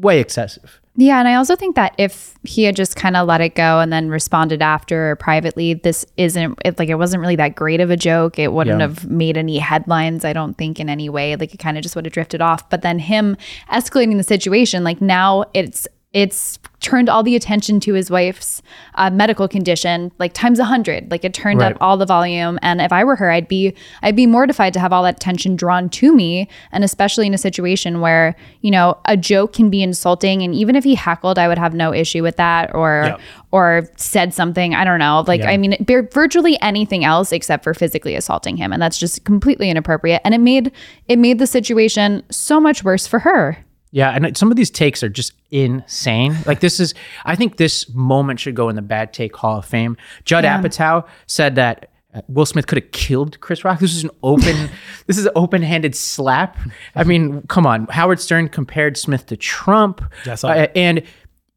way 0.03 0.19
excessive. 0.19 0.79
Yeah, 0.95 1.17
and 1.17 1.27
I 1.27 1.33
also 1.33 1.55
think 1.55 1.75
that 1.75 1.95
if 1.97 2.35
he 2.43 2.65
had 2.65 2.75
just 2.75 2.95
kind 2.95 3.17
of 3.17 3.27
let 3.27 3.41
it 3.41 3.55
go 3.55 3.79
and 3.79 3.91
then 3.91 4.09
responded 4.09 4.61
after 4.61 5.15
privately, 5.15 5.73
this 5.73 6.05
isn't 6.17 6.59
it, 6.63 6.77
like 6.77 6.87
it 6.89 6.95
wasn't 6.95 7.21
really 7.21 7.35
that 7.37 7.55
great 7.55 7.81
of 7.81 7.89
a 7.89 7.97
joke. 7.97 8.37
It 8.37 8.53
wouldn't 8.53 8.79
Yeah. 8.79 8.87
have 8.89 9.09
made 9.09 9.35
any 9.35 9.57
headlines, 9.57 10.23
I 10.23 10.33
don't 10.33 10.55
think, 10.55 10.79
in 10.79 10.89
any 10.89 11.09
way. 11.09 11.35
Like 11.35 11.51
it 11.51 11.57
kind 11.57 11.77
of 11.77 11.83
just 11.83 11.95
would 11.95 12.05
have 12.05 12.13
drifted 12.13 12.41
off. 12.41 12.69
But 12.69 12.83
then 12.83 12.99
him 12.99 13.37
escalating 13.71 14.17
the 14.17 14.23
situation, 14.23 14.83
like 14.83 15.01
now 15.01 15.45
it's 15.55 15.87
it's 16.13 16.59
turned 16.79 17.07
all 17.09 17.23
the 17.23 17.35
attention 17.35 17.79
to 17.79 17.93
his 17.93 18.11
wife's 18.11 18.61
uh, 18.95 19.09
medical 19.09 19.47
condition 19.47 20.11
like 20.19 20.33
times 20.33 20.59
a 20.59 20.65
hundred. 20.65 21.09
Like 21.09 21.23
it 21.23 21.33
turned 21.33 21.61
Right. 21.61 21.71
up 21.71 21.77
all 21.81 21.95
the 21.97 22.05
volume. 22.05 22.59
And 22.61 22.81
if 22.81 22.91
i 22.91 23.03
were 23.05 23.15
her 23.15 23.31
i'd 23.31 23.47
be 23.47 23.73
i'd 24.03 24.15
be 24.17 24.25
mortified 24.27 24.73
to 24.73 24.79
have 24.81 24.91
all 24.91 25.01
that 25.03 25.15
attention 25.15 25.55
drawn 25.55 25.89
to 25.89 26.13
me. 26.13 26.49
And 26.73 26.83
especially 26.83 27.25
in 27.25 27.33
a 27.33 27.37
situation 27.37 28.01
where 28.01 28.35
you 28.61 28.69
know 28.69 28.97
a 29.05 29.15
joke 29.15 29.53
can 29.53 29.69
be 29.69 29.81
insulting. 29.81 30.41
And 30.43 30.53
even 30.53 30.75
if 30.75 30.83
he 30.83 30.93
heckled 30.93 31.39
i 31.39 31.47
would 31.47 31.57
have 31.57 31.73
no 31.73 31.93
issue 31.93 32.21
with 32.21 32.35
that 32.35 32.75
or 32.75 33.03
Yeah. 33.05 33.17
or 33.51 33.89
said 33.95 34.33
something. 34.33 34.75
I 34.75 34.83
don't 34.83 34.99
know. 34.99 35.23
Like 35.25 35.41
i 35.43 35.55
mean 35.57 35.77
virtually 36.11 36.59
anything 36.61 37.05
else 37.05 37.31
except 37.31 37.63
for 37.63 37.73
physically 37.73 38.15
assaulting 38.15 38.57
him. 38.57 38.73
And 38.73 38.81
that's 38.81 38.97
just 38.97 39.23
completely 39.23 39.69
inappropriate. 39.69 40.21
And 40.25 40.33
it 40.35 40.41
made 40.41 40.71
it 41.07 41.17
made 41.17 41.39
the 41.39 41.47
situation 41.47 42.23
so 42.29 42.59
much 42.59 42.83
worse 42.83 43.07
for 43.07 43.19
her 43.19 43.57
Yeah, 43.93 44.09
and 44.09 44.35
some 44.35 44.49
of 44.49 44.57
these 44.57 44.71
takes 44.71 45.03
are 45.03 45.09
just 45.09 45.33
insane. 45.51 46.35
Like 46.47 46.61
this 46.61 46.79
is, 46.79 46.95
I 47.25 47.35
think 47.35 47.57
this 47.57 47.87
moment 47.93 48.39
should 48.39 48.55
go 48.55 48.67
in 48.67 48.75
the 48.75 48.81
bad 48.81 49.13
take 49.13 49.35
Hall 49.35 49.59
of 49.59 49.65
Fame. 49.65 49.97
Judd 50.25 50.45
Apatow 50.45 51.07
said 51.27 51.53
that 51.55 51.91
uh, 52.15 52.21
Will 52.27 52.47
Smith 52.47 52.65
could 52.65 52.81
have 52.81 52.91
killed 52.91 53.39
Chris 53.39 53.63
Rock. 53.63 53.79
This 53.79 53.93
is 53.93 54.03
an 54.03 54.09
open, 54.23 54.71
this 55.05 55.19
is 55.19 55.27
an 55.27 55.31
open-handed 55.35 55.95
slap. 55.95 56.57
I 56.95 57.03
mean, 57.03 57.43
come 57.43 57.67
on. 57.67 57.85
Howard 57.85 58.19
Stern 58.19 58.49
compared 58.49 58.97
Smith 58.97 59.27
to 59.27 59.37
Trump, 59.37 60.01
Yeah, 60.25 60.35
saw 60.35 60.49
Uh, 60.49 60.67
and 60.75 61.03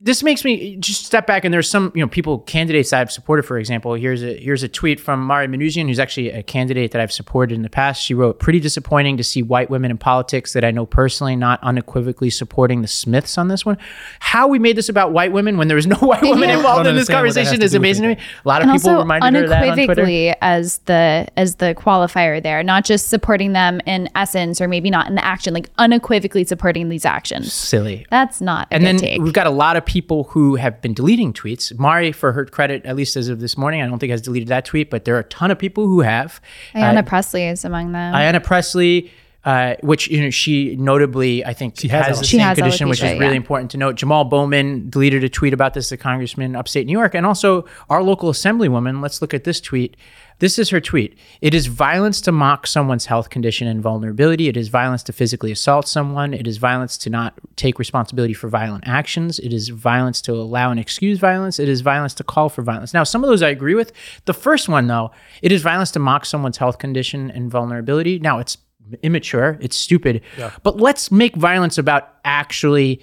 this 0.06 0.22
makes 0.22 0.44
me 0.44 0.76
just 0.76 1.04
step 1.04 1.26
back 1.26 1.44
and 1.44 1.52
there's 1.52 1.68
some 1.68 1.92
you 1.94 2.00
know 2.00 2.08
people 2.08 2.38
candidates 2.40 2.92
I've 2.92 3.10
supported 3.12 3.42
for 3.42 3.58
example 3.58 3.94
here's 3.94 4.22
a 4.22 4.38
here's 4.38 4.62
a 4.62 4.68
tweet 4.68 5.00
from 5.00 5.20
Mari 5.20 5.48
Manoogian 5.48 5.88
who's 5.88 5.98
actually 5.98 6.30
a 6.30 6.42
candidate 6.42 6.92
that 6.92 7.00
I've 7.02 7.12
supported 7.12 7.54
in 7.54 7.62
the 7.62 7.68
past. 7.68 8.02
She 8.02 8.14
wrote 8.14 8.38
pretty 8.38 8.60
disappointing 8.60 9.16
to 9.16 9.24
see 9.24 9.42
white 9.42 9.68
women 9.68 9.90
in 9.90 9.98
politics 9.98 10.52
that 10.52 10.64
I 10.64 10.70
know 10.70 10.86
personally 10.86 11.34
not 11.36 11.58
unequivocally 11.62 12.30
supporting 12.30 12.82
the 12.82 12.88
Smiths 12.88 13.36
on 13.36 13.48
this 13.48 13.66
one. 13.66 13.76
How 14.20 14.46
we 14.46 14.58
made 14.60 14.76
this 14.76 14.88
about 14.88 15.12
white 15.12 15.32
women 15.32 15.58
when 15.58 15.66
there 15.68 15.74
was 15.76 15.86
no 15.88 15.96
white 16.00 16.22
women 16.22 16.48
Yeah. 16.50 16.56
involved 16.56 16.86
in 16.86 16.94
this 16.94 17.10
understand 17.10 17.26
what 17.26 17.34
that 17.34 17.40
has 17.40 17.48
conversation 17.48 17.62
is 17.62 17.70
do 17.72 17.76
amazing 17.78 18.02
to 18.04 18.08
me. 18.14 18.20
A 18.44 18.48
lot 18.48 18.62
of 18.62 18.68
and 18.68 18.78
people 18.78 18.90
also 18.90 19.02
reminded 19.02 19.42
her 19.42 19.48
that 19.48 19.62
on 19.64 19.68
unequivocally 19.70 20.34
as 20.40 20.78
the 20.86 21.26
as 21.36 21.56
the 21.56 21.74
qualifier 21.74 22.40
there 22.40 22.62
not 22.62 22.84
just 22.84 23.08
supporting 23.08 23.54
them 23.54 23.80
in 23.86 24.08
essence 24.14 24.60
or 24.60 24.68
maybe 24.68 24.88
not 24.88 25.08
in 25.08 25.16
the 25.16 25.24
action 25.24 25.52
like 25.52 25.68
unequivocally 25.78 26.44
supporting 26.44 26.90
these 26.90 27.04
actions. 27.04 27.52
Silly. 27.52 28.06
That's 28.08 28.40
not 28.40 28.68
a 28.70 28.74
and 28.74 28.82
good 28.84 28.86
then 28.86 28.96
take. 28.98 29.20
we've 29.20 29.32
got 29.32 29.48
a 29.48 29.50
lot 29.50 29.76
of 29.76 29.84
people 29.84 29.95
who 30.24 30.56
have 30.56 30.80
been 30.82 30.94
deleting 30.94 31.32
tweets. 31.32 31.76
Mari, 31.78 32.12
for 32.12 32.32
her 32.32 32.44
credit, 32.44 32.84
at 32.84 32.96
least 32.96 33.16
as 33.16 33.28
of 33.28 33.40
this 33.40 33.56
morning, 33.56 33.82
I 33.82 33.86
don't 33.86 33.98
think 33.98 34.10
has 34.10 34.22
deleted 34.22 34.48
that 34.48 34.64
tweet, 34.64 34.90
but 34.90 35.04
there 35.04 35.16
are 35.16 35.20
a 35.20 35.24
ton 35.24 35.50
of 35.50 35.58
people 35.58 35.86
who 35.86 36.00
have. 36.00 36.40
Ayanna 36.74 36.98
Uh, 36.98 37.02
Pressley 37.02 37.44
is 37.44 37.64
among 37.64 37.92
them. 37.92 38.14
Ayanna 38.14 38.42
Pressley, 38.42 39.10
uh, 39.46 39.76
which 39.80 40.08
you 40.08 40.20
know 40.20 40.28
she 40.28 40.74
notably, 40.74 41.44
I 41.44 41.54
think, 41.54 41.78
she 41.78 41.86
has 41.88 42.06
has, 42.06 42.18
the. 42.18 42.26
She 42.26 42.36
same 42.36 42.46
has 42.46 42.58
condition, 42.58 42.88
which 42.88 42.98
is 42.98 43.12
really 43.12 43.26
yeah. 43.26 43.32
important 43.32 43.70
to 43.70 43.78
note. 43.78 43.94
Jamal 43.94 44.24
Bowman 44.24 44.90
deleted 44.90 45.22
a 45.22 45.28
tweet 45.28 45.54
about 45.54 45.72
this, 45.72 45.88
the 45.88 45.96
congressman 45.96 46.56
upstate 46.56 46.84
New 46.84 46.92
York, 46.92 47.14
and 47.14 47.24
also 47.24 47.64
our 47.88 48.02
local 48.02 48.28
assemblywoman. 48.30 49.00
Let's 49.00 49.22
look 49.22 49.32
at 49.32 49.44
this 49.44 49.60
tweet. 49.60 49.96
This 50.40 50.58
is 50.58 50.68
her 50.70 50.80
tweet. 50.80 51.16
It 51.40 51.54
is 51.54 51.66
violence 51.66 52.20
to 52.22 52.32
mock 52.32 52.66
someone's 52.66 53.06
health 53.06 53.30
condition 53.30 53.68
and 53.68 53.80
vulnerability. 53.80 54.48
It 54.48 54.56
is 54.56 54.68
violence 54.68 55.02
to 55.04 55.12
physically 55.12 55.52
assault 55.52 55.88
someone. 55.88 56.34
It 56.34 56.46
is 56.46 56.58
violence 56.58 56.98
to 56.98 57.08
not 57.08 57.34
take 57.54 57.78
responsibility 57.78 58.34
for 58.34 58.48
violent 58.48 58.84
actions. 58.86 59.38
It 59.38 59.52
is 59.52 59.70
violence 59.70 60.20
to 60.22 60.32
allow 60.32 60.72
and 60.72 60.78
excuse 60.78 61.18
violence. 61.18 61.58
It 61.58 61.70
is 61.70 61.80
violence 61.80 62.12
to 62.14 62.24
call 62.24 62.50
for 62.50 62.62
violence. 62.62 62.92
Now, 62.92 63.04
some 63.04 63.24
of 63.24 63.30
those 63.30 63.42
I 63.42 63.48
agree 63.48 63.74
with. 63.74 63.92
The 64.26 64.34
first 64.34 64.68
one, 64.68 64.88
though, 64.88 65.12
it 65.40 65.52
is 65.52 65.62
violence 65.62 65.92
to 65.92 66.00
mock 66.00 66.26
someone's 66.26 66.58
health 66.58 66.78
condition 66.78 67.30
and 67.30 67.50
vulnerability. 67.50 68.18
Now, 68.18 68.38
it's 68.38 68.58
immature, 69.02 69.58
it's 69.60 69.76
stupid, 69.76 70.22
but 70.62 70.78
let's 70.78 71.10
make 71.10 71.36
violence 71.36 71.78
about 71.78 72.14
actually 72.24 73.00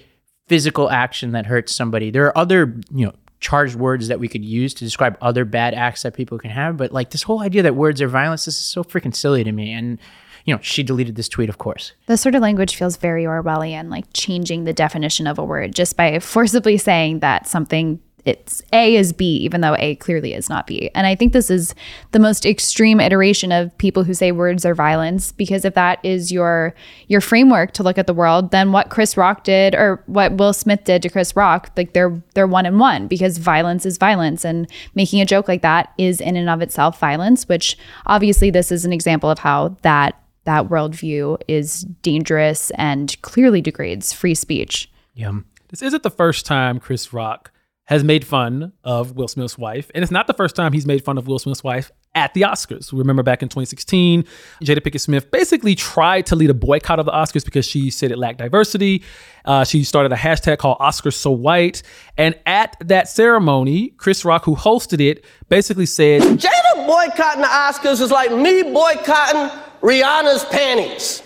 physical 0.48 0.90
action 0.90 1.32
that 1.32 1.46
hurts 1.46 1.74
somebody. 1.74 2.10
There 2.10 2.26
are 2.26 2.36
other, 2.36 2.78
you 2.92 3.06
know, 3.06 3.12
charged 3.40 3.74
words 3.76 4.08
that 4.08 4.18
we 4.20 4.28
could 4.28 4.44
use 4.44 4.72
to 4.74 4.84
describe 4.84 5.18
other 5.20 5.44
bad 5.44 5.74
acts 5.74 6.02
that 6.02 6.14
people 6.14 6.38
can 6.38 6.50
have, 6.50 6.76
but 6.76 6.92
like 6.92 7.10
this 7.10 7.22
whole 7.22 7.42
idea 7.42 7.62
that 7.62 7.74
words 7.74 8.00
are 8.00 8.08
violence, 8.08 8.46
this 8.46 8.54
is 8.54 8.64
so 8.64 8.82
freaking 8.82 9.14
silly 9.14 9.44
to 9.44 9.52
me. 9.52 9.72
And 9.72 9.98
you 10.44 10.54
know, 10.54 10.60
she 10.62 10.82
deleted 10.82 11.16
this 11.16 11.28
tweet, 11.28 11.48
of 11.48 11.58
course. 11.58 11.92
This 12.06 12.20
sort 12.20 12.34
of 12.34 12.42
language 12.42 12.76
feels 12.76 12.96
very 12.98 13.24
Orwellian, 13.24 13.90
like 13.90 14.04
changing 14.12 14.64
the 14.64 14.74
definition 14.74 15.26
of 15.26 15.38
a 15.38 15.44
word 15.44 15.74
just 15.74 15.96
by 15.96 16.18
forcibly 16.18 16.76
saying 16.76 17.20
that 17.20 17.46
something 17.46 18.00
it's 18.24 18.62
A 18.72 18.96
is 18.96 19.12
B, 19.12 19.36
even 19.38 19.60
though 19.60 19.76
A 19.78 19.96
clearly 19.96 20.32
is 20.32 20.48
not 20.48 20.66
B. 20.66 20.90
And 20.94 21.06
I 21.06 21.14
think 21.14 21.32
this 21.32 21.50
is 21.50 21.74
the 22.12 22.18
most 22.18 22.46
extreme 22.46 23.00
iteration 23.00 23.52
of 23.52 23.76
people 23.78 24.02
who 24.02 24.14
say 24.14 24.32
words 24.32 24.64
are 24.64 24.74
violence, 24.74 25.32
because 25.32 25.64
if 25.64 25.74
that 25.74 25.98
is 26.02 26.32
your 26.32 26.74
your 27.08 27.20
framework 27.20 27.72
to 27.72 27.82
look 27.82 27.98
at 27.98 28.06
the 28.06 28.14
world, 28.14 28.50
then 28.50 28.72
what 28.72 28.90
Chris 28.90 29.16
Rock 29.16 29.44
did 29.44 29.74
or 29.74 30.02
what 30.06 30.32
Will 30.36 30.52
Smith 30.52 30.84
did 30.84 31.02
to 31.02 31.10
Chris 31.10 31.36
Rock, 31.36 31.70
like 31.76 31.92
they're 31.92 32.22
they're 32.34 32.46
one 32.46 32.66
and 32.66 32.80
one 32.80 33.08
because 33.08 33.38
violence 33.38 33.84
is 33.84 33.98
violence. 33.98 34.44
And 34.44 34.70
making 34.94 35.20
a 35.20 35.26
joke 35.26 35.46
like 35.48 35.62
that 35.62 35.92
is 35.98 36.20
in 36.20 36.36
and 36.36 36.48
of 36.48 36.62
itself 36.62 36.98
violence, 36.98 37.48
which 37.48 37.76
obviously 38.06 38.50
this 38.50 38.72
is 38.72 38.84
an 38.84 38.92
example 38.92 39.30
of 39.30 39.38
how 39.38 39.76
that 39.82 40.18
that 40.44 40.68
worldview 40.68 41.40
is 41.48 41.82
dangerous 42.02 42.70
and 42.72 43.20
clearly 43.22 43.60
degrades 43.60 44.12
free 44.12 44.34
speech. 44.34 44.90
Yeah. 45.14 45.32
This 45.68 45.82
isn't 45.82 46.02
the 46.02 46.10
first 46.10 46.46
time 46.46 46.78
Chris 46.78 47.12
Rock 47.12 47.50
has 47.86 48.02
made 48.02 48.26
fun 48.26 48.72
of 48.82 49.14
Will 49.14 49.28
Smith's 49.28 49.58
wife, 49.58 49.90
and 49.94 50.02
it's 50.02 50.10
not 50.12 50.26
the 50.26 50.32
first 50.32 50.56
time 50.56 50.72
he's 50.72 50.86
made 50.86 51.04
fun 51.04 51.18
of 51.18 51.26
Will 51.26 51.38
Smith's 51.38 51.62
wife 51.62 51.92
at 52.14 52.32
the 52.32 52.42
Oscars. 52.42 52.90
Remember 52.92 53.22
back 53.22 53.42
in 53.42 53.48
2016, 53.48 54.24
Jada 54.62 54.78
Pinkett 54.78 55.00
Smith 55.00 55.30
basically 55.30 55.74
tried 55.74 56.24
to 56.26 56.36
lead 56.36 56.48
a 56.48 56.54
boycott 56.54 56.98
of 56.98 57.04
the 57.04 57.12
Oscars 57.12 57.44
because 57.44 57.66
she 57.66 57.90
said 57.90 58.10
it 58.10 58.18
lacked 58.18 58.38
diversity. 58.38 59.02
Uh, 59.44 59.64
she 59.64 59.84
started 59.84 60.12
a 60.12 60.16
hashtag 60.16 60.58
called 60.58 60.78
Oscars 60.78 61.14
So 61.14 61.30
White, 61.30 61.82
and 62.16 62.34
at 62.46 62.76
that 62.80 63.08
ceremony, 63.08 63.90
Chris 63.98 64.24
Rock, 64.24 64.44
who 64.44 64.56
hosted 64.56 65.00
it, 65.00 65.24
basically 65.50 65.86
said, 65.86 66.22
Jada 66.22 66.86
boycotting 66.86 67.42
the 67.42 67.48
Oscars 67.48 68.00
is 68.00 68.10
like 68.10 68.32
me 68.32 68.62
boycotting 68.62 69.50
Rihanna's 69.82 70.44
panties. 70.46 71.22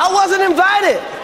I 0.00 0.10
wasn't 0.12 0.42
invited. 0.42 1.17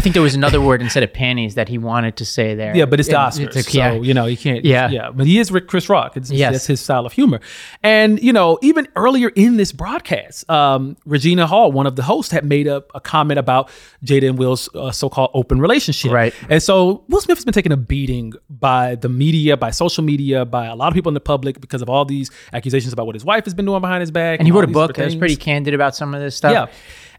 I 0.00 0.02
think 0.02 0.14
there 0.14 0.22
was 0.22 0.34
another 0.34 0.62
word 0.62 0.80
instead 0.80 1.02
of 1.02 1.12
panties 1.12 1.56
that 1.56 1.68
he 1.68 1.76
wanted 1.76 2.16
to 2.16 2.24
say 2.24 2.54
there. 2.54 2.74
Yeah, 2.74 2.86
but 2.86 3.00
it's 3.00 3.10
the 3.10 3.16
Oscars, 3.16 3.54
a- 3.54 3.76
yeah. 3.76 3.90
so 3.96 4.00
you 4.02 4.14
know 4.14 4.24
you 4.24 4.36
can't. 4.38 4.64
Yeah. 4.64 4.88
yeah. 4.88 5.10
But 5.10 5.26
he 5.26 5.38
is 5.38 5.52
Rick 5.52 5.68
Chris 5.68 5.90
Rock. 5.90 6.16
It's, 6.16 6.30
Yes. 6.30 6.52
that's 6.52 6.66
his 6.66 6.80
style 6.80 7.04
of 7.04 7.12
humor. 7.12 7.38
And 7.82 8.18
you 8.22 8.32
know, 8.32 8.58
even 8.62 8.88
earlier 8.96 9.28
in 9.28 9.58
this 9.58 9.72
broadcast, 9.72 10.48
um, 10.48 10.96
Regina 11.04 11.46
Hall, 11.46 11.70
one 11.70 11.86
of 11.86 11.96
the 11.96 12.02
hosts, 12.02 12.32
had 12.32 12.46
made 12.46 12.66
a, 12.66 12.82
a 12.94 13.00
comment 13.00 13.38
about 13.38 13.68
Jada 14.02 14.26
and 14.30 14.38
Will's 14.38 14.74
uh, 14.74 14.90
so-called 14.90 15.32
open 15.34 15.60
relationship. 15.60 16.12
Right. 16.12 16.32
And 16.48 16.62
so 16.62 17.04
Will 17.08 17.20
Smith 17.20 17.36
has 17.36 17.44
been 17.44 17.52
taking 17.52 17.72
a 17.72 17.76
beating 17.76 18.32
by 18.48 18.94
the 18.94 19.10
media, 19.10 19.58
by 19.58 19.70
social 19.70 20.02
media, 20.02 20.46
by 20.46 20.64
a 20.64 20.74
lot 20.76 20.88
of 20.88 20.94
people 20.94 21.10
in 21.10 21.14
the 21.14 21.20
public 21.20 21.60
because 21.60 21.82
of 21.82 21.90
all 21.90 22.06
these 22.06 22.30
accusations 22.54 22.94
about 22.94 23.04
what 23.04 23.16
his 23.16 23.24
wife 23.26 23.44
has 23.44 23.52
been 23.52 23.66
doing 23.66 23.82
behind 23.82 24.00
his 24.00 24.10
back. 24.10 24.38
and 24.40 24.48
he 24.48 24.52
wrote 24.52 24.64
a 24.64 24.68
book 24.68 24.94
that 24.96 25.04
was 25.04 25.14
pretty 25.14 25.36
candid 25.36 25.74
about 25.74 25.94
some 25.94 26.14
of 26.14 26.22
this 26.22 26.34
stuff. 26.36 26.52
Yeah. 26.52 26.66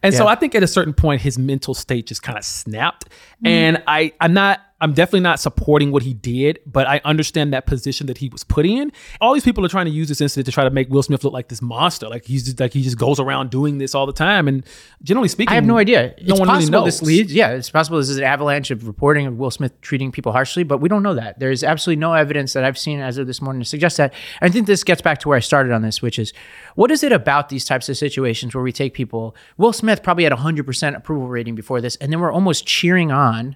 And 0.04 0.16
so 0.16 0.28
I 0.28 0.36
think 0.36 0.56
at 0.56 0.64
a 0.64 0.68
certain 0.68 0.94
point 0.94 1.22
his 1.22 1.38
mental 1.38 1.74
state 1.74 2.08
just 2.08 2.24
kind 2.24 2.38
of 2.38 2.44
snapped. 2.44 3.06
Mm-hmm. 3.06 3.48
And 3.48 3.84
I 3.88 4.14
I'm 4.20 4.34
not 4.34 4.62
I'm 4.82 4.94
definitely 4.94 5.22
not 5.22 5.40
supporting 5.40 5.92
what 5.92 6.02
he 6.02 6.14
did, 6.14 6.60
but 6.66 6.88
I 6.88 7.00
understand 7.06 7.54
that 7.54 7.68
position 7.68 8.08
that 8.08 8.18
he 8.18 8.30
was 8.30 8.44
put 8.44 8.66
in. 8.66 8.92
All 9.22 9.34
these 9.34 9.44
people 9.44 9.64
are 9.64 9.70
trying 9.70 9.86
to 9.86 9.92
use 9.92 10.10
this 10.10 10.20
incident 10.20 10.48
to 10.48 10.52
try 10.52 10.64
to 10.64 10.72
make 10.72 10.90
Will 10.90 11.04
Smith 11.04 11.24
look 11.24 11.34
like 11.34 11.50
this 11.50 11.62
monster. 11.62 12.10
Like 12.10 12.26
he's 12.26 12.46
just, 12.46 12.60
like 12.60 12.74
he 12.74 12.82
just 12.82 12.98
goes 12.98 13.20
around 13.20 13.52
doing 13.52 13.78
this 13.78 13.94
all 13.94 14.08
the 14.08 14.14
time. 14.14 14.48
And 14.48 14.66
generally 15.04 15.30
speaking, 15.30 15.52
I 15.52 15.56
have 15.56 15.66
no 15.66 15.78
idea. 15.78 16.16
No 16.22 16.34
it's 16.34 16.40
one 16.40 16.48
possible 16.48 16.56
really 16.56 16.72
knows. 16.72 16.86
this 16.86 17.02
leads. 17.04 17.34
Yeah, 17.34 17.52
it's 17.52 17.70
possible 17.70 18.00
this 18.00 18.10
is 18.10 18.18
an 18.18 18.24
avalanche 18.24 18.72
of 18.72 18.88
reporting 18.88 19.28
of 19.28 19.38
Will 19.38 19.52
Smith 19.52 19.80
treating 19.82 20.12
people 20.12 20.32
harshly, 20.32 20.64
but 20.64 20.80
we 20.80 20.90
don't 20.90 21.04
know 21.04 21.14
that. 21.14 21.40
There's 21.40 21.64
absolutely 21.64 22.00
no 22.00 22.14
evidence 22.14 22.54
that 22.54 22.64
I've 22.64 22.78
seen 22.78 23.00
as 23.00 23.20
of 23.20 23.28
this 23.28 23.40
morning 23.40 23.62
to 23.62 23.70
suggest 23.70 23.98
that. 23.98 24.14
I 24.42 24.50
think 24.50 24.66
this 24.66 24.84
gets 24.84 25.02
back 25.02 25.20
to 25.20 25.30
where 25.30 25.38
I 25.38 25.42
started 25.42 25.72
on 25.72 25.84
this, 25.84 26.02
which 26.02 26.18
is 26.18 26.34
what 26.74 26.90
is 26.90 27.04
it 27.04 27.12
about 27.12 27.50
these 27.50 27.66
types 27.66 27.88
of 27.88 27.98
situations 27.98 28.56
where 28.56 28.64
we 28.64 28.72
take 28.72 28.96
people? 28.96 29.36
Will 29.58 29.74
Smith 29.74 30.02
probably 30.02 30.24
had 30.24 30.34
a 30.34 30.38
hundred 30.38 30.66
percent 30.66 30.96
approval 30.96 31.28
rating 31.28 31.54
before 31.54 31.82
this, 31.82 31.98
and 31.98 32.12
then 32.12 32.20
we're 32.20 32.32
almost 32.32 32.66
cheering 32.66 33.12
on 33.12 33.56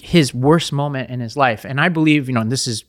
his 0.00 0.34
worst 0.34 0.72
moment 0.72 1.10
in 1.10 1.20
his 1.20 1.36
life. 1.36 1.64
And 1.64 1.80
I 1.80 1.88
believe, 1.88 2.28
you 2.28 2.34
know, 2.34 2.40
and 2.40 2.50
this 2.50 2.66
is 2.66 2.84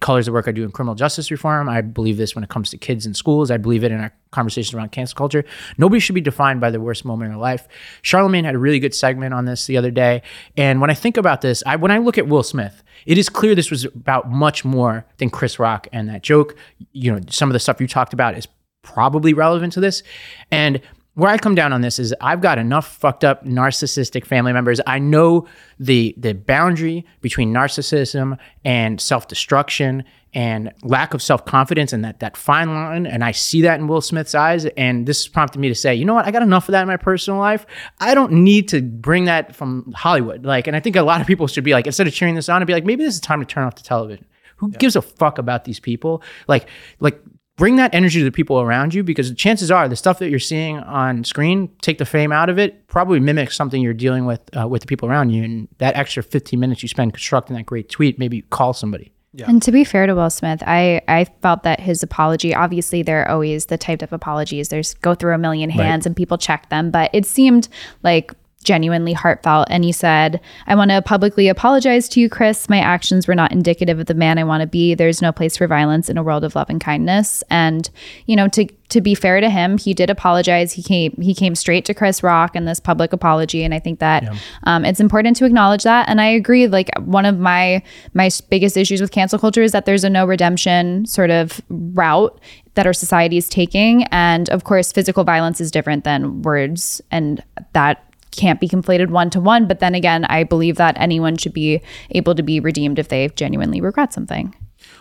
colors 0.00 0.26
the 0.26 0.32
work 0.32 0.46
I 0.46 0.52
do 0.52 0.62
in 0.62 0.70
criminal 0.70 0.94
justice 0.94 1.30
reform. 1.30 1.68
I 1.68 1.80
believe 1.80 2.16
this 2.16 2.34
when 2.34 2.44
it 2.44 2.50
comes 2.50 2.70
to 2.70 2.78
kids 2.78 3.06
in 3.06 3.14
schools. 3.14 3.50
I 3.50 3.56
believe 3.56 3.84
it 3.84 3.92
in 3.92 4.00
our 4.00 4.12
conversations 4.30 4.74
around 4.74 4.92
cancel 4.92 5.16
culture. 5.16 5.44
Nobody 5.78 6.00
should 6.00 6.14
be 6.14 6.20
defined 6.20 6.60
by 6.60 6.70
their 6.70 6.80
worst 6.80 7.04
moment 7.04 7.28
in 7.28 7.32
their 7.32 7.40
life. 7.40 7.66
Charlamagne 8.02 8.44
had 8.44 8.54
a 8.54 8.58
really 8.58 8.78
good 8.78 8.94
segment 8.94 9.32
on 9.32 9.46
this 9.46 9.66
the 9.66 9.76
other 9.76 9.90
day. 9.90 10.22
And 10.56 10.80
when 10.80 10.90
I 10.90 10.94
think 10.94 11.16
about 11.16 11.40
this, 11.40 11.62
I 11.66 11.76
when 11.76 11.90
I 11.90 11.98
look 11.98 12.18
at 12.18 12.28
Will 12.28 12.42
Smith, 12.42 12.82
it 13.06 13.18
is 13.18 13.28
clear 13.28 13.54
this 13.54 13.70
was 13.70 13.84
about 13.84 14.30
much 14.30 14.64
more 14.64 15.06
than 15.18 15.30
Chris 15.30 15.58
Rock 15.58 15.88
and 15.92 16.08
that 16.08 16.22
joke. 16.22 16.56
You 16.92 17.12
know, 17.12 17.20
some 17.30 17.48
of 17.48 17.52
the 17.52 17.60
stuff 17.60 17.80
you 17.80 17.88
talked 17.88 18.12
about 18.12 18.36
is 18.36 18.46
probably 18.82 19.34
relevant 19.34 19.72
to 19.74 19.80
this. 19.80 20.02
And 20.50 20.80
where 21.16 21.30
I 21.30 21.38
come 21.38 21.54
down 21.54 21.72
on 21.72 21.80
this 21.80 21.98
is 21.98 22.14
I've 22.20 22.42
got 22.42 22.58
enough 22.58 22.86
fucked 22.98 23.24
up 23.24 23.42
narcissistic 23.44 24.26
family 24.26 24.52
members. 24.52 24.82
I 24.86 24.98
know 24.98 25.48
the 25.80 26.14
the 26.18 26.34
boundary 26.34 27.06
between 27.22 27.52
narcissism 27.52 28.38
and 28.66 29.00
self-destruction 29.00 30.04
and 30.34 30.72
lack 30.82 31.14
of 31.14 31.22
self-confidence 31.22 31.94
and 31.94 32.04
that 32.04 32.20
that 32.20 32.36
fine 32.36 32.68
line 32.68 33.06
and 33.06 33.24
I 33.24 33.32
see 33.32 33.62
that 33.62 33.80
in 33.80 33.88
Will 33.88 34.02
Smith's 34.02 34.34
eyes 34.34 34.66
and 34.76 35.06
this 35.06 35.24
has 35.24 35.28
prompted 35.28 35.58
me 35.58 35.68
to 35.68 35.74
say, 35.74 35.94
you 35.94 36.04
know 36.04 36.14
what? 36.14 36.26
I 36.26 36.30
got 36.30 36.42
enough 36.42 36.68
of 36.68 36.72
that 36.72 36.82
in 36.82 36.88
my 36.88 36.98
personal 36.98 37.40
life. 37.40 37.64
I 37.98 38.14
don't 38.14 38.32
need 38.32 38.68
to 38.68 38.82
bring 38.82 39.24
that 39.24 39.56
from 39.56 39.90
Hollywood. 39.96 40.44
Like 40.44 40.66
and 40.66 40.76
I 40.76 40.80
think 40.80 40.96
a 40.96 41.02
lot 41.02 41.22
of 41.22 41.26
people 41.26 41.46
should 41.46 41.64
be 41.64 41.72
like 41.72 41.86
instead 41.86 42.06
of 42.06 42.12
cheering 42.12 42.34
this 42.34 42.50
on 42.50 42.60
and 42.60 42.66
be 42.66 42.74
like 42.74 42.84
maybe 42.84 43.04
this 43.04 43.14
is 43.14 43.20
time 43.20 43.40
to 43.40 43.46
turn 43.46 43.64
off 43.64 43.76
the 43.76 43.82
television. 43.82 44.26
Who 44.58 44.70
gives 44.70 44.96
a 44.96 45.02
fuck 45.02 45.38
about 45.38 45.64
these 45.64 45.80
people? 45.80 46.22
Like 46.46 46.68
like 47.00 47.18
bring 47.56 47.76
that 47.76 47.94
energy 47.94 48.20
to 48.20 48.24
the 48.24 48.32
people 48.32 48.60
around 48.60 48.94
you 48.94 49.02
because 49.02 49.28
the 49.28 49.34
chances 49.34 49.70
are 49.70 49.88
the 49.88 49.96
stuff 49.96 50.18
that 50.18 50.30
you're 50.30 50.38
seeing 50.38 50.78
on 50.78 51.24
screen 51.24 51.70
take 51.80 51.98
the 51.98 52.04
fame 52.04 52.32
out 52.32 52.48
of 52.48 52.58
it 52.58 52.86
probably 52.86 53.18
mimics 53.18 53.56
something 53.56 53.82
you're 53.82 53.94
dealing 53.94 54.26
with 54.26 54.40
uh, 54.56 54.68
with 54.68 54.82
the 54.82 54.86
people 54.86 55.08
around 55.08 55.30
you. 55.30 55.42
And 55.42 55.68
that 55.78 55.96
extra 55.96 56.22
15 56.22 56.58
minutes 56.60 56.82
you 56.82 56.88
spend 56.88 57.12
constructing 57.12 57.56
that 57.56 57.66
great 57.66 57.88
tweet 57.88 58.18
maybe 58.18 58.38
you 58.38 58.42
call 58.44 58.72
somebody. 58.72 59.12
And 59.48 59.60
to 59.62 59.72
be 59.72 59.84
fair 59.84 60.06
to 60.06 60.14
Will 60.14 60.30
Smith, 60.30 60.62
I, 60.66 61.02
I 61.08 61.24
felt 61.42 61.62
that 61.64 61.78
his 61.78 62.02
apology, 62.02 62.54
obviously 62.54 63.02
there 63.02 63.22
are 63.22 63.30
always 63.30 63.66
the 63.66 63.76
type 63.76 64.00
of 64.00 64.12
apologies. 64.12 64.70
There's 64.70 64.94
go 64.94 65.14
through 65.14 65.34
a 65.34 65.38
million 65.38 65.68
hands 65.68 66.06
and 66.06 66.16
people 66.16 66.38
check 66.38 66.70
them, 66.70 66.90
but 66.90 67.10
it 67.12 67.26
seemed 67.26 67.68
like 68.02 68.32
genuinely 68.66 69.12
heartfelt. 69.12 69.68
And 69.70 69.84
he 69.84 69.92
said, 69.92 70.40
I 70.66 70.74
want 70.74 70.90
to 70.90 71.00
publicly 71.00 71.48
apologize 71.48 72.08
to 72.10 72.20
you, 72.20 72.28
Chris. 72.28 72.68
My 72.68 72.80
actions 72.80 73.26
were 73.26 73.34
not 73.34 73.52
indicative 73.52 74.00
of 74.00 74.06
the 74.06 74.14
man 74.14 74.38
I 74.38 74.44
want 74.44 74.60
to 74.60 74.66
be. 74.66 74.94
There's 74.94 75.22
no 75.22 75.32
place 75.32 75.56
for 75.56 75.66
violence 75.68 76.10
in 76.10 76.18
a 76.18 76.22
world 76.22 76.44
of 76.44 76.56
love 76.56 76.68
and 76.68 76.80
kindness. 76.80 77.44
And, 77.48 77.88
you 78.26 78.36
know, 78.36 78.48
to 78.48 78.66
to 78.88 79.00
be 79.00 79.14
fair 79.14 79.40
to 79.40 79.50
him, 79.50 79.78
he 79.78 79.94
did 79.94 80.10
apologize. 80.10 80.72
He 80.72 80.82
came 80.82 81.12
he 81.20 81.34
came 81.34 81.54
straight 81.54 81.84
to 81.86 81.94
Chris 81.94 82.22
Rock 82.22 82.54
in 82.54 82.66
this 82.66 82.80
public 82.80 83.12
apology, 83.12 83.64
and 83.64 83.72
I 83.72 83.78
think 83.78 83.98
that 84.00 84.28
um, 84.64 84.84
it's 84.84 85.00
important 85.00 85.36
to 85.36 85.44
acknowledge 85.44 85.82
that. 85.84 86.08
And 86.08 86.20
I 86.20 86.26
agree. 86.26 86.66
Like 86.66 86.90
one 86.98 87.24
of 87.24 87.38
my 87.38 87.82
my 88.14 88.30
biggest 88.50 88.76
issues 88.76 89.00
with 89.00 89.10
cancel 89.10 89.38
culture 89.38 89.62
is 89.62 89.72
that 89.72 89.86
there's 89.86 90.04
a 90.04 90.10
no 90.10 90.26
redemption 90.26 91.06
sort 91.06 91.30
of 91.30 91.60
route 91.68 92.40
that 92.74 92.86
our 92.86 92.92
society 92.92 93.38
is 93.38 93.48
taking, 93.48 94.04
and 94.04 94.48
of 94.50 94.64
course, 94.64 94.92
physical 94.92 95.24
violence 95.24 95.60
is 95.60 95.70
different 95.70 96.04
than 96.04 96.42
words, 96.42 97.00
and 97.10 97.42
that 97.72 98.05
can't 98.32 98.60
be 98.60 98.68
conflated 98.68 99.08
one 99.10 99.30
to 99.30 99.40
one. 99.40 99.66
But 99.66 99.80
then 99.80 99.94
again, 99.94 100.24
I 100.26 100.44
believe 100.44 100.76
that 100.76 100.96
anyone 100.98 101.36
should 101.36 101.52
be 101.52 101.80
able 102.10 102.34
to 102.34 102.42
be 102.42 102.60
redeemed 102.60 102.98
if 102.98 103.08
they 103.08 103.28
genuinely 103.30 103.80
regret 103.80 104.12
something. 104.12 104.54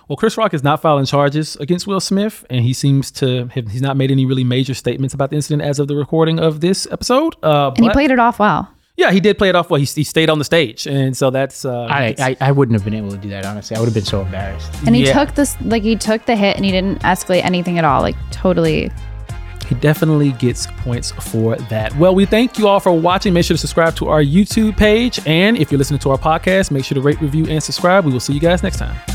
Well, 0.08 0.16
Chris 0.18 0.38
Rock 0.38 0.54
is 0.54 0.64
not 0.64 0.82
filing 0.82 1.06
charges 1.06 1.56
against 1.58 1.88
Will 1.88 2.00
Smith, 2.00 2.46
and 2.50 2.64
he 2.64 2.74
seems 2.74 3.12
to 3.12 3.48
have 3.48 3.68
he's 3.70 3.82
not 3.82 3.98
made 3.98 4.12
any 4.12 4.26
really 4.26 4.44
major 4.44 4.74
statements 4.74 5.14
about 5.14 5.32
the 5.32 5.36
incident 5.36 5.64
as 5.64 5.80
of 5.80 5.88
the 5.88 5.96
recording 5.96 6.40
of 6.40 6.62
this 6.62 6.88
episode. 6.92 7.36
Uh, 7.44 7.72
And 7.76 7.84
he 7.86 7.90
played 7.90 8.12
it 8.12 8.20
off 8.20 8.40
well. 8.40 8.70
Yeah, 8.98 9.12
he 9.12 9.20
did 9.20 9.38
play 9.38 9.50
it 9.50 9.56
off 9.56 9.70
well. 9.70 9.80
He, 9.80 9.86
he 9.86 10.04
stayed 10.06 10.30
on 10.30 10.40
the 10.40 10.46
stage, 10.46 10.88
and 10.88 11.18
so 11.18 11.30
that's. 11.30 11.66
Uh, 11.66 11.86
I, 11.90 12.16
I, 12.18 12.38
I 12.40 12.52
wouldn't 12.54 12.76
have 12.80 12.86
been 12.86 12.94
able 12.94 13.12
to 13.12 13.18
do 13.18 13.28
that 13.30 13.46
honestly. 13.46 13.76
I 13.76 13.80
would 13.80 13.88
have 13.88 13.94
been 13.94 14.06
so 14.06 14.22
embarrassed. 14.22 14.72
And 14.86 14.96
he 14.96 15.06
Yeah. 15.06 15.14
took 15.26 15.36
this 15.36 15.60
like 15.62 15.84
he 15.84 15.96
took 15.98 16.26
the 16.26 16.36
hit 16.36 16.56
and 16.56 16.64
he 16.64 16.72
didn't 16.72 17.02
escalate 17.02 17.44
anything 17.44 17.78
at 17.78 17.84
all. 17.84 18.02
Like 18.02 18.16
totally 18.32 18.92
he 19.68 19.76
definitely 19.76 20.32
gets 20.34 20.68
points 20.78 21.12
for 21.12 21.56
that. 21.56 21.96
Well, 21.98 22.16
we 22.16 22.26
thank 22.26 22.58
you 22.58 22.68
all 22.68 22.80
for 22.80 22.92
watching. 22.92 23.34
Make 23.34 23.46
sure 23.46 23.56
to 23.56 23.60
subscribe 23.60 23.96
to 23.98 24.08
our 24.08 24.22
YouTube 24.22 24.78
page, 24.78 25.20
and 25.26 25.58
if 25.58 25.72
you're 25.72 25.80
listening 25.80 26.00
to 26.02 26.12
our 26.12 26.18
podcast, 26.18 26.72
make 26.72 26.86
sure 26.86 26.96
to 26.96 27.02
rate, 27.02 27.22
review, 27.22 27.46
and 27.48 27.62
subscribe. 27.62 28.06
We 28.06 28.12
will 28.12 28.20
see 28.20 28.34
you 28.34 28.40
guys 28.40 28.64
next 28.64 28.78
time. 28.78 29.15